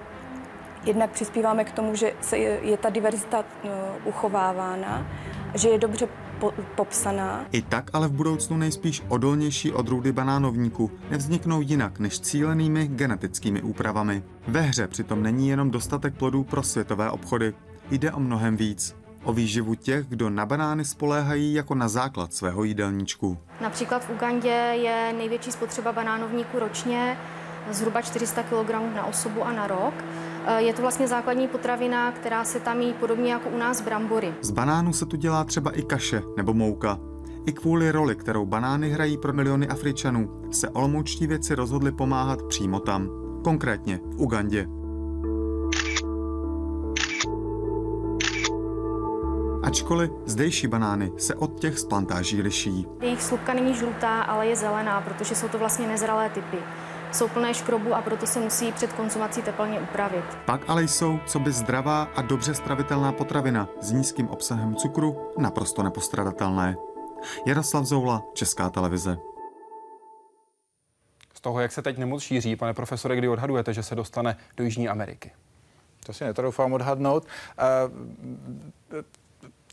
jednak 0.85 1.11
přispíváme 1.11 1.65
k 1.65 1.73
tomu, 1.73 1.95
že 1.95 2.13
se 2.21 2.39
je 2.39 2.77
ta 2.77 2.91
diverzita 2.91 3.39
uh, 3.39 3.71
uchovávána, 4.05 5.07
že 5.55 5.69
je 5.69 5.79
dobře 5.79 6.09
po, 6.43 6.53
popsaná. 6.77 7.47
I 7.53 7.63
tak 7.63 7.91
ale 7.93 8.09
v 8.09 8.13
budoucnu 8.13 8.57
nejspíš 8.57 9.03
odolnější 9.09 9.73
odrůdy 9.73 10.13
banánovníku 10.13 10.91
nevzniknou 11.11 11.61
jinak 11.61 11.99
než 11.99 12.21
cílenými 12.21 12.89
genetickými 12.89 13.63
úpravami. 13.63 14.23
Ve 14.49 14.61
hře 14.61 14.89
přitom 14.89 15.23
není 15.23 15.49
jenom 15.49 15.71
dostatek 15.71 16.15
plodů 16.15 16.45
pro 16.45 16.63
světové 16.63 17.11
obchody. 17.11 17.55
Jde 17.91 18.13
o 18.13 18.21
mnohem 18.21 18.57
víc. 18.57 18.97
O 19.25 19.33
výživu 19.33 19.75
těch, 19.75 20.07
kdo 20.07 20.31
na 20.31 20.47
banány 20.47 20.85
spoléhají 20.85 21.55
jako 21.55 21.75
na 21.75 21.89
základ 21.89 22.35
svého 22.35 22.65
jídelníčku. 22.65 23.39
Například 23.61 24.05
v 24.05 24.11
Ugandě 24.11 24.49
je 24.73 25.15
největší 25.19 25.53
spotřeba 25.53 25.93
banánovníku 25.93 26.59
ročně 26.59 27.19
zhruba 27.71 28.03
400 28.03 28.43
kg 28.43 28.71
na 28.95 29.05
osobu 29.07 29.45
a 29.45 29.53
na 29.53 29.67
rok. 29.67 29.95
Eh, 30.47 30.63
je 30.63 30.73
to 30.73 30.83
vlastně 30.83 31.09
základní 31.09 31.49
potravina, 31.49 32.13
která 32.13 32.45
se 32.45 32.61
tam 32.61 32.81
jí 32.81 32.95
podobně 32.95 33.33
jako 33.33 33.49
u 33.49 33.59
nás 33.59 33.81
brambory. 33.81 34.35
Z 34.41 34.51
banánů 34.51 34.93
se 34.93 35.07
tu 35.07 35.17
dělá 35.17 35.45
třeba 35.45 35.71
i 35.71 35.83
kaše 35.83 36.23
nebo 36.37 36.55
mouka. 36.55 36.99
I 37.47 37.53
kvůli 37.53 37.91
roli, 37.91 38.17
kterou 38.17 38.47
banány 38.47 38.91
hrají 38.91 39.19
pro 39.19 39.33
miliony 39.33 39.69
Afričanů, 39.69 40.43
se 40.51 40.69
olomoučtí 40.69 41.27
věci 41.27 41.55
rozhodli 41.55 41.93
pomáhat 41.93 42.43
přímo 42.43 42.81
tam. 42.81 43.09
Konkrétně 43.45 44.01
v 44.05 44.21
Ugandě. 44.21 44.67
Ačkoliv 49.63 50.11
zdejší 50.27 50.67
banány 50.67 51.13
se 51.17 51.35
od 51.35 51.61
těch 51.61 51.79
z 51.79 51.85
plantáží 51.85 52.43
liší. 52.43 52.87
Jejich 53.01 53.23
slupka 53.23 53.55
není 53.55 53.75
žlutá, 53.75 54.23
ale 54.23 54.47
je 54.47 54.57
zelená, 54.57 55.01
protože 55.01 55.35
jsou 55.35 55.49
to 55.49 55.59
vlastně 55.59 55.87
nezralé 55.87 56.31
typy 56.31 56.59
jsou 57.13 57.29
plné 57.29 57.55
škrobu 57.55 57.95
a 57.95 58.03
proto 58.03 58.27
se 58.27 58.41
musí 58.41 58.73
před 58.73 58.93
konzumací 58.93 59.43
teplně 59.43 59.81
upravit. 59.81 60.25
Pak 60.45 60.61
ale 60.69 60.83
jsou, 60.83 61.19
co 61.27 61.39
by 61.39 61.53
zdravá 61.53 62.03
a 62.03 62.23
dobře 62.23 62.55
stravitelná 62.55 63.13
potravina 63.13 63.69
s 63.81 63.93
nízkým 63.93 64.29
obsahem 64.29 64.77
cukru 64.77 65.33
naprosto 65.39 65.83
nepostradatelné. 65.83 66.77
Jaroslav 67.47 67.85
Zoula, 67.85 68.23
Česká 68.35 68.71
televize. 68.71 69.19
Z 71.35 71.41
toho, 71.41 71.61
jak 71.61 71.73
se 71.73 71.83
teď 71.83 71.99
nemoc 71.99 72.23
šíří, 72.23 72.57
pane 72.57 72.75
profesore, 72.75 73.17
kdy 73.17 73.29
odhadujete, 73.29 73.75
že 73.75 73.83
se 73.83 73.95
dostane 73.95 74.37
do 74.57 74.65
Jižní 74.65 74.89
Ameriky? 74.89 75.33
To 76.07 76.13
si 76.13 76.25
netroufám 76.25 76.73
odhadnout. 76.73 77.27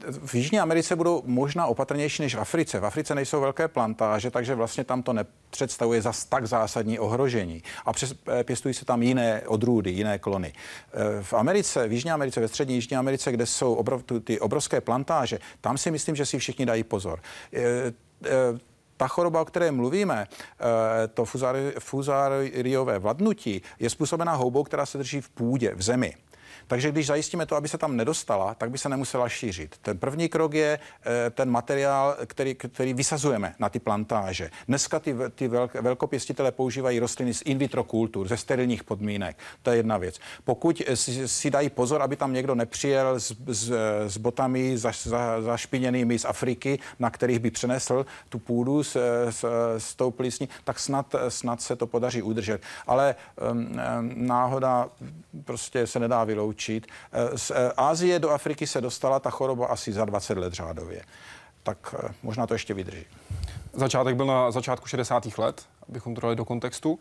V 0.08 0.36
Jižní 0.36 0.60
Americe 0.60 0.96
budou 0.96 1.24
možná 1.26 1.66
opatrnější 1.66 2.22
než 2.22 2.36
v 2.36 2.40
Africe. 2.40 2.80
V 2.80 2.86
Africe 2.86 3.16
nejsou 3.16 3.42
velké 3.42 3.68
plantáže, 3.68 4.32
takže 4.32 4.56
vlastně 4.56 4.84
tam 4.84 5.04
to 5.04 5.14
nepředstavuje 5.14 6.02
zas 6.02 6.26
tak 6.26 6.48
zásadní 6.48 7.00
ohrožení. 7.00 7.64
A 7.86 7.94
přes, 7.94 8.14
eh, 8.40 8.44
pěstují 8.44 8.74
se 8.74 8.86
tam 8.86 9.04
jiné 9.04 9.42
odrůdy, 9.48 9.92
jiné 9.92 10.20
klony. 10.20 10.54
Eh, 10.54 11.24
v 11.24 11.34
Americe, 11.34 11.88
v 11.88 11.92
Jižní 11.92 12.12
Americe, 12.12 12.40
ve 12.40 12.48
střední 12.48 12.76
Jižní 12.76 12.98
Americe, 12.98 13.32
kde 13.32 13.46
jsou 13.46 13.74
obrov, 13.74 14.04
ty 14.24 14.40
obrovské 14.40 14.82
plantáže, 14.82 15.40
tam 15.62 15.78
si 15.78 15.92
myslím, 15.92 16.16
že 16.16 16.26
si 16.26 16.40
všichni 16.40 16.66
dají 16.66 16.84
pozor 16.84 17.20
eh, 17.54 17.94
ta 18.98 19.08
choroba, 19.08 19.42
o 19.42 19.46
které 19.46 19.72
mluvíme, 19.72 20.28
to 21.14 21.26
fuzáriové 21.80 23.00
vladnutí, 23.00 23.62
je 23.80 23.90
způsobená 23.90 24.36
houbou, 24.36 24.64
která 24.64 24.86
se 24.86 24.98
drží 24.98 25.22
v 25.22 25.30
půdě, 25.30 25.76
v 25.76 25.82
zemi. 25.82 26.16
Takže 26.70 26.92
když 26.92 27.08
zajistíme 27.08 27.46
to, 27.46 27.56
aby 27.56 27.68
se 27.68 27.78
tam 27.78 27.98
nedostala, 27.98 28.54
tak 28.54 28.72
by 28.72 28.78
se 28.78 28.90
nemusela 28.90 29.30
šířit. 29.30 29.76
Ten 29.82 29.98
první 29.98 30.30
krok 30.30 30.54
je 30.54 30.80
eh, 30.80 31.30
ten 31.30 31.50
materiál, 31.50 32.18
který, 32.26 32.56
který 32.56 32.94
vysazujeme 32.94 33.56
na 33.60 33.70
ty 33.70 33.80
plantáže. 33.80 34.50
Dneska 34.68 35.00
ty, 35.00 35.16
ty 35.36 35.48
velk, 35.48 35.74
velkopěstitele 35.74 36.52
používají 36.52 37.00
rostliny 37.00 37.34
z 37.34 37.42
in 37.42 37.58
vitro 37.58 37.84
kultur, 37.84 38.28
ze 38.28 38.38
sterilních 38.38 38.84
podmínek. 38.84 39.38
To 39.62 39.72
je 39.72 39.78
jedna 39.78 39.98
věc. 39.98 40.20
Pokud 40.44 40.82
si, 40.94 41.28
si 41.28 41.50
dají 41.50 41.70
pozor, 41.70 42.02
aby 42.02 42.16
tam 42.16 42.34
někdo 42.34 42.56
nepřijel 42.56 43.20
s, 43.20 43.36
s, 43.48 43.72
s 44.08 44.18
botami 44.18 44.78
za, 44.78 44.92
za, 45.04 45.42
zašpiněnými 45.42 46.20
z 46.20 46.26
Afriky, 46.26 46.80
na 47.00 47.10
kterých 47.10 47.40
by 47.40 47.52
přenesl 47.52 48.06
tu 48.30 48.40
půdu 48.40 48.84
s, 48.84 48.96
s, 49.30 49.46
s 49.78 49.96
tou 49.96 50.12
plísní, 50.12 50.50
tak 50.64 50.80
snad, 50.80 51.16
snad 51.30 51.62
se 51.62 51.76
to 51.76 51.88
podaří 51.88 52.22
udržet. 52.22 52.62
Ale 52.88 53.16
um, 53.52 53.70
náhoda 54.14 54.90
prostě 55.46 55.88
se 55.88 56.00
nedá 56.00 56.24
vyloučit 56.24 56.59
učit. 56.60 56.88
Eh, 57.12 57.38
z 57.38 57.52
eh, 57.52 57.72
Ázie 57.78 58.20
do 58.20 58.30
Afriky 58.30 58.68
se 58.68 58.82
dostala 58.82 59.20
ta 59.20 59.30
choroba 59.30 59.68
asi 59.68 59.94
za 59.94 60.06
20 60.06 60.38
let 60.38 60.54
řádově. 60.54 61.02
Tak 61.64 61.96
eh, 62.04 62.14
možná 62.24 62.48
to 62.48 62.54
ještě 62.54 62.74
vydrží. 62.74 63.06
Začátek 63.74 64.16
byl 64.16 64.26
na 64.26 64.52
začátku 64.52 64.88
60. 64.88 65.38
let 65.38 65.64
abychom 65.90 66.16
to 66.16 66.22
dali 66.22 66.36
do 66.36 66.46
kontextu, 66.46 67.00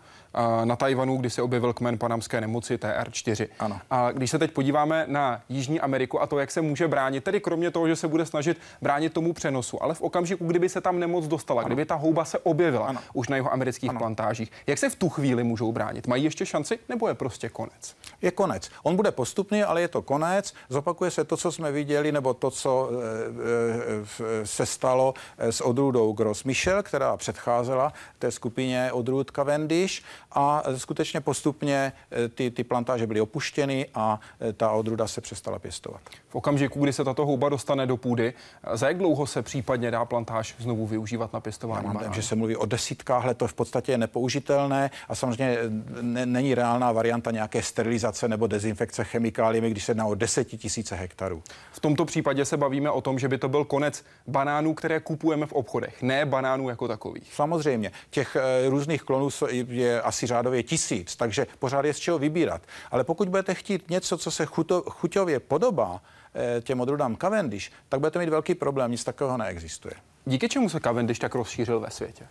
na 0.64 0.76
Tajvanu, 0.76 1.16
kdy 1.16 1.30
se 1.30 1.42
objevil 1.42 1.72
kmen 1.72 1.98
panamské 1.98 2.40
nemoci 2.40 2.76
TR4. 2.76 3.48
Ano. 3.58 3.80
A 3.90 4.12
když 4.12 4.30
se 4.30 4.38
teď 4.38 4.50
podíváme 4.50 5.04
na 5.08 5.42
Jižní 5.48 5.80
Ameriku 5.80 6.22
a 6.22 6.26
to, 6.26 6.38
jak 6.38 6.50
se 6.50 6.60
může 6.60 6.88
bránit, 6.88 7.24
tedy 7.24 7.40
kromě 7.40 7.70
toho, 7.70 7.88
že 7.88 7.96
se 7.96 8.08
bude 8.08 8.26
snažit 8.26 8.58
bránit 8.82 9.12
tomu 9.12 9.32
přenosu, 9.32 9.82
ale 9.82 9.94
v 9.94 10.02
okamžiku, 10.02 10.46
kdyby 10.46 10.68
se 10.68 10.80
tam 10.80 10.98
nemoc 10.98 11.26
dostala, 11.26 11.60
ano. 11.60 11.66
kdyby 11.66 11.84
ta 11.84 11.94
houba 11.94 12.24
se 12.24 12.38
objevila 12.38 12.86
ano. 12.86 13.00
už 13.12 13.28
na 13.28 13.36
jeho 13.36 13.52
amerických 13.52 13.90
ano. 13.90 13.98
plantážích, 13.98 14.52
jak 14.66 14.78
se 14.78 14.90
v 14.90 14.94
tu 14.94 15.08
chvíli 15.08 15.44
můžou 15.44 15.72
bránit? 15.72 16.06
Mají 16.06 16.24
ještě 16.24 16.46
šanci 16.46 16.78
nebo 16.88 17.08
je 17.08 17.14
prostě 17.14 17.48
konec? 17.48 17.96
Je 18.22 18.30
konec. 18.30 18.70
On 18.82 18.96
bude 18.96 19.10
postupný, 19.10 19.62
ale 19.62 19.80
je 19.80 19.88
to 19.88 20.02
konec. 20.02 20.54
Zopakuje 20.68 21.10
se 21.10 21.24
to, 21.24 21.36
co 21.36 21.52
jsme 21.52 21.72
viděli, 21.72 22.12
nebo 22.12 22.34
to, 22.34 22.50
co 22.50 22.90
e, 22.90 24.42
e, 24.42 24.46
se 24.46 24.66
stalo 24.66 25.14
s 25.38 25.60
odrůdou 25.60 26.12
Gross 26.12 26.44
Michel, 26.44 26.82
která 26.82 27.16
předcházela 27.16 27.92
té 28.18 28.30
skupině 28.30 28.92
odrůd 28.92 29.30
Cavendish 29.30 30.02
a 30.32 30.62
skutečně 30.76 31.20
postupně 31.20 31.92
ty, 32.34 32.50
ty 32.50 32.64
plantáže 32.64 33.06
byly 33.06 33.20
opuštěny 33.20 33.86
a 33.94 34.20
ta 34.56 34.70
odrůda 34.70 35.06
se 35.06 35.20
přestala 35.20 35.58
pěstovat. 35.58 36.00
V 36.28 36.34
okamžiku, 36.34 36.80
kdy 36.80 36.92
se 36.92 37.04
tato 37.04 37.26
houba 37.26 37.48
dostane 37.48 37.86
do 37.86 37.96
půdy, 37.96 38.34
za 38.72 38.88
jak 38.88 38.98
dlouho 38.98 39.26
se 39.26 39.42
případně 39.42 39.90
dá 39.90 40.04
plantáž 40.04 40.54
znovu 40.58 40.86
využívat 40.86 41.32
na 41.32 41.40
pěstování? 41.40 41.86
Já 41.86 41.92
mám 41.92 42.14
že 42.14 42.22
se 42.22 42.34
mluví 42.34 42.56
o 42.56 42.66
desítkách 42.66 43.24
let, 43.24 43.38
to 43.38 43.46
v 43.46 43.54
podstatě 43.54 43.92
je 43.92 43.98
nepoužitelné 43.98 44.90
a 45.08 45.14
samozřejmě 45.14 45.58
ne, 46.00 46.26
není 46.26 46.54
reálná 46.54 46.92
varianta 46.92 47.30
nějaké 47.30 47.62
sterilizace 47.62 48.28
nebo 48.28 48.46
dezinfekce 48.46 49.04
chemikáliemi, 49.04 49.70
když 49.70 49.84
se 49.84 49.90
jedná 49.90 50.06
o 50.06 50.14
desetitisíce 50.14 50.96
hektarů. 50.96 51.42
V 51.72 51.80
tomto 51.80 52.04
případě 52.04 52.44
se 52.44 52.56
bavíme 52.56 52.90
o 52.90 53.00
tom, 53.00 53.18
že 53.18 53.28
by 53.28 53.38
to 53.38 53.48
byl 53.48 53.64
konec 53.64 54.04
banánů, 54.26 54.74
které 54.74 55.00
kupujeme 55.00 55.46
v 55.46 55.52
obchodech, 55.52 56.02
ne 56.02 56.26
banánů 56.26 56.68
jako 56.68 56.88
takových. 56.88 57.34
Samozřejmě. 57.34 57.92
Těch 58.10 58.36
e, 58.36 58.68
různých 58.68 59.02
klonů 59.02 59.28
je 59.68 60.02
asi 60.02 60.17
řádově 60.26 60.62
tisíc, 60.62 61.16
takže 61.16 61.46
pořád 61.58 61.84
je 61.84 61.94
z 61.94 61.98
čeho 61.98 62.18
vybírat. 62.18 62.62
Ale 62.90 63.04
pokud 63.04 63.28
budete 63.28 63.54
chtít 63.54 63.90
něco, 63.90 64.18
co 64.18 64.30
se 64.30 64.46
chuto, 64.46 64.82
chuťově 64.82 65.40
podobá, 65.40 66.00
eh, 66.34 66.60
těm 66.60 66.80
odrůdám 66.80 67.16
Cavendish, 67.16 67.70
tak 67.88 68.00
budete 68.00 68.18
mít 68.18 68.28
velký 68.28 68.54
problém, 68.54 68.90
nic 68.90 69.04
takového 69.04 69.36
neexistuje. 69.38 69.94
Díky 70.24 70.48
čemu 70.48 70.68
se 70.68 70.80
Cavendish 70.80 71.20
tak 71.20 71.34
rozšířil 71.34 71.80
ve 71.80 71.90
světě? 71.90 72.26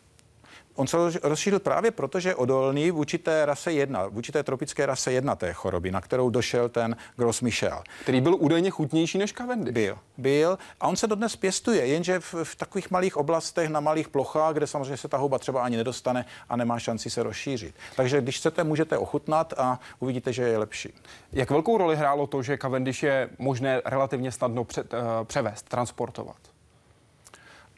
On 0.78 0.88
se 0.88 0.98
rozšířil 1.24 1.60
právě 1.60 1.92
proto, 1.92 2.20
že 2.20 2.30
je 2.30 2.36
odolný 2.36 2.92
vůči 2.92 3.18
té 3.18 3.46
rase 3.46 3.72
1, 3.72 4.08
vůči 4.08 4.32
té 4.32 4.44
tropické 4.44 4.86
rase 4.86 5.12
1 5.12 5.36
té 5.36 5.54
choroby, 5.54 5.92
na 5.92 6.02
kterou 6.02 6.30
došel 6.30 6.70
ten 6.70 6.96
Gros 7.16 7.42
Michel. 7.42 7.84
Který 8.02 8.22
byl 8.22 8.36
údajně 8.40 8.70
chutnější 8.70 9.18
než 9.18 9.34
Cavendish. 9.34 9.74
Byl, 9.74 9.98
byl. 10.18 10.58
A 10.80 10.88
on 10.88 10.96
se 10.96 11.08
dodnes 11.08 11.36
pěstuje, 11.36 11.86
jenže 11.86 12.20
v, 12.20 12.36
v 12.44 12.56
takových 12.56 12.92
malých 12.92 13.18
oblastech, 13.18 13.70
na 13.70 13.80
malých 13.80 14.08
plochách, 14.08 14.54
kde 14.54 14.68
samozřejmě 14.68 14.98
se 14.98 15.08
ta 15.08 15.18
houba 15.18 15.40
třeba 15.40 15.64
ani 15.64 15.78
nedostane 15.78 16.26
a 16.50 16.56
nemá 16.56 16.80
šanci 16.80 17.10
se 17.10 17.24
rozšířit. 17.24 17.76
Takže 17.96 18.22
když 18.22 18.38
chcete, 18.38 18.64
můžete 18.64 18.98
ochutnat 18.98 19.54
a 19.58 19.80
uvidíte, 20.00 20.34
že 20.34 20.44
je 20.44 20.58
lepší. 20.58 20.94
Jak 21.34 21.50
velkou 21.50 21.78
roli 21.78 21.96
hrálo 21.96 22.28
to, 22.28 22.44
že 22.44 22.58
Cavendish 22.58 23.04
je 23.04 23.30
možné 23.40 23.82
relativně 23.86 24.32
snadno 24.32 24.64
před, 24.64 24.94
uh, 24.94 25.00
převést, 25.24 25.70
transportovat? 25.70 26.57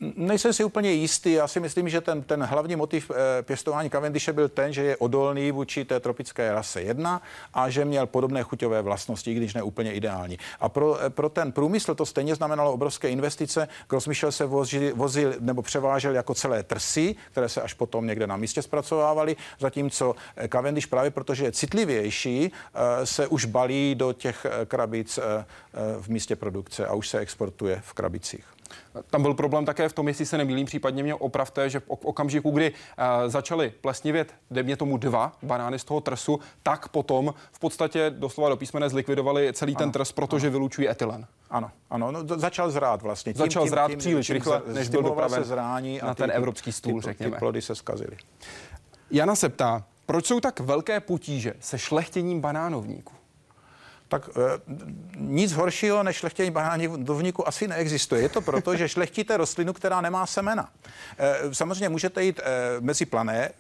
Nejsem 0.02 0.54
si 0.54 0.64
úplně 0.64 0.92
jistý. 0.92 1.32
Já 1.32 1.48
si 1.48 1.60
myslím, 1.60 1.90
že 1.90 2.02
ten, 2.02 2.22
ten 2.22 2.44
hlavní 2.44 2.76
motiv 2.76 3.12
e, 3.12 3.44
pěstování 3.44 3.90
Cavendishe 3.90 4.34
byl 4.34 4.50
ten, 4.50 4.74
že 4.74 4.84
je 4.84 4.98
odolný 4.98 5.52
vůči 5.52 5.86
té 5.86 6.00
tropické 6.00 6.54
rase 6.54 6.82
1 6.82 7.22
a 7.54 7.70
že 7.70 7.86
měl 7.86 8.08
podobné 8.08 8.44
chuťové 8.44 8.82
vlastnosti, 8.82 9.34
když 9.34 9.54
ne 9.54 9.64
úplně 9.64 9.94
ideální. 9.94 10.38
A 10.60 10.70
pro, 10.70 11.04
e, 11.04 11.10
pro 11.10 11.30
ten 11.30 11.52
průmysl 11.52 11.96
to 11.96 12.06
stejně 12.06 12.36
znamenalo 12.36 12.74
obrovské 12.74 13.10
investice. 13.10 13.68
Grossmichel 13.90 14.32
se 14.32 14.46
vozil, 14.46 14.96
vozil 14.96 15.34
nebo 15.40 15.62
převážel 15.62 16.16
jako 16.16 16.34
celé 16.34 16.64
trsy, 16.64 17.16
které 17.32 17.50
se 17.50 17.62
až 17.62 17.74
potom 17.74 18.08
někde 18.08 18.28
na 18.28 18.38
místě 18.38 18.62
zpracovávaly, 18.62 19.36
zatímco 19.60 20.16
eh, 20.36 20.48
Cavendish 20.48 20.88
právě 20.88 21.12
protože 21.12 21.46
je 21.46 21.52
citlivější, 21.52 22.52
se 23.04 23.28
už 23.28 23.46
balí 23.46 23.96
do 23.96 24.14
těch 24.14 24.46
krabic 24.66 25.20
v 26.02 26.08
místě 26.10 26.36
produkce 26.36 26.88
a 26.88 26.94
už 26.94 27.10
se 27.10 27.20
exportuje 27.20 27.82
v 27.86 27.94
krabicích. 27.94 28.59
Tam 29.10 29.22
byl 29.22 29.34
problém 29.34 29.66
také 29.66 29.90
v 29.90 29.94
tom, 29.94 30.08
jestli 30.08 30.26
se 30.26 30.38
nemýlím, 30.38 30.66
případně 30.66 31.04
mě 31.04 31.16
opravte, 31.16 31.70
že 31.70 31.80
v 31.80 31.84
okamžiku, 31.88 32.52
kdy 32.52 32.72
uh, 32.72 33.30
začaly 33.30 33.74
plesnivět, 33.82 34.34
mě 34.50 34.78
tomu 34.78 34.98
dva 34.98 35.32
banány 35.44 35.80
z 35.80 35.84
toho 35.84 36.02
trsu, 36.02 36.40
tak 36.64 36.88
potom 36.88 37.34
v 37.52 37.60
podstatě 37.60 38.10
doslova 38.10 38.50
do 38.50 38.58
písmene 38.58 38.90
zlikvidovali 38.90 39.54
celý 39.54 39.76
ano, 39.76 39.80
ten 39.80 39.92
trs, 39.92 40.12
protože 40.12 40.48
ano. 40.48 40.52
vylučují 40.52 40.90
etylen. 40.90 41.28
Ano, 41.50 41.72
ano, 41.90 42.12
no, 42.12 42.20
začal 42.40 42.72
zrát 42.72 43.02
vlastně. 43.02 43.34
Tím, 43.34 43.40
začal 43.40 43.64
tím, 43.64 43.70
zrát 43.70 43.88
tím, 43.88 44.00
příliš 44.00 44.28
tím, 44.28 44.34
rychle, 44.34 44.62
než 44.68 44.90
byl 44.90 45.04
dopraven 45.04 45.44
zrání 45.44 46.02
a 46.02 46.06
na 46.06 46.16
ty, 46.16 46.22
ten 46.22 46.32
evropský 46.34 46.72
stůl, 46.72 47.02
ty, 47.02 47.06
řekněme. 47.06 47.32
Ty 47.32 47.40
plody 47.40 47.62
se 47.62 47.76
zkazily. 47.76 48.18
Jana 49.12 49.36
se 49.36 49.50
ptá, 49.50 49.84
proč 50.06 50.26
jsou 50.26 50.40
tak 50.40 50.60
velké 50.60 51.00
potíže 51.00 51.54
se 51.60 51.78
šlechtěním 51.80 52.42
banánovníků? 52.42 53.19
Tak 54.10 54.30
e, 54.30 54.60
nic 55.16 55.54
horšího 55.54 56.04
než 56.04 56.16
šlechtění 56.16 56.52
banánovníku 56.52 57.48
asi 57.48 57.68
neexistuje. 57.68 58.22
Je 58.22 58.30
to 58.30 58.42
proto, 58.42 58.76
že 58.76 58.90
šlechtíte 58.90 59.38
rostlinu, 59.38 59.74
která 59.74 60.02
nemá 60.02 60.26
semena. 60.26 60.70
E, 61.18 61.56
samozřejmě 61.56 61.90
můžete 61.90 62.24
jít 62.24 62.40
e, 62.40 62.44
mezi 62.80 63.06
plané 63.06 63.46
e, 63.46 63.52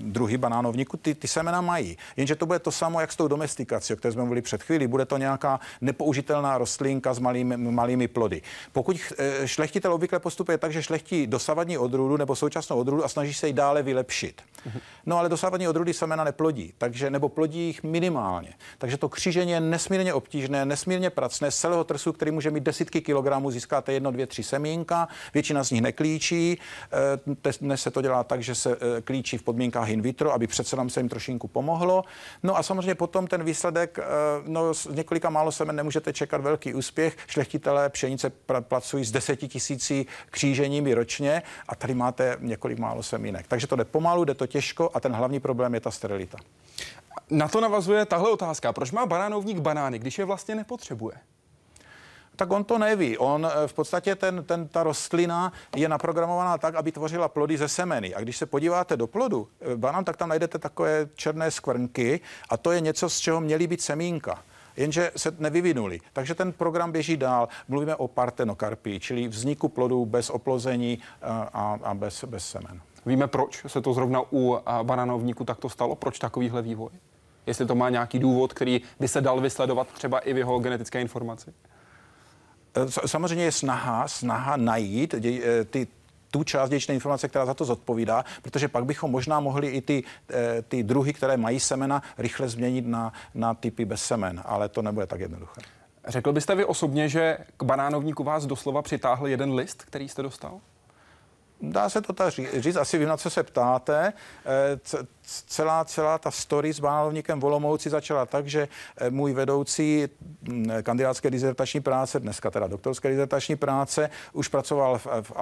druhy 0.00 0.38
banánovníku, 0.38 0.96
ty, 0.96 1.14
ty 1.14 1.28
semena 1.28 1.60
mají. 1.60 1.98
Jenže 2.16 2.36
to 2.36 2.46
bude 2.46 2.58
to 2.58 2.70
samo, 2.70 3.00
jak 3.00 3.12
s 3.12 3.16
tou 3.16 3.28
domestikací, 3.28 3.92
o 3.92 3.96
které 3.96 4.12
jsme 4.12 4.22
mluvili 4.22 4.42
před 4.42 4.62
chvílí. 4.62 4.86
Bude 4.86 5.04
to 5.04 5.16
nějaká 5.16 5.60
nepoužitelná 5.80 6.58
rostlinka 6.58 7.14
s 7.14 7.18
malými, 7.18 7.56
malými 7.56 8.08
plody. 8.08 8.42
Pokud 8.72 8.96
e, 9.18 9.48
šlechtitel 9.48 9.92
obvykle 9.92 10.18
postupuje 10.18 10.58
tak, 10.58 10.72
že 10.72 10.82
šlechtí 10.82 11.26
dosavadní 11.26 11.78
odrůdu 11.78 12.16
nebo 12.16 12.36
současnou 12.36 12.76
odrůdu 12.76 13.04
a 13.04 13.08
snaží 13.08 13.34
se 13.34 13.46
ji 13.46 13.52
dále 13.52 13.82
vylepšit. 13.82 14.42
No 15.06 15.18
ale 15.18 15.28
dosavadní 15.28 15.68
odrůdy 15.68 15.94
semena 15.94 16.24
neplodí, 16.24 16.72
takže 16.78 17.10
nebo 17.10 17.28
plodí 17.28 17.66
jich 17.66 17.82
minimálně. 17.82 18.54
Takže 18.78 18.96
to 18.96 19.08
křížení 19.08 19.50
je 19.50 19.60
nesmírně 19.60 19.95
nesmírně 19.96 20.14
obtížné, 20.14 20.64
nesmírně 20.64 21.10
pracné. 21.10 21.50
Z 21.50 21.56
celého 21.56 21.84
trsu, 21.84 22.12
který 22.12 22.30
může 22.30 22.50
mít 22.50 22.62
desítky 22.62 23.00
kilogramů, 23.00 23.50
získáte 23.50 23.92
jedno, 23.92 24.10
dvě, 24.10 24.26
tři 24.26 24.42
semínka. 24.42 25.08
Většina 25.34 25.64
z 25.64 25.70
nich 25.70 25.82
neklíčí. 25.82 26.58
Eh, 26.92 27.56
dnes 27.60 27.82
se 27.82 27.90
to 27.90 28.02
dělá 28.02 28.24
tak, 28.24 28.42
že 28.42 28.54
se 28.54 28.76
eh, 28.76 29.02
klíčí 29.02 29.38
v 29.38 29.42
podmínkách 29.42 29.88
in 29.88 30.02
vitro, 30.02 30.32
aby 30.32 30.46
přece 30.46 30.76
nám 30.76 30.90
se 30.90 31.00
jim 31.00 31.08
trošinku 31.08 31.48
pomohlo. 31.48 32.04
No 32.42 32.56
a 32.56 32.62
samozřejmě 32.62 32.94
potom 32.94 33.26
ten 33.26 33.44
výsledek, 33.44 33.98
eh, 33.98 34.02
no 34.46 34.74
z 34.74 34.86
několika 34.86 35.30
málo 35.30 35.52
semen 35.52 35.76
nemůžete 35.76 36.12
čekat 36.12 36.40
velký 36.40 36.74
úspěch. 36.74 37.16
Šlechtitelé 37.26 37.88
pšenice 37.88 38.32
pracují 38.60 39.04
s 39.04 39.10
deseti 39.10 39.48
tisíci 39.48 40.06
kříženími 40.30 40.94
ročně 40.94 41.42
a 41.68 41.74
tady 41.74 41.94
máte 41.94 42.36
několik 42.40 42.78
málo 42.78 43.02
semínek. 43.02 43.46
Takže 43.48 43.66
to 43.66 43.76
jde 43.76 43.84
pomalu, 43.84 44.24
jde 44.24 44.34
to 44.34 44.46
těžko 44.46 44.90
a 44.94 45.00
ten 45.00 45.12
hlavní 45.12 45.40
problém 45.40 45.74
je 45.74 45.80
ta 45.80 45.90
sterilita. 45.90 46.38
Na 47.30 47.48
to 47.48 47.60
navazuje 47.60 48.06
tahle 48.06 48.30
otázka. 48.30 48.72
Proč 48.72 48.90
má 48.90 49.06
banánovník 49.06 49.58
banány, 49.58 49.98
když 49.98 50.18
je 50.18 50.24
vlastně 50.24 50.54
nepotřebuje? 50.54 51.16
tak 52.36 52.50
on 52.50 52.64
to 52.64 52.78
neví. 52.78 53.18
On 53.18 53.46
eh, 53.46 53.68
v 53.68 53.72
podstatě 53.72 54.14
ten, 54.14 54.44
ten, 54.44 54.68
ta 54.68 54.82
rostlina 54.82 55.52
je 55.76 55.88
naprogramovaná 55.88 56.58
tak, 56.58 56.74
aby 56.74 56.92
tvořila 56.92 57.28
plody 57.28 57.58
ze 57.58 57.68
semeny. 57.68 58.14
A 58.14 58.20
když 58.20 58.36
se 58.36 58.46
podíváte 58.46 58.96
do 58.96 59.06
plodu 59.06 59.48
eh, 59.60 59.76
banán, 59.76 60.04
tak 60.04 60.16
tam 60.16 60.28
najdete 60.28 60.58
takové 60.58 61.08
černé 61.14 61.50
skvrnky 61.50 62.20
a 62.48 62.56
to 62.56 62.72
je 62.72 62.80
něco, 62.80 63.10
z 63.10 63.18
čeho 63.18 63.40
měly 63.40 63.66
být 63.66 63.80
semínka 63.80 64.42
jenže 64.76 65.10
se 65.16 65.32
nevyvinuli. 65.38 66.00
Takže 66.12 66.34
ten 66.34 66.52
program 66.52 66.92
běží 66.92 67.16
dál. 67.16 67.48
Mluvíme 67.68 67.96
o 67.96 68.08
partenokarpii, 68.08 69.00
čili 69.00 69.28
vzniku 69.28 69.68
plodů 69.68 70.06
bez 70.06 70.30
oplození 70.30 70.98
eh, 71.00 71.26
a, 71.52 71.78
a 71.82 71.94
bez, 71.94 72.24
bez 72.24 72.48
semen. 72.48 72.80
Víme, 73.06 73.26
proč 73.26 73.64
se 73.66 73.80
to 73.80 73.92
zrovna 73.92 74.22
u 74.32 74.58
bananovníku 74.82 75.44
takto 75.44 75.68
stalo? 75.68 75.94
Proč 75.94 76.18
takovýhle 76.18 76.62
vývoj? 76.62 76.90
Jestli 77.46 77.66
to 77.66 77.74
má 77.74 77.90
nějaký 77.90 78.18
důvod, 78.18 78.52
který 78.52 78.80
by 79.00 79.08
se 79.08 79.20
dal 79.20 79.40
vysledovat 79.40 79.88
třeba 79.88 80.18
i 80.18 80.32
v 80.32 80.38
jeho 80.38 80.58
genetické 80.58 81.00
informaci? 81.00 81.54
E, 82.74 83.08
samozřejmě 83.08 83.44
je 83.44 83.52
snaha, 83.52 84.08
snaha 84.08 84.56
najít 84.56 85.14
e, 85.14 85.64
ty, 85.64 85.86
tu 86.30 86.44
část 86.44 86.70
dědičné 86.70 86.94
informace, 86.94 87.28
která 87.28 87.46
za 87.46 87.54
to 87.54 87.64
zodpovídá, 87.64 88.24
protože 88.42 88.68
pak 88.68 88.84
bychom 88.84 89.10
možná 89.10 89.40
mohli 89.40 89.68
i 89.68 89.80
ty, 89.80 90.04
ty 90.68 90.82
druhy, 90.82 91.12
které 91.12 91.36
mají 91.36 91.60
semena, 91.60 92.02
rychle 92.18 92.48
změnit 92.48 92.86
na, 92.86 93.12
na 93.34 93.54
typy 93.54 93.84
bez 93.84 94.04
semen, 94.04 94.42
ale 94.44 94.68
to 94.68 94.82
nebude 94.82 95.06
tak 95.06 95.20
jednoduché. 95.20 95.60
Řekl 96.08 96.32
byste 96.32 96.54
vy 96.54 96.64
osobně, 96.64 97.08
že 97.08 97.38
k 97.56 97.62
banánovníku 97.62 98.24
vás 98.24 98.46
doslova 98.46 98.82
přitáhl 98.82 99.26
jeden 99.26 99.54
list, 99.54 99.82
který 99.82 100.08
jste 100.08 100.22
dostal? 100.22 100.60
Dá 101.60 101.88
se 101.88 102.02
to 102.02 102.12
tak 102.12 102.34
říct, 102.56 102.76
asi 102.76 102.98
vím, 102.98 103.08
na 103.08 103.16
co 103.16 103.30
se 103.30 103.42
ptáte. 103.42 104.12
Eh, 104.46 105.00
celá, 105.46 105.84
celá 105.84 106.18
ta 106.18 106.30
story 106.30 106.72
s 106.72 106.80
banálovníkem 106.80 107.40
Volomouci 107.40 107.90
začala 107.90 108.26
tak, 108.26 108.46
že 108.46 108.68
eh, 108.98 109.10
můj 109.10 109.32
vedoucí 109.32 110.08
mm, 110.42 110.70
kandidátské 110.82 111.30
dizertační 111.30 111.80
práce, 111.80 112.20
dneska 112.20 112.50
teda 112.50 112.66
doktorské 112.66 113.08
dizertační 113.08 113.56
práce, 113.56 114.10
už 114.32 114.48
pracoval 114.48 114.98
v, 114.98 115.06
v, 115.06 115.32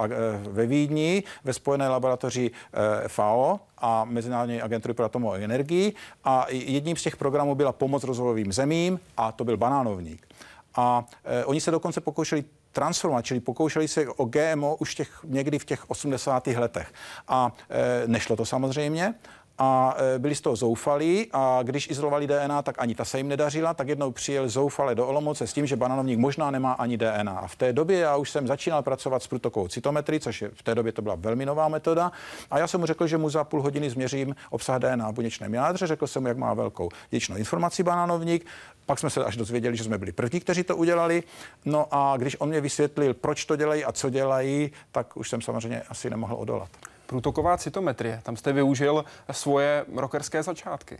ve 0.49 0.65
Vídni 0.65 1.23
ve 1.43 1.53
spojené 1.53 1.89
laboratoři 1.89 2.51
eh, 2.51 3.07
FAO 3.07 3.59
a 3.77 4.05
Mezinárodní 4.05 4.61
agentury 4.61 4.93
pro 4.93 5.05
atomovou 5.05 5.33
energii 5.33 5.93
a 6.23 6.45
jedním 6.49 6.97
z 6.97 7.03
těch 7.03 7.17
programů 7.17 7.55
byla 7.55 7.71
pomoc 7.71 8.03
rozvojovým 8.03 8.53
zemím 8.53 8.99
a 9.17 9.31
to 9.31 9.43
byl 9.43 9.57
banánovník. 9.57 10.27
A 10.75 11.05
e, 11.23 11.45
oni 11.45 11.61
se 11.61 11.71
dokonce 11.71 12.01
pokoušeli 12.01 12.43
transformovat, 12.75 13.25
čili 13.25 13.39
pokoušeli 13.39 13.87
se 13.87 14.07
o 14.07 14.25
GMO 14.25 14.75
už 14.75 14.95
těch, 14.95 15.19
někdy 15.23 15.59
v 15.59 15.65
těch 15.65 15.89
80. 15.89 16.47
letech. 16.47 16.93
A 17.27 17.55
e, 17.69 18.07
nešlo 18.07 18.35
to 18.35 18.45
samozřejmě 18.45 19.13
a 19.57 19.95
e, 20.15 20.19
byli 20.19 20.35
z 20.35 20.41
toho 20.41 20.55
zoufalí 20.55 21.27
a 21.33 21.59
když 21.63 21.89
izolovali 21.89 22.27
DNA, 22.27 22.61
tak 22.61 22.75
ani 22.77 22.95
ta 22.95 23.05
se 23.05 23.17
jim 23.17 23.27
nedařila, 23.27 23.73
tak 23.73 23.87
jednou 23.87 24.11
přijel 24.11 24.49
zoufale 24.49 24.95
do 24.95 25.07
Olomouce 25.07 25.47
s 25.47 25.53
tím, 25.53 25.65
že 25.65 25.75
bananovník 25.75 26.19
možná 26.19 26.51
nemá 26.51 26.71
ani 26.71 26.97
DNA. 26.97 27.39
A 27.39 27.47
v 27.47 27.55
té 27.55 27.73
době 27.73 27.99
já 27.99 28.15
už 28.15 28.29
jsem 28.29 28.47
začínal 28.47 28.81
pracovat 28.81 29.23
s 29.23 29.27
průtokovou 29.27 29.67
cytometrii, 29.67 30.19
což 30.19 30.41
je, 30.41 30.49
v 30.53 30.63
té 30.63 30.75
době 30.75 30.91
to 30.91 31.01
byla 31.01 31.15
velmi 31.15 31.45
nová 31.45 31.67
metoda. 31.67 32.11
A 32.51 32.59
já 32.59 32.67
jsem 32.67 32.79
mu 32.79 32.85
řekl, 32.85 33.07
že 33.07 33.17
mu 33.17 33.29
za 33.29 33.43
půl 33.43 33.61
hodiny 33.61 33.89
změřím 33.89 34.35
obsah 34.49 34.79
DNA 34.79 35.11
v 35.11 35.13
buněčném 35.13 35.53
jádře, 35.53 35.87
řekl 35.87 36.07
jsem 36.07 36.23
mu, 36.23 36.27
jak 36.27 36.37
má 36.37 36.53
velkou 36.53 36.89
dědičnou 37.09 37.35
informaci 37.35 37.83
bananovník. 37.83 38.45
Pak 38.85 38.99
jsme 38.99 39.09
se 39.09 39.25
až 39.25 39.37
dozvěděli, 39.37 39.77
že 39.77 39.83
jsme 39.83 39.97
byli 39.97 40.11
první, 40.11 40.39
kteří 40.39 40.63
to 40.63 40.75
udělali. 40.75 41.23
No 41.65 41.87
a 41.91 42.17
když 42.17 42.35
on 42.39 42.49
mě 42.49 42.61
vysvětlil, 42.61 43.13
proč 43.13 43.45
to 43.45 43.55
dělají 43.55 43.85
a 43.85 43.91
co 43.91 44.09
dělají, 44.09 44.71
tak 44.91 45.17
už 45.17 45.29
jsem 45.29 45.41
samozřejmě 45.41 45.81
asi 45.81 46.09
nemohl 46.09 46.35
odolat. 46.39 46.69
Průtoková 47.05 47.57
cytometrie, 47.57 48.19
tam 48.23 48.37
jste 48.37 48.53
využil 48.53 49.05
svoje 49.31 49.85
rokerské 49.95 50.43
začátky. 50.43 50.97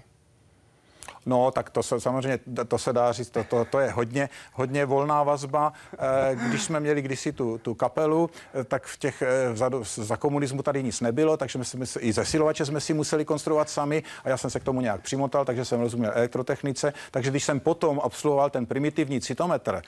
No, 1.25 1.51
tak 1.51 1.69
to 1.69 1.83
se 1.83 1.99
samozřejmě, 1.99 2.39
to 2.67 2.77
se 2.77 2.93
dá 2.93 3.11
říct, 3.11 3.29
to, 3.29 3.43
to, 3.43 3.65
to 3.65 3.79
je 3.79 3.91
hodně, 3.91 4.29
hodně 4.53 4.85
volná 4.85 5.23
vazba. 5.23 5.73
Eh, 5.93 6.35
když 6.35 6.63
jsme 6.63 6.79
měli 6.79 7.01
kdysi 7.01 7.31
tu, 7.31 7.57
tu 7.57 7.73
kapelu, 7.73 8.29
eh, 8.53 8.63
tak 8.63 8.85
v 8.85 8.97
těch 8.97 9.21
eh, 9.21 9.53
vzadu, 9.53 9.83
za 9.95 10.17
komunismu 10.17 10.63
tady 10.63 10.83
nic 10.83 11.01
nebylo, 11.01 11.37
takže 11.37 11.63
jsme 11.63 11.85
si, 11.85 11.99
i 11.99 12.13
zesilovače 12.13 12.65
jsme 12.65 12.81
si 12.81 12.93
museli 12.93 13.25
konstruovat 13.25 13.69
sami 13.69 14.03
a 14.23 14.29
já 14.29 14.37
jsem 14.37 14.49
se 14.49 14.59
k 14.59 14.63
tomu 14.63 14.81
nějak 14.81 15.01
přimotal, 15.01 15.45
takže 15.45 15.65
jsem 15.65 15.81
rozuměl 15.81 16.11
elektrotechnice. 16.15 16.93
Takže 17.11 17.29
když 17.29 17.43
jsem 17.43 17.59
potom 17.59 18.01
absolvoval 18.03 18.49
ten 18.49 18.65
primitivní 18.65 19.21
citometr, 19.21 19.81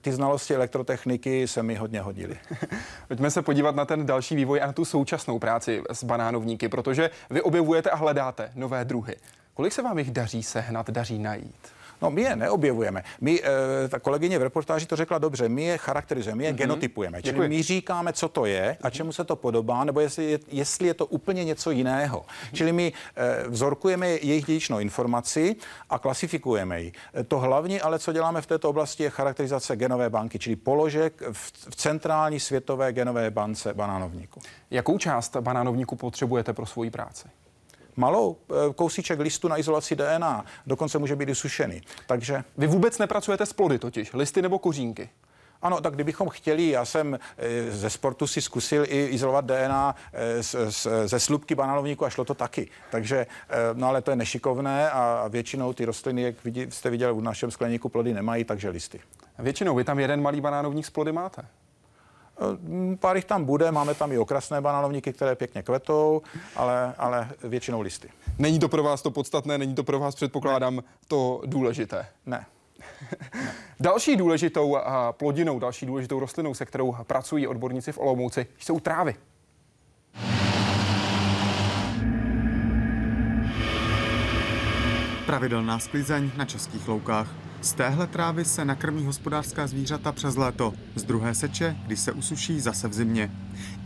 ty 0.00 0.12
znalosti 0.12 0.54
elektrotechniky 0.54 1.48
se 1.48 1.62
mi 1.62 1.74
hodně 1.74 2.00
hodily. 2.00 2.38
Pojďme 3.08 3.30
se 3.30 3.42
podívat 3.42 3.74
na 3.74 3.84
ten 3.84 4.06
další 4.06 4.36
vývoj 4.36 4.62
a 4.62 4.66
na 4.66 4.72
tu 4.72 4.84
současnou 4.84 5.38
práci 5.38 5.82
s 5.90 6.04
banánovníky, 6.04 6.68
protože 6.68 7.10
vy 7.30 7.42
objevujete 7.42 7.90
a 7.90 7.96
hledáte 7.96 8.52
nové 8.54 8.84
druhy. 8.84 9.16
Kolik 9.60 9.72
se 9.72 9.82
vám 9.82 9.98
jich 9.98 10.10
daří 10.10 10.42
sehnat, 10.42 10.90
daří 10.90 11.18
najít? 11.18 11.68
No, 12.02 12.10
my 12.10 12.22
je 12.22 12.36
neobjevujeme. 12.36 13.04
My, 13.20 13.42
e, 13.84 13.88
ta 13.88 13.98
kolegyně 13.98 14.38
v 14.38 14.42
reportáži 14.42 14.86
to 14.86 14.96
řekla 14.96 15.18
dobře, 15.18 15.48
my 15.48 15.62
je 15.62 15.78
charakterizujeme, 15.78 16.38
my 16.38 16.44
je 16.44 16.52
mm-hmm. 16.52 16.56
genotypujeme. 16.56 17.22
Čili 17.22 17.32
Děkuji. 17.32 17.48
my 17.48 17.62
říkáme, 17.62 18.12
co 18.12 18.28
to 18.28 18.44
je 18.44 18.76
a 18.82 18.90
čemu 18.90 19.12
se 19.12 19.24
to 19.24 19.36
podobá, 19.36 19.84
nebo 19.84 20.00
jestli 20.00 20.24
je, 20.24 20.38
jestli 20.48 20.86
je 20.86 20.94
to 20.94 21.06
úplně 21.06 21.44
něco 21.44 21.70
jiného. 21.70 22.18
Mm-hmm. 22.18 22.54
Čili 22.56 22.72
my 22.72 22.92
e, 23.16 23.48
vzorkujeme 23.48 24.08
jejich 24.08 24.44
dědičnou 24.44 24.78
informaci 24.78 25.56
a 25.90 25.98
klasifikujeme 25.98 26.82
ji. 26.82 26.92
To 27.28 27.38
hlavní, 27.38 27.80
ale 27.80 27.98
co 27.98 28.12
děláme 28.12 28.42
v 28.42 28.46
této 28.46 28.68
oblasti, 28.68 29.02
je 29.02 29.10
charakterizace 29.10 29.76
genové 29.76 30.10
banky, 30.10 30.38
čili 30.38 30.56
položek 30.56 31.22
v, 31.32 31.52
v 31.70 31.76
centrální 31.76 32.40
světové 32.40 32.92
genové 32.92 33.30
bance 33.30 33.74
banánovníku. 33.74 34.40
Jakou 34.70 34.98
část 34.98 35.36
banánovníku 35.36 35.96
potřebujete 35.96 36.52
pro 36.52 36.66
svoji 36.66 36.90
práci? 36.90 37.28
Malou 37.96 38.36
eh, 38.50 38.54
kousíček 38.74 39.20
listu 39.20 39.48
na 39.48 39.58
izolaci 39.58 39.96
DNA, 39.96 40.44
dokonce 40.66 40.98
může 40.98 41.16
být 41.16 41.28
i 41.28 41.34
sušený. 41.34 41.82
Takže... 42.06 42.44
Vy 42.58 42.66
vůbec 42.66 42.98
nepracujete 42.98 43.46
s 43.46 43.52
plody 43.52 43.78
totiž, 43.78 44.12
listy 44.12 44.42
nebo 44.42 44.58
kořínky? 44.58 45.10
Ano, 45.62 45.80
tak 45.80 45.94
kdybychom 45.94 46.28
chtěli, 46.28 46.68
já 46.68 46.84
jsem 46.84 47.18
eh, 47.38 47.70
ze 47.70 47.90
sportu 47.90 48.26
si 48.26 48.42
zkusil 48.42 48.84
i 48.88 49.06
izolovat 49.06 49.44
DNA 49.44 49.94
eh, 50.12 50.42
z, 50.42 50.56
z, 50.68 50.86
ze 51.06 51.20
slupky 51.20 51.54
banánovníku 51.54 52.04
a 52.04 52.10
šlo 52.10 52.24
to 52.24 52.34
taky. 52.34 52.68
Takže, 52.90 53.26
no 53.74 53.88
ale 53.88 54.02
to 54.02 54.10
je 54.10 54.16
nešikovné 54.16 54.90
a 54.90 55.28
většinou 55.28 55.72
ty 55.72 55.84
rostliny, 55.84 56.22
jak 56.22 56.44
vidí, 56.44 56.66
jste 56.68 56.90
viděli 56.90 57.12
u 57.12 57.20
našem 57.20 57.50
skleníku, 57.50 57.88
plody 57.88 58.14
nemají, 58.14 58.44
takže 58.44 58.68
listy. 58.68 59.00
Většinou 59.38 59.74
vy 59.74 59.84
tam 59.84 59.98
jeden 59.98 60.22
malý 60.22 60.40
banánovník 60.40 60.86
z 60.86 60.90
plody 60.90 61.12
máte? 61.12 61.42
Eh, 62.40 62.96
pár 62.96 63.16
jich 63.16 63.24
tam 63.24 63.44
bude, 63.44 63.72
máme 63.72 63.94
tam 63.94 64.12
i 64.12 64.18
okrasné 64.18 64.60
bananovníky, 64.60 65.12
které 65.12 65.34
pěkně 65.34 65.62
kvetou, 65.62 66.22
ale, 66.56 66.94
ale 66.98 67.28
většinou 67.44 67.80
listy. 67.80 68.08
Není 68.38 68.58
to 68.58 68.68
pro 68.68 68.82
vás 68.82 69.02
to 69.02 69.10
podstatné, 69.10 69.58
není 69.58 69.74
to 69.74 69.84
pro 69.84 69.98
vás, 69.98 70.14
předpokládám, 70.14 70.76
ne. 70.76 70.82
to 71.08 71.42
důležité? 71.46 72.06
Ne. 72.26 72.38
ne. 72.38 72.46
Další 73.80 74.16
důležitou 74.16 74.78
plodinou, 75.10 75.58
další 75.58 75.86
důležitou 75.86 76.20
rostlinou, 76.20 76.54
se 76.54 76.66
kterou 76.66 76.96
pracují 77.02 77.46
odborníci 77.46 77.92
v 77.92 77.98
Olomouci, 77.98 78.46
jsou 78.58 78.80
trávy. 78.80 79.14
Pravidelná 85.26 85.78
sklizeň 85.78 86.30
na 86.36 86.44
českých 86.44 86.88
loukách. 86.88 87.49
Z 87.62 87.72
téhle 87.72 88.06
trávy 88.06 88.44
se 88.44 88.64
nakrmí 88.64 89.04
hospodářská 89.06 89.66
zvířata 89.66 90.12
přes 90.12 90.36
léto, 90.36 90.72
z 90.94 91.04
druhé 91.04 91.34
seče, 91.34 91.76
když 91.86 92.00
se 92.00 92.12
usuší 92.12 92.60
zase 92.60 92.88
v 92.88 92.92
zimě. 92.92 93.30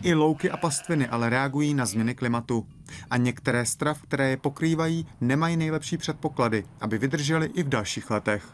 I 0.03 0.15
louky 0.15 0.51
a 0.51 0.57
pastviny 0.57 1.09
ale 1.09 1.31
reagují 1.31 1.75
na 1.75 1.87
změny 1.87 2.15
klimatu. 2.15 2.67
A 3.11 3.17
některé 3.17 3.67
strav, 3.67 4.03
které 4.03 4.31
je 4.31 4.37
pokrývají, 4.37 5.07
nemají 5.21 5.57
nejlepší 5.57 5.97
předpoklady, 5.97 6.65
aby 6.81 6.99
vydržely 6.99 7.47
i 7.47 7.63
v 7.63 7.69
dalších 7.69 8.11
letech 8.11 8.45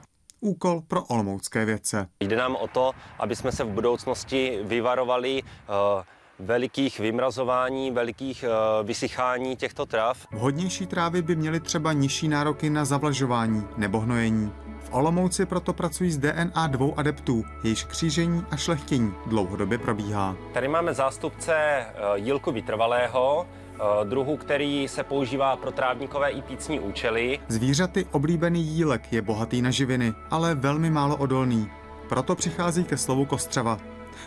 úkol 0.40 0.82
pro 0.88 1.04
olomoucké 1.04 1.64
vědce. 1.64 2.08
Jde 2.20 2.36
nám 2.36 2.56
o 2.56 2.68
to, 2.68 2.92
aby 3.18 3.36
jsme 3.36 3.52
se 3.52 3.64
v 3.64 3.68
budoucnosti 3.68 4.58
vyvarovali 4.64 5.42
uh, 5.42 6.02
velikých 6.40 7.00
vymrazování, 7.00 7.90
velikých 7.90 8.44
uh, 8.44 8.86
vysychání 8.86 9.56
těchto 9.56 9.86
trav. 9.86 10.26
Vhodnější 10.32 10.86
trávy 10.86 11.22
by 11.22 11.36
měly 11.36 11.60
třeba 11.60 11.92
nižší 11.92 12.28
nároky 12.28 12.70
na 12.70 12.84
zavlažování 12.84 13.64
nebo 13.76 14.00
hnojení. 14.00 14.52
Olomouci 14.90 15.46
proto 15.46 15.72
pracují 15.72 16.10
s 16.10 16.18
DNA 16.18 16.66
dvou 16.66 16.98
adeptů, 16.98 17.44
jejichž 17.64 17.84
křížení 17.84 18.44
a 18.50 18.56
šlechtění 18.56 19.14
dlouhodobě 19.26 19.78
probíhá. 19.78 20.36
Tady 20.52 20.68
máme 20.68 20.94
zástupce 20.94 21.54
eh, 21.54 21.94
jílku 22.14 22.52
vytrvalého, 22.52 23.46
eh, 23.46 24.04
druhu, 24.04 24.36
který 24.36 24.88
se 24.88 25.04
používá 25.04 25.56
pro 25.56 25.70
trávníkové 25.70 26.30
i 26.30 26.42
pícní 26.42 26.80
účely. 26.80 27.38
Zvířaty 27.48 28.06
oblíbený 28.12 28.62
jílek 28.62 29.12
je 29.12 29.22
bohatý 29.22 29.62
na 29.62 29.70
živiny, 29.70 30.14
ale 30.30 30.54
velmi 30.54 30.90
málo 30.90 31.16
odolný. 31.16 31.70
Proto 32.08 32.34
přichází 32.34 32.84
ke 32.84 32.96
slovu 32.96 33.24
kostřava. 33.24 33.78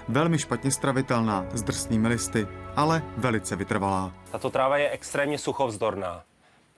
Velmi 0.07 0.39
špatně 0.39 0.71
stravitelná, 0.71 1.45
s 1.53 1.63
drsnými 1.63 2.07
listy, 2.07 2.47
ale 2.75 3.03
velice 3.17 3.55
vytrvalá. 3.55 4.11
Tato 4.31 4.49
tráva 4.49 4.77
je 4.77 4.89
extrémně 4.89 5.37
suchovzdorná. 5.37 6.23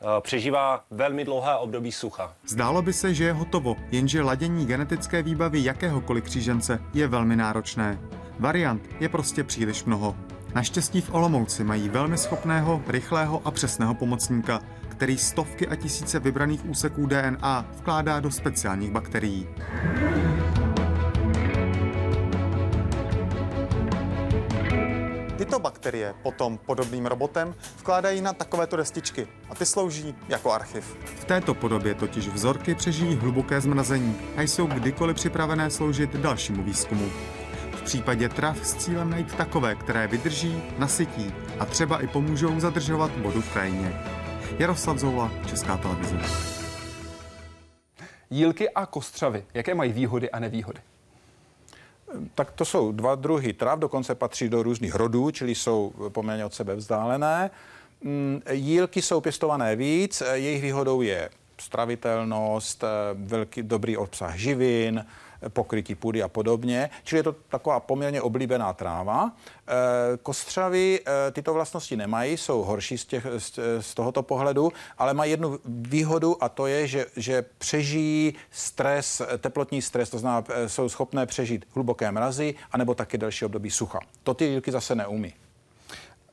Eh, 0.01 0.21
přežívá 0.21 0.83
velmi 0.91 1.25
dlouhé 1.25 1.55
období 1.55 1.91
sucha. 1.91 2.33
Zdálo 2.47 2.81
by 2.81 2.93
se, 2.93 3.13
že 3.13 3.23
je 3.23 3.33
hotovo, 3.33 3.75
jenže 3.91 4.21
ladění 4.21 4.65
genetické 4.65 5.23
výbavy 5.23 5.63
jakéhokoliv 5.63 6.23
křížence 6.23 6.79
je 6.93 7.07
velmi 7.07 7.35
náročné. 7.35 7.99
Variant 8.39 8.81
je 8.99 9.09
prostě 9.09 9.43
příliš 9.43 9.83
mnoho. 9.83 10.15
Naštěstí 10.55 11.01
v 11.01 11.13
Olomouci 11.13 11.63
mají 11.63 11.89
velmi 11.89 12.17
schopného, 12.17 12.81
rychlého 12.87 13.41
a 13.45 13.51
přesného 13.51 13.93
pomocníka, 13.93 14.61
který 14.87 15.17
stovky 15.17 15.67
a 15.67 15.75
tisíce 15.75 16.19
vybraných 16.19 16.65
úseků 16.65 17.05
DNA 17.05 17.65
vkládá 17.77 18.19
do 18.19 18.31
speciálních 18.31 18.91
bakterií. 18.91 19.47
Tyto 25.45 25.59
bakterie 25.59 26.13
potom 26.23 26.57
podobným 26.57 27.05
robotem 27.05 27.55
vkládají 27.77 28.21
na 28.21 28.33
takovéto 28.33 28.75
destičky 28.75 29.27
a 29.49 29.55
ty 29.55 29.65
slouží 29.65 30.15
jako 30.27 30.51
archiv. 30.51 30.97
V 31.15 31.25
této 31.25 31.53
podobě 31.53 31.93
totiž 31.93 32.27
vzorky 32.27 32.75
přežijí 32.75 33.15
hluboké 33.15 33.61
zmrazení 33.61 34.17
a 34.35 34.41
jsou 34.41 34.67
kdykoliv 34.67 35.15
připravené 35.15 35.69
sloužit 35.69 36.15
dalšímu 36.15 36.63
výzkumu. 36.63 37.09
V 37.71 37.81
případě 37.81 38.29
trav 38.29 38.57
s 38.67 38.75
cílem 38.75 39.09
najít 39.09 39.35
takové, 39.35 39.75
které 39.75 40.07
vydrží, 40.07 40.63
nasytí 40.77 41.33
a 41.59 41.65
třeba 41.65 42.01
i 42.01 42.07
pomůžou 42.07 42.59
zadržovat 42.59 43.11
vodu 43.17 43.41
v 43.41 43.53
krajině. 43.53 44.01
Jaroslav 44.59 44.97
Zoula, 44.97 45.31
Česká 45.47 45.77
televize. 45.77 46.19
Jílky 48.29 48.69
a 48.69 48.85
kostřavy, 48.85 49.45
jaké 49.53 49.75
mají 49.75 49.93
výhody 49.93 50.31
a 50.31 50.39
nevýhody? 50.39 50.79
Tak 52.35 52.51
to 52.51 52.65
jsou 52.65 52.91
dva 52.91 53.15
druhy 53.15 53.53
trav, 53.53 53.79
dokonce 53.79 54.15
patří 54.15 54.49
do 54.49 54.63
různých 54.63 54.95
rodů, 54.95 55.31
čili 55.31 55.55
jsou 55.55 55.93
poměrně 56.09 56.45
od 56.45 56.53
sebe 56.53 56.75
vzdálené. 56.75 57.51
Mm, 58.01 58.41
jílky 58.51 59.01
jsou 59.01 59.21
pěstované 59.21 59.75
víc, 59.75 60.23
jejich 60.33 60.61
výhodou 60.61 61.01
je 61.01 61.29
stravitelnost, 61.61 62.83
velký 63.13 63.63
dobrý 63.63 63.97
obsah 63.97 64.35
živin, 64.35 65.05
pokrytí 65.49 65.95
půdy 65.95 66.23
a 66.23 66.27
podobně. 66.27 66.89
Čili 67.03 67.19
je 67.19 67.23
to 67.23 67.35
taková 67.49 67.79
poměrně 67.79 68.21
oblíbená 68.21 68.73
tráva. 68.73 69.31
Eh, 69.67 69.71
kostřavy 70.23 70.99
eh, 71.05 71.31
tyto 71.31 71.53
vlastnosti 71.53 71.95
nemají, 71.95 72.37
jsou 72.37 72.63
horší 72.63 72.97
z, 72.97 73.05
těch, 73.05 73.27
z 73.79 73.93
tohoto 73.93 74.23
pohledu, 74.23 74.71
ale 74.97 75.13
mají 75.13 75.31
jednu 75.31 75.59
výhodu 75.65 76.43
a 76.43 76.49
to 76.49 76.67
je, 76.67 76.87
že, 76.87 77.05
že 77.15 77.45
přežijí 77.57 78.33
stres, 78.51 79.21
teplotní 79.37 79.81
stres, 79.81 80.09
to 80.09 80.19
znamená, 80.19 80.43
eh, 80.49 80.69
jsou 80.69 80.89
schopné 80.89 81.25
přežít 81.25 81.65
hluboké 81.73 82.11
mrazy 82.11 82.55
anebo 82.71 82.95
taky 82.95 83.17
delší 83.17 83.45
období 83.45 83.71
sucha. 83.71 83.99
To 84.23 84.33
ty 84.33 84.45
jílky 84.45 84.71
zase 84.71 84.95
neumí. 84.95 85.33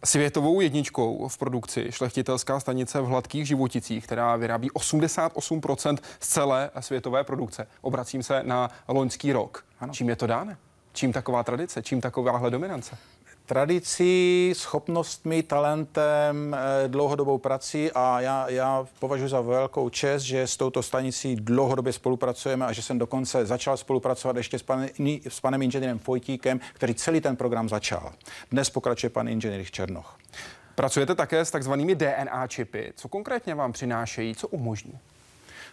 Světovou 0.05 0.61
jedničkou 0.61 1.29
v 1.29 1.39
produkci 1.39 1.87
šlechtitelská 1.91 2.61
stanice 2.61 3.01
v 3.01 3.05
Hladkých 3.05 3.47
životicích, 3.47 4.05
která 4.05 4.37
vyrábí 4.37 4.71
88% 4.71 5.99
z 6.21 6.29
celé 6.29 6.71
světové 6.81 7.25
produkce. 7.25 7.67
Obracím 7.81 8.23
se 8.23 8.43
na 8.43 8.71
loňský 8.89 9.33
rok. 9.33 9.65
Ano. 9.81 9.93
Čím 9.93 10.09
je 10.09 10.17
to 10.17 10.27
dáne? 10.27 10.57
Čím 10.93 11.13
taková 11.13 11.45
tradice? 11.45 11.83
Čím 11.83 12.01
takováhle 12.01 12.51
dominance? 12.51 12.99
Tradicí, 13.47 14.53
schopnostmi, 14.57 15.43
talentem, 15.43 16.55
eh, 16.55 16.89
dlouhodobou 16.89 17.39
prací 17.39 17.91
a 17.95 18.21
já, 18.21 18.51
já 18.51 18.87
považuji 18.99 19.29
za 19.29 19.41
velkou 19.41 19.89
čest, 19.89 20.23
že 20.23 20.47
s 20.47 20.57
touto 20.57 20.83
stanicí 20.83 21.37
dlouhodobě 21.37 21.93
spolupracujeme 21.93 22.67
a 22.67 22.73
že 22.73 22.83
jsem 22.83 22.99
dokonce 22.99 23.47
začal 23.47 23.77
spolupracovat 23.77 24.37
ještě 24.37 24.59
s, 24.59 24.63
pan, 24.63 24.87
s 25.29 25.41
panem 25.41 25.63
inženýrem 25.63 25.99
Fojtíkem, 25.99 26.61
který 26.73 26.95
celý 26.95 27.21
ten 27.21 27.37
program 27.37 27.69
začal. 27.69 28.13
Dnes 28.51 28.71
pokračuje 28.71 29.11
pan 29.11 29.29
inženýr 29.29 29.65
Černoch. 29.71 30.19
Pracujete 30.75 31.15
také 31.15 31.45
s 31.45 31.51
takzvanými 31.51 31.95
DNA 31.95 32.47
čipy. 32.47 32.93
Co 32.97 33.09
konkrétně 33.09 33.55
vám 33.55 33.73
přinášejí, 33.73 34.35
co 34.35 34.49
umožní? 34.49 34.99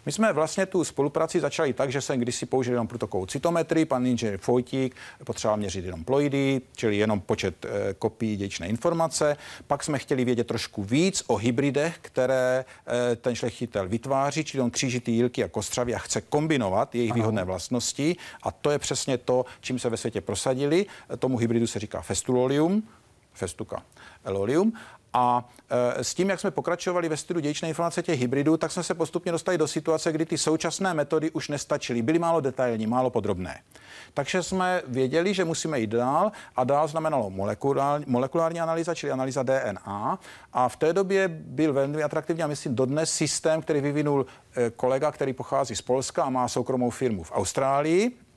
My 0.09 0.13
jsme 0.13 0.33
vlastně 0.33 0.65
tu 0.65 0.83
spolupráci 0.83 1.39
začali 1.39 1.73
tak, 1.73 1.91
že 1.91 2.01
jsem 2.01 2.19
kdysi 2.19 2.45
použil 2.45 2.73
jenom 2.73 2.87
protokovou 2.87 3.25
cytometrii, 3.25 3.85
pan 3.85 4.05
inženýr 4.05 4.37
Fojtík 4.37 4.95
potřeboval 5.23 5.57
měřit 5.57 5.85
jenom 5.85 6.03
ploidy, 6.03 6.61
čili 6.75 6.97
jenom 6.97 7.21
počet 7.21 7.65
e, 7.65 7.93
kopií 7.93 8.37
dědičné 8.37 8.67
informace. 8.67 9.37
Pak 9.67 9.83
jsme 9.83 9.99
chtěli 9.99 10.25
vědět 10.25 10.47
trošku 10.47 10.83
víc 10.83 11.23
o 11.27 11.35
hybridech, 11.35 11.97
které 12.01 12.65
e, 13.11 13.15
ten 13.15 13.35
šlechtitel 13.35 13.87
vytváří, 13.87 14.43
čili 14.43 14.63
on 14.63 14.71
křížitý 14.71 15.13
jílky 15.13 15.43
a 15.43 15.47
kostřavy 15.47 15.95
a 15.95 15.97
chce 15.97 16.21
kombinovat 16.21 16.95
jejich 16.95 17.11
ano. 17.11 17.21
výhodné 17.21 17.43
vlastnosti. 17.43 18.15
A 18.43 18.51
to 18.51 18.71
je 18.71 18.79
přesně 18.79 19.17
to, 19.17 19.45
čím 19.61 19.79
se 19.79 19.89
ve 19.89 19.97
světě 19.97 20.21
prosadili. 20.21 20.85
Tomu 21.19 21.37
hybridu 21.37 21.67
se 21.67 21.79
říká 21.79 22.01
festulolium, 22.01 22.83
festuka 23.33 23.83
elolium. 24.23 24.73
A 25.13 25.49
e, 25.97 26.03
s 26.03 26.13
tím, 26.13 26.29
jak 26.29 26.39
jsme 26.39 26.51
pokračovali 26.51 27.09
ve 27.09 27.17
studiu 27.17 27.41
dějičné 27.41 27.67
informace 27.67 28.03
těch 28.03 28.19
hybridů, 28.19 28.57
tak 28.57 28.71
jsme 28.71 28.83
se 28.83 28.93
postupně 28.93 29.31
dostali 29.31 29.57
do 29.57 29.67
situace, 29.67 30.11
kdy 30.11 30.25
ty 30.25 30.37
současné 30.37 30.93
metody 30.93 31.31
už 31.31 31.49
nestačily, 31.49 32.01
byly 32.01 32.19
málo 32.19 32.41
detailní, 32.41 32.87
málo 32.87 33.09
podrobné. 33.09 33.61
Takže 34.13 34.43
jsme 34.43 34.81
věděli, 34.87 35.33
že 35.33 35.45
musíme 35.45 35.79
jít 35.79 35.89
dál 35.89 36.31
a 36.55 36.63
dál 36.63 36.87
znamenalo 36.87 37.29
molekulární, 37.29 38.05
molekulární 38.07 38.61
analýza, 38.61 38.95
čili 38.95 39.11
analýza 39.11 39.43
DNA. 39.43 40.19
A 40.53 40.69
v 40.69 40.75
té 40.75 40.93
době 40.93 41.27
byl 41.27 41.73
velmi 41.73 42.03
atraktivní 42.03 42.43
a 42.43 42.47
myslím 42.47 42.75
dodnes 42.75 43.13
systém, 43.13 43.61
který 43.61 43.81
vyvinul 43.81 44.25
e, 44.55 44.69
kolega, 44.69 45.11
který 45.11 45.33
pochází 45.33 45.75
z 45.75 45.81
Polska 45.81 46.23
a 46.23 46.29
má 46.29 46.47
soukromou 46.47 46.89
firmu 46.89 47.23
v 47.23 47.31
Austrálii 47.31 48.28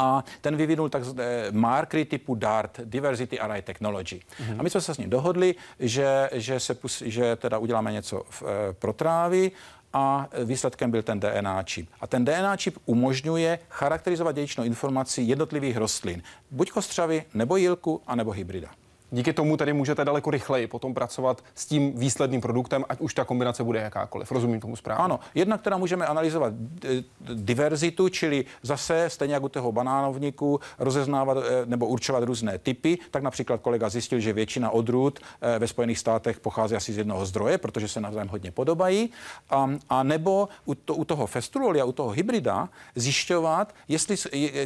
a 0.00 0.24
ten 0.40 0.56
vyvinul 0.56 0.88
takzvané 0.88 1.46
markery 1.50 2.04
typu 2.04 2.34
DART, 2.34 2.80
Diversity 2.84 3.40
Array 3.40 3.62
Technology. 3.62 4.16
Mm-hmm. 4.16 4.56
A 4.58 4.62
my 4.62 4.70
jsme 4.70 4.80
se 4.80 4.94
s 4.94 4.98
ním 4.98 5.10
dohodli, 5.10 5.54
že, 5.80 6.30
že, 6.32 6.60
se, 6.60 6.76
že 7.04 7.36
teda 7.36 7.58
uděláme 7.58 7.92
něco 7.92 8.22
v, 8.30 8.42
e, 8.42 8.72
pro 8.72 8.92
trávy 8.92 9.52
a 9.92 10.28
výsledkem 10.44 10.90
byl 10.90 11.02
ten 11.02 11.20
DNA 11.20 11.62
čip. 11.62 11.88
A 12.00 12.06
ten 12.06 12.24
DNA 12.24 12.56
čip 12.56 12.78
umožňuje 12.84 13.58
charakterizovat 13.68 14.34
dědičnou 14.34 14.64
informaci 14.64 15.22
jednotlivých 15.22 15.76
rostlin, 15.76 16.22
buď 16.50 16.70
kostřavy, 16.70 17.24
nebo 17.34 17.56
jílku, 17.56 18.02
anebo 18.06 18.30
hybrida. 18.30 18.68
Díky 19.12 19.32
tomu 19.32 19.56
tedy 19.56 19.72
můžete 19.72 20.04
daleko 20.04 20.30
rychleji 20.30 20.66
potom 20.66 20.94
pracovat 20.94 21.44
s 21.54 21.66
tím 21.66 21.92
výsledným 21.98 22.40
produktem, 22.40 22.84
ať 22.88 23.00
už 23.00 23.14
ta 23.14 23.24
kombinace 23.24 23.64
bude 23.64 23.80
jakákoliv. 23.80 24.32
Rozumím 24.32 24.60
tomu 24.60 24.76
správně? 24.76 25.04
Ano, 25.04 25.20
jednak 25.34 25.62
teda 25.62 25.76
můžeme 25.76 26.06
analyzovat 26.06 26.52
eh, 26.84 26.88
diverzitu, 27.34 28.08
čili 28.08 28.44
zase 28.62 29.10
stejně 29.10 29.34
jako 29.34 29.46
u 29.46 29.48
toho 29.48 29.72
banánovníku 29.72 30.60
rozeznávat 30.78 31.38
eh, 31.38 31.66
nebo 31.66 31.86
určovat 31.86 32.24
různé 32.24 32.58
typy. 32.58 32.98
Tak 33.10 33.22
například 33.22 33.60
kolega 33.60 33.88
zjistil, 33.88 34.20
že 34.20 34.32
většina 34.32 34.70
odrůd 34.70 35.18
eh, 35.18 35.58
ve 35.58 35.66
Spojených 35.66 35.98
státech 35.98 36.40
pochází 36.40 36.76
asi 36.76 36.92
z 36.92 36.98
jednoho 36.98 37.26
zdroje, 37.26 37.58
protože 37.58 37.88
se 37.88 38.00
navzájem 38.00 38.28
hodně 38.28 38.50
podobají. 38.50 39.10
A, 39.50 39.70
a 39.88 40.02
nebo 40.02 40.48
u, 40.64 40.74
to, 40.74 40.94
u 40.94 41.04
toho 41.04 41.26
festrulolia, 41.26 41.84
u 41.84 41.92
toho 41.92 42.10
hybrida 42.10 42.68
zjišťovat, 42.94 43.74
jestli, 43.88 44.16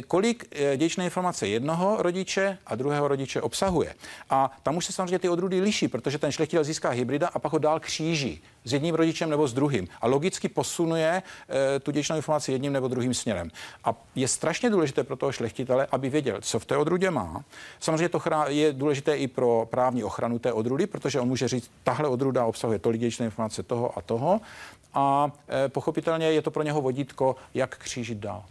kolik 0.07 0.55
dědičné 0.77 1.05
informace 1.05 1.47
jednoho 1.47 1.95
rodiče 1.99 2.57
a 2.65 2.75
druhého 2.75 3.07
rodiče 3.07 3.41
obsahuje. 3.41 3.95
Tam 4.63 4.77
už 4.77 4.85
se 4.85 4.93
samozřejmě 4.93 5.19
ty 5.19 5.29
odrůdy 5.29 5.61
liší, 5.61 5.87
protože 5.87 6.17
ten 6.17 6.31
šlechtitel 6.31 6.63
získá 6.63 6.89
hybrida 6.89 7.27
a 7.27 7.39
pak 7.39 7.51
ho 7.51 7.59
dál 7.59 7.79
kříží 7.79 8.41
s 8.65 8.73
jedním 8.73 8.95
rodičem 8.95 9.29
nebo 9.29 9.47
s 9.47 9.53
druhým. 9.53 9.87
A 10.01 10.07
logicky 10.07 10.49
posunuje 10.49 11.23
e, 11.75 11.79
tu 11.79 11.91
děčnou 11.91 12.15
informaci 12.15 12.51
jedním 12.51 12.73
nebo 12.73 12.87
druhým 12.87 13.13
směrem. 13.13 13.49
A 13.83 13.93
je 14.15 14.27
strašně 14.27 14.69
důležité 14.69 15.03
pro 15.03 15.15
toho 15.15 15.31
šlechtitele, 15.31 15.87
aby 15.91 16.09
věděl, 16.09 16.37
co 16.41 16.59
v 16.59 16.65
té 16.65 16.77
odrůdě 16.77 17.11
má. 17.11 17.43
Samozřejmě 17.79 18.09
to 18.09 18.21
je 18.47 18.73
důležité 18.73 19.17
i 19.17 19.27
pro 19.27 19.67
právní 19.69 20.03
ochranu 20.03 20.39
té 20.39 20.53
odrůdy, 20.53 20.87
protože 20.87 21.19
on 21.19 21.27
může 21.27 21.47
říct, 21.47 21.71
tahle 21.83 22.09
odrůda 22.09 22.45
obsahuje 22.45 22.79
tolik 22.79 23.01
děčné 23.01 23.25
informace 23.25 23.63
toho 23.63 23.97
a 23.97 24.01
toho. 24.01 24.41
A 24.93 25.31
e, 25.65 25.69
pochopitelně 25.69 26.31
je 26.31 26.41
to 26.41 26.51
pro 26.51 26.63
něho 26.63 26.81
vodítko, 26.81 27.35
jak 27.53 27.77
křížit 27.77 28.17
dál. 28.17 28.43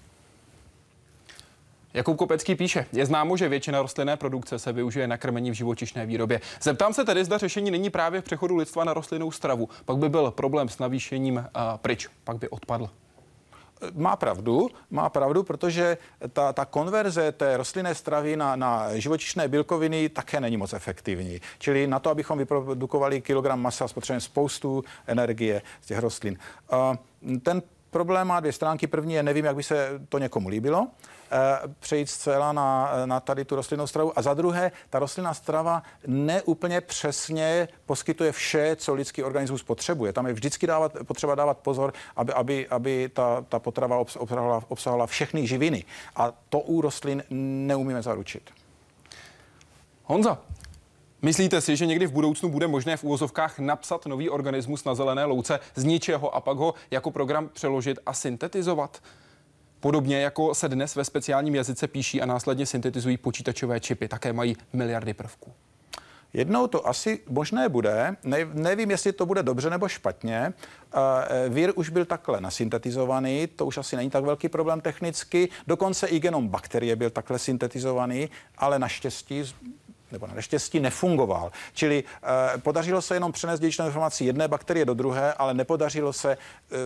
Jakub 1.95 2.17
Kopecký 2.17 2.55
píše, 2.55 2.87
je 2.93 3.07
známo, 3.07 3.37
že 3.37 3.49
většina 3.49 3.83
rostlinné 3.83 4.17
produkce 4.17 4.59
se 4.59 4.73
využije 4.73 5.09
na 5.09 5.17
krmení 5.17 5.51
v 5.51 5.55
živočišné 5.55 6.07
výrobě. 6.07 6.41
Zeptám 6.63 6.93
se 6.93 7.05
tedy, 7.05 7.25
zda 7.25 7.39
řešení 7.39 7.71
není 7.71 7.91
právě 7.91 8.21
v 8.21 8.25
přechodu 8.25 8.57
lidstva 8.57 8.85
na 8.85 8.95
rostlinnou 8.95 9.31
stravu. 9.31 9.69
Pak 9.85 9.97
by 9.97 10.09
byl 10.09 10.31
problém 10.31 10.69
s 10.69 10.79
navýšením 10.79 11.37
uh, 11.37 11.43
pryč, 11.77 12.09
pak 12.25 12.39
by 12.39 12.49
odpadl. 12.49 12.91
Má 13.95 14.17
pravdu, 14.17 14.69
má 14.91 15.09
pravdu, 15.09 15.43
protože 15.43 15.99
ta, 16.33 16.53
ta 16.53 16.65
konverze 16.65 17.33
té 17.33 17.57
rostlinné 17.57 17.95
stravy 17.95 18.37
na, 18.37 18.57
na 18.57 18.99
živočišné 18.99 19.49
bílkoviny 19.49 20.09
také 20.09 20.41
není 20.41 20.57
moc 20.57 20.73
efektivní. 20.73 21.41
Čili 21.59 21.87
na 21.87 21.99
to, 21.99 22.11
abychom 22.11 22.39
vyprodukovali 22.39 23.21
kilogram 23.21 23.61
masa, 23.61 23.89
spotřebujeme 23.89 24.21
spoustu 24.21 24.85
energie 25.07 25.63
z 25.81 25.87
těch 25.87 25.99
rostlin. 25.99 26.39
Uh, 26.73 27.39
ten 27.43 27.63
problém 27.95 28.27
má 28.27 28.41
dvě 28.41 28.53
stránky. 28.53 28.87
První 28.87 29.15
je, 29.15 29.23
nevím, 29.23 29.45
jak 29.45 29.57
by 29.57 29.63
se 29.63 30.01
to 30.09 30.19
někomu 30.19 30.49
líbilo. 30.49 30.89
Eh, 31.33 31.39
přejít 31.81 32.11
zcela 32.11 32.53
na, 32.53 32.91
na 33.07 33.21
tady 33.21 33.45
tu 33.45 33.57
rostlinnou 33.57 33.87
stravu. 33.87 34.19
A 34.19 34.23
za 34.23 34.35
druhé, 34.35 34.73
ta 34.91 34.99
rostlinná 34.99 35.35
strava 35.35 35.83
neúplně 36.07 36.81
přesně 36.81 37.69
poskytuje 37.87 38.33
vše, 38.33 38.77
co 38.77 38.95
lidský 38.95 39.23
organismus 39.23 39.63
potřebuje. 39.63 40.13
Tam 40.13 40.27
je 40.27 40.33
vždycky 40.33 40.67
dávat, 40.67 40.93
potřeba 41.07 41.35
dávat 41.35 41.59
pozor, 41.59 41.93
aby, 42.17 42.33
aby, 42.33 42.69
aby 42.69 43.11
ta, 43.13 43.45
ta 43.49 43.59
potrava 43.59 43.99
obsahovala, 43.99 44.63
obsahovala 44.69 45.07
všechny 45.07 45.47
živiny. 45.47 45.85
A 46.17 46.33
to 46.49 46.59
u 46.59 46.81
rostlin 46.81 47.23
neumíme 47.31 48.03
zaručit. 48.03 48.51
Honza, 50.05 50.39
Myslíte 51.25 51.61
si, 51.61 51.77
že 51.77 51.87
někdy 51.87 52.07
v 52.07 52.13
budoucnu 52.13 52.49
bude 52.49 52.67
možné 52.67 52.97
v 52.97 53.05
úvozovkách 53.05 53.59
napsat 53.59 54.07
nový 54.07 54.31
organismus 54.31 54.85
na 54.85 54.95
zelené 54.95 55.25
louce 55.25 55.61
z 55.75 55.85
ničeho 55.85 56.35
a 56.35 56.41
pak 56.41 56.57
ho 56.57 56.75
jako 56.91 57.11
program 57.11 57.49
přeložit 57.53 57.99
a 58.07 58.13
syntetizovat? 58.13 59.03
Podobně 59.81 60.21
jako 60.21 60.55
se 60.55 60.69
dnes 60.69 60.97
ve 60.97 61.05
speciálním 61.05 61.55
jazyce 61.55 61.89
píší 61.89 62.23
a 62.23 62.27
následně 62.27 62.67
syntetizují 62.67 63.17
počítačové 63.17 63.81
čipy, 63.81 64.09
také 64.09 64.33
mají 64.33 64.57
miliardy 64.73 65.15
prvků. 65.15 65.53
Jednou 66.33 66.67
to 66.67 66.89
asi 66.89 67.21
možné 67.29 67.69
bude, 67.69 68.17
ne, 68.25 68.39
nevím, 68.53 68.91
jestli 68.91 69.13
to 69.13 69.27
bude 69.27 69.43
dobře 69.43 69.71
nebo 69.71 69.89
špatně. 69.89 70.53
Uh, 70.95 71.55
vír 71.55 71.73
už 71.77 71.89
byl 71.89 72.05
takhle 72.05 72.41
nasyntetizovaný, 72.41 73.47
to 73.47 73.67
už 73.67 73.79
asi 73.79 73.97
není 73.97 74.11
tak 74.11 74.25
velký 74.25 74.49
problém 74.49 74.81
technicky. 74.81 75.49
Dokonce 75.67 76.07
i 76.07 76.21
genom 76.21 76.49
bakterie 76.49 76.97
byl 76.97 77.11
takhle 77.11 77.39
syntetizovaný, 77.39 78.29
ale 78.59 78.79
naštěstí 78.79 79.45
nebo 80.15 80.27
na 80.27 80.35
neštěstí 80.35 80.81
nefungoval. 80.81 81.53
Čili 81.73 82.05
eh, 82.05 82.59
podařilo 82.59 83.03
se 83.03 83.15
jenom 83.15 83.33
přenést 83.33 83.61
dědičnou 83.61 83.87
informaci 83.87 84.25
jedné 84.25 84.49
bakterie 84.49 84.85
do 84.85 84.95
druhé, 84.95 85.33
ale 85.33 85.55
nepodařilo 85.55 86.13
se 86.13 86.33
eh, 86.33 86.77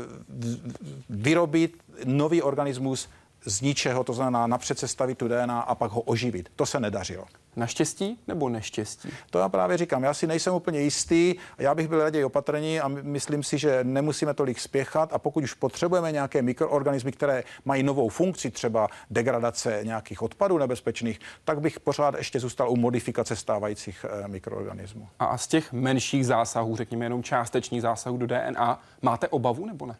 vyrobit 1.11 1.77
nový 2.05 2.43
organismus 2.43 3.09
z 3.45 3.61
ničeho, 3.61 4.05
to 4.05 4.13
znamená 4.13 4.47
napřed 4.47 4.79
sestavit 4.79 5.19
tu 5.19 5.29
DNA 5.29 5.61
a 5.61 5.75
pak 5.75 5.91
ho 5.91 6.01
oživit. 6.01 6.49
To 6.57 6.67
se 6.67 6.81
nedařilo. 6.81 7.25
Naštěstí 7.57 8.19
nebo 8.29 8.49
neštěstí? 8.49 9.09
To 9.31 9.39
já 9.39 9.49
právě 9.49 9.77
říkám. 9.77 10.05
Já 10.05 10.15
si 10.15 10.27
nejsem 10.27 10.55
úplně 10.55 10.81
jistý. 10.81 11.35
Já 11.59 11.75
bych 11.75 11.89
byl 11.89 12.03
raději 12.03 12.25
opatrný 12.25 12.81
a 12.81 12.89
myslím 12.89 13.43
si, 13.43 13.59
že 13.59 13.81
nemusíme 13.83 14.35
tolik 14.35 14.61
spěchat. 14.61 15.13
A 15.13 15.19
pokud 15.19 15.45
už 15.45 15.55
potřebujeme 15.55 16.13
nějaké 16.13 16.43
mikroorganismy, 16.43 17.13
které 17.13 17.45
mají 17.65 17.83
novou 17.83 18.09
funkci, 18.09 18.51
třeba 18.51 18.89
degradace 19.11 19.81
nějakých 19.83 20.23
odpadů 20.23 20.59
nebezpečných, 20.59 21.21
tak 21.45 21.61
bych 21.61 21.81
pořád 21.81 22.15
ještě 22.15 22.41
zůstal 22.41 22.71
u 22.71 22.77
modifikace 22.77 23.37
stávajících 23.37 24.05
eh, 24.09 24.29
mikroorganismů. 24.29 25.09
A 25.19 25.39
z 25.39 25.47
těch 25.47 25.73
menších 25.73 26.27
zásahů, 26.27 26.77
řekněme 26.77 27.05
jenom 27.05 27.23
částečných 27.23 27.83
zásahů 27.83 28.17
do 28.17 28.27
DNA, 28.27 28.81
máte 29.03 29.29
obavu 29.29 29.67
nebo 29.67 29.87
ne? 29.87 29.97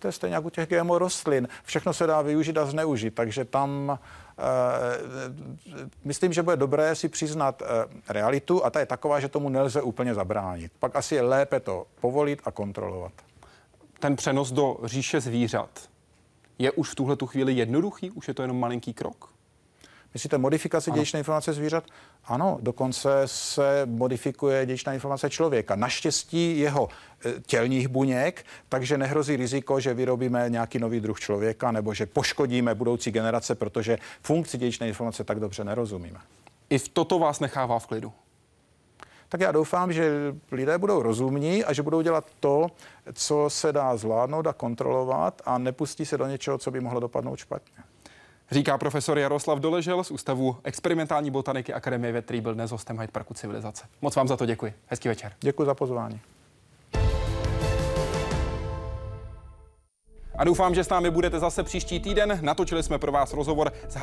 To 0.00 0.08
je 0.08 0.12
stejně 0.12 0.34
jako 0.34 0.46
u 0.46 0.50
těch 0.50 0.68
GMO 0.68 0.98
rostlin. 0.98 1.48
Všechno 1.64 1.92
se 1.92 2.06
dá 2.06 2.22
využít 2.22 2.58
a 2.58 2.66
zneužít, 2.66 3.14
takže 3.14 3.44
tam 3.44 3.98
uh, 4.38 4.46
myslím, 6.04 6.32
že 6.32 6.42
bude 6.42 6.56
dobré 6.56 6.94
si 6.94 7.08
přiznat 7.08 7.62
uh, 7.62 7.68
realitu 8.08 8.64
a 8.64 8.70
ta 8.70 8.80
je 8.80 8.86
taková, 8.86 9.20
že 9.20 9.28
tomu 9.28 9.48
nelze 9.48 9.82
úplně 9.82 10.14
zabránit. 10.14 10.72
Pak 10.78 10.96
asi 10.96 11.14
je 11.14 11.22
lépe 11.22 11.60
to 11.60 11.86
povolit 12.00 12.42
a 12.44 12.50
kontrolovat. 12.50 13.12
Ten 13.98 14.16
přenos 14.16 14.52
do 14.52 14.76
říše 14.84 15.20
zvířat 15.20 15.70
je 16.58 16.72
už 16.72 16.90
v 16.90 16.94
tuhle 16.94 17.16
tu 17.16 17.26
chvíli 17.26 17.52
jednoduchý? 17.52 18.10
Už 18.10 18.28
je 18.28 18.34
to 18.34 18.42
jenom 18.42 18.60
malinký 18.60 18.94
krok? 18.94 19.39
Myslíte 20.14 20.38
modifikace 20.38 20.90
dědičné 20.90 21.18
informace 21.18 21.52
zvířat? 21.52 21.84
Ano, 22.24 22.58
dokonce 22.60 23.22
se 23.26 23.82
modifikuje 23.86 24.66
dědičná 24.66 24.92
informace 24.92 25.30
člověka. 25.30 25.76
Naštěstí 25.76 26.58
jeho 26.58 26.88
e, 27.24 27.40
tělních 27.46 27.88
buněk, 27.88 28.46
takže 28.68 28.98
nehrozí 28.98 29.36
riziko, 29.36 29.80
že 29.80 29.94
vyrobíme 29.94 30.44
nějaký 30.48 30.78
nový 30.78 31.00
druh 31.00 31.20
člověka 31.20 31.72
nebo 31.72 31.94
že 31.94 32.06
poškodíme 32.06 32.74
budoucí 32.74 33.10
generace, 33.10 33.54
protože 33.54 33.98
funkci 34.22 34.58
dědičné 34.58 34.88
informace 34.88 35.24
tak 35.24 35.40
dobře 35.40 35.64
nerozumíme. 35.64 36.18
I 36.70 36.78
v 36.78 36.88
toto 36.88 37.18
vás 37.18 37.40
nechává 37.40 37.78
v 37.78 37.86
klidu? 37.86 38.12
tak 39.30 39.40
já 39.40 39.52
doufám, 39.52 39.92
že 39.92 40.34
lidé 40.52 40.78
budou 40.78 41.02
rozumní 41.02 41.64
a 41.64 41.72
že 41.72 41.82
budou 41.82 42.02
dělat 42.02 42.24
to, 42.40 42.66
co 43.12 43.50
se 43.50 43.72
dá 43.72 43.96
zvládnout 43.96 44.46
a 44.46 44.52
kontrolovat 44.52 45.42
a 45.44 45.58
nepustí 45.58 46.06
se 46.06 46.18
do 46.18 46.26
něčeho, 46.26 46.58
co 46.58 46.70
by 46.70 46.80
mohlo 46.80 47.00
dopadnout 47.00 47.36
špatně. 47.36 47.89
Říká 48.50 48.78
profesor 48.78 49.18
Jaroslav 49.18 49.58
Doležel 49.58 50.04
z 50.04 50.10
Ústavu 50.10 50.56
experimentální 50.64 51.30
botaniky 51.30 51.72
Akademie 51.74 52.12
věd, 52.12 52.24
který 52.24 52.40
byl 52.40 52.54
dnes 52.54 52.70
hostem 52.70 52.98
Hyde 53.00 53.12
Parku 53.12 53.34
Civilizace. 53.34 53.84
Moc 54.02 54.16
vám 54.16 54.28
za 54.28 54.36
to 54.36 54.46
děkuji. 54.46 54.74
Hezký 54.86 55.08
večer. 55.08 55.32
Děkuji 55.40 55.64
za 55.64 55.74
pozvání. 55.74 56.20
A 60.40 60.44
doufám, 60.44 60.74
že 60.74 60.84
s 60.84 60.88
námi 60.88 61.10
budete 61.10 61.38
zase 61.38 61.62
příští 61.62 62.00
týden. 62.00 62.38
Natočili 62.42 62.82
jsme 62.82 62.98
pro 62.98 63.12
vás 63.12 63.32
rozhovor 63.32 63.72
s 63.88 63.94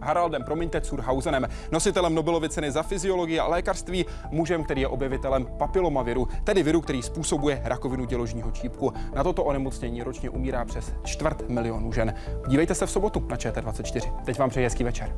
Haraldem 0.00 0.44
promiňte, 0.44 0.80
Curhausenem, 0.80 1.46
nositelem 1.72 2.14
Nobelovy 2.14 2.48
ceny 2.48 2.70
za 2.70 2.82
fyziologii 2.82 3.38
a 3.40 3.46
lékařství, 3.46 4.06
mužem, 4.30 4.64
který 4.64 4.80
je 4.80 4.88
objevitelem 4.88 5.46
papilomaviru, 5.46 6.28
tedy 6.44 6.62
viru, 6.62 6.80
který 6.80 7.02
způsobuje 7.02 7.60
rakovinu 7.64 8.04
děložního 8.04 8.50
čípku. 8.50 8.92
Na 9.14 9.24
toto 9.24 9.44
onemocnění 9.44 10.02
ročně 10.02 10.30
umírá 10.30 10.64
přes 10.64 10.92
čtvrt 11.04 11.48
milionu 11.48 11.92
žen. 11.92 12.14
Dívejte 12.48 12.74
se 12.74 12.86
v 12.86 12.90
sobotu 12.90 13.26
na 13.30 13.36
ČT24. 13.36 14.24
Teď 14.24 14.38
vám 14.38 14.50
přeji 14.50 14.64
hezký 14.64 14.84
večer. 14.84 15.16